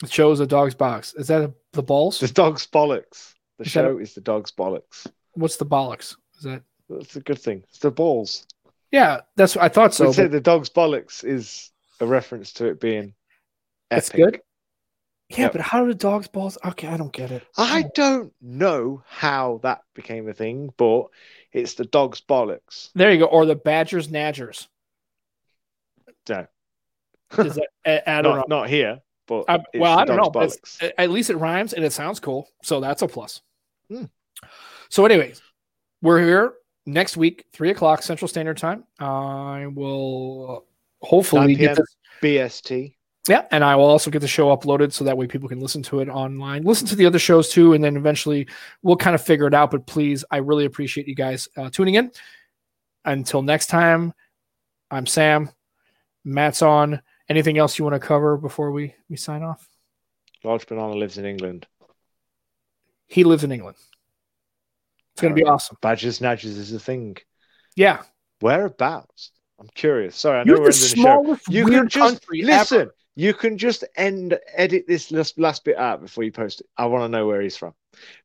[0.00, 1.14] The show is the dog's box.
[1.14, 2.18] Is that a, the balls?
[2.18, 3.34] The dog's bollocks.
[3.58, 5.06] The Is show is the dog's bollocks.
[5.34, 6.16] What's the bollocks?
[6.38, 6.62] Is that?
[6.98, 7.64] That's a good thing.
[7.68, 8.46] It's the balls.
[8.90, 10.06] Yeah, that's what I thought so.
[10.06, 11.70] We'd say the dog's bollocks is
[12.00, 13.14] a reference to it being
[13.90, 14.20] That's epic.
[14.24, 14.40] good?
[15.30, 15.52] yeah, Yep.
[15.52, 16.58] but how do the dogs balls?
[16.64, 17.42] Okay, I don't get it.
[17.56, 21.06] I don't know how that became a thing, but
[21.52, 22.90] it's the dog's bollocks.
[22.94, 23.24] There you go.
[23.26, 24.68] Or the Badgers Nadgers.
[26.28, 26.46] No,
[27.38, 28.58] Is that, I, I don't not, know.
[28.60, 30.24] not here, but I, well, I don't know.
[30.30, 33.40] dog's but it's- At least it rhymes and it sounds cool, so that's a plus.
[33.88, 34.04] Hmm.
[34.90, 35.40] So, anyways,
[36.02, 36.52] we're here
[36.86, 38.84] next week, three o'clock Central Standard Time.
[38.98, 40.64] I will
[41.00, 41.96] hopefully get this.
[42.22, 42.94] BST.
[43.28, 45.82] Yeah, and I will also get the show uploaded so that way people can listen
[45.84, 48.48] to it online, listen to the other shows too, and then eventually
[48.82, 49.70] we'll kind of figure it out.
[49.70, 52.10] But please, I really appreciate you guys uh, tuning in.
[53.04, 54.12] Until next time,
[54.90, 55.50] I'm Sam.
[56.24, 57.00] Matt's on.
[57.28, 59.68] Anything else you want to cover before we we sign off?
[60.42, 61.66] Large Banana lives in England.
[63.06, 63.76] He lives in England.
[65.22, 65.76] It's going to be awesome.
[65.80, 67.16] Badges Nadges is a thing.
[67.76, 68.02] Yeah.
[68.40, 69.30] Whereabouts?
[69.60, 70.16] I'm curious.
[70.16, 71.22] Sorry, I know You're we're the ending the show.
[71.22, 72.80] smallest You can just country listen.
[72.80, 72.94] ever.
[73.14, 76.66] You can just end edit this last, last bit out before you post it.
[76.76, 77.74] I want to know where he's from.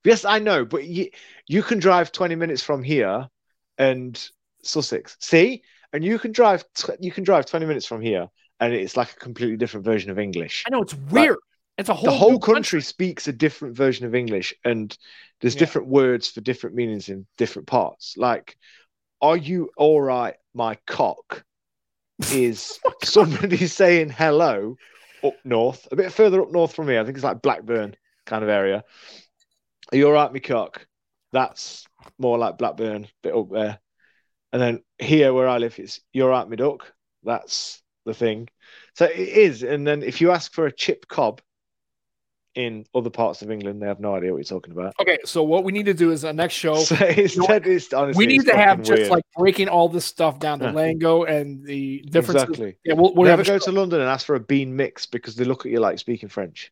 [0.03, 1.09] Yes, I know, but you
[1.45, 3.27] you can drive 20 minutes from here
[3.77, 4.29] and
[4.63, 5.17] Sussex.
[5.19, 5.61] See,
[5.93, 8.29] and you can drive tw- you can drive 20 minutes from here,
[8.61, 10.63] and it's like a completely different version of English.
[10.65, 11.37] I know it's weird.
[11.77, 14.95] It's a whole the whole new country speaks a different version of English, and
[15.41, 15.59] there's Yeah.
[15.59, 18.15] different words for different meanings in different parts.
[18.17, 18.57] Like,
[19.21, 21.43] are you all right, my cock?
[22.31, 24.75] Is somebody saying hello
[25.23, 26.99] up north, a bit further up north from here?
[26.99, 27.95] I think it's like Blackburn
[28.25, 28.83] kind of area.
[29.91, 30.85] Are you all right, my cock?
[31.31, 31.85] That's
[32.17, 33.79] more like Blackburn, bit up there.
[34.51, 36.93] And then here where I live, it's you're right, my duck.
[37.23, 38.47] That's the thing.
[38.95, 39.63] So it is.
[39.63, 41.41] And then if you ask for a chip cob
[42.57, 44.95] in other parts of England, they have no idea what you're talking about.
[44.99, 46.75] Okay, so what we need to do is the next show.
[46.87, 49.11] So it's, you know honestly, we need to have just weird.
[49.11, 52.43] like breaking all this stuff down, the lingo and the differences.
[52.43, 52.77] exactly.
[52.83, 55.43] Yeah, we'll, we'll Never go to London and ask for a bean mix because they
[55.43, 56.71] look at you like speaking French.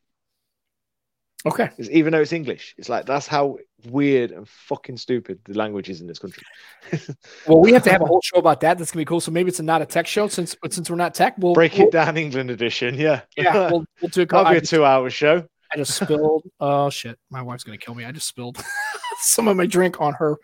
[1.46, 5.54] Okay, It's, even though it's English, it's like that's how weird and fucking stupid the
[5.54, 6.44] language is in this country.
[7.48, 8.80] well, we have to have a whole show about that.
[8.80, 9.20] That's gonna be cool.
[9.20, 11.36] So maybe it's a not a tech show since but since we're not tech.
[11.38, 12.96] We'll Break we'll, it down, England edition.
[12.96, 15.48] Yeah, Yeah, we'll, we'll do a that'll be a two-hour show.
[15.76, 16.44] I just spilled.
[16.60, 17.20] Oh shit!
[17.30, 18.06] My wife's gonna kill me.
[18.06, 18.64] I just spilled
[19.20, 20.38] some of my drink on her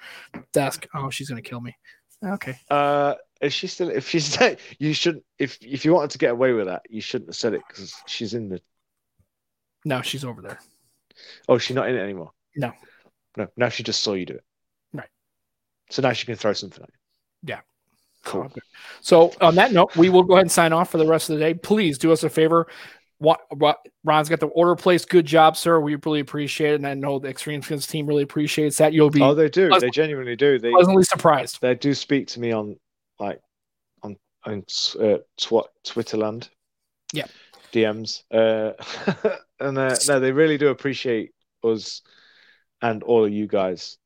[0.51, 0.85] desk.
[0.93, 1.75] Oh, she's gonna kill me.
[2.23, 2.55] Okay.
[2.69, 3.89] Uh, is she still?
[3.89, 4.37] If she's
[4.79, 5.23] you shouldn't.
[5.39, 7.93] If if you wanted to get away with that, you shouldn't have said it because
[8.07, 8.61] she's in the.
[9.85, 10.59] No, she's over there.
[11.47, 12.31] Oh, she's not in it anymore.
[12.55, 12.73] No.
[13.37, 13.47] no.
[13.55, 14.43] Now she just saw you do it.
[14.93, 15.09] Right.
[15.89, 17.53] So now she can throw something at you.
[17.53, 17.61] Yeah.
[18.23, 18.51] Cool.
[19.01, 21.39] So on that note, we will go ahead and sign off for the rest of
[21.39, 21.53] the day.
[21.53, 22.67] Please do us a favor.
[23.21, 25.07] What, what Ron's got the order placed.
[25.07, 25.79] Good job, sir.
[25.79, 28.93] We really appreciate it, and I know the Extreme Skins team really appreciates that.
[28.93, 29.69] You'll be Oh, they do.
[29.79, 30.57] They genuinely do.
[30.57, 31.59] They pleasantly surprised.
[31.61, 32.77] they do speak to me on
[33.19, 33.39] like
[34.01, 34.63] on on
[34.99, 36.49] uh, tw- Twitterland.
[37.13, 37.27] Yeah.
[37.71, 38.23] DMs.
[38.31, 38.73] Uh,
[39.59, 41.31] and uh, no, they really do appreciate
[41.63, 42.01] us
[42.81, 43.99] and all of you guys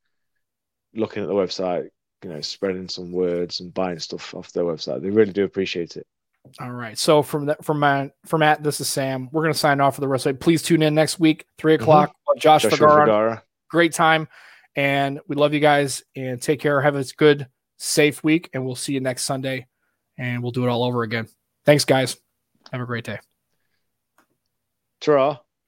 [0.94, 1.88] looking at the website.
[2.22, 5.02] You know, spreading some words and buying stuff off their website.
[5.02, 6.06] They really do appreciate it.
[6.60, 6.98] All right.
[6.98, 9.30] So from that, from Matt, from Matt, this is Sam.
[9.32, 10.40] We're gonna sign off for the rest of it.
[10.40, 11.84] Please tune in next week, three mm-hmm.
[11.84, 12.16] o'clock.
[12.38, 13.06] Josh Joshua Vergara.
[13.06, 13.44] Vergara.
[13.70, 14.28] Great time,
[14.76, 16.04] and we love you guys.
[16.16, 16.82] And take care.
[16.82, 17.48] Have a good,
[17.78, 19.68] safe week, and we'll see you next Sunday.
[20.18, 21.28] And we'll do it all over again.
[21.66, 22.18] Thanks, guys.
[22.72, 23.20] Have a great day.
[25.02, 25.40] Ta-ra.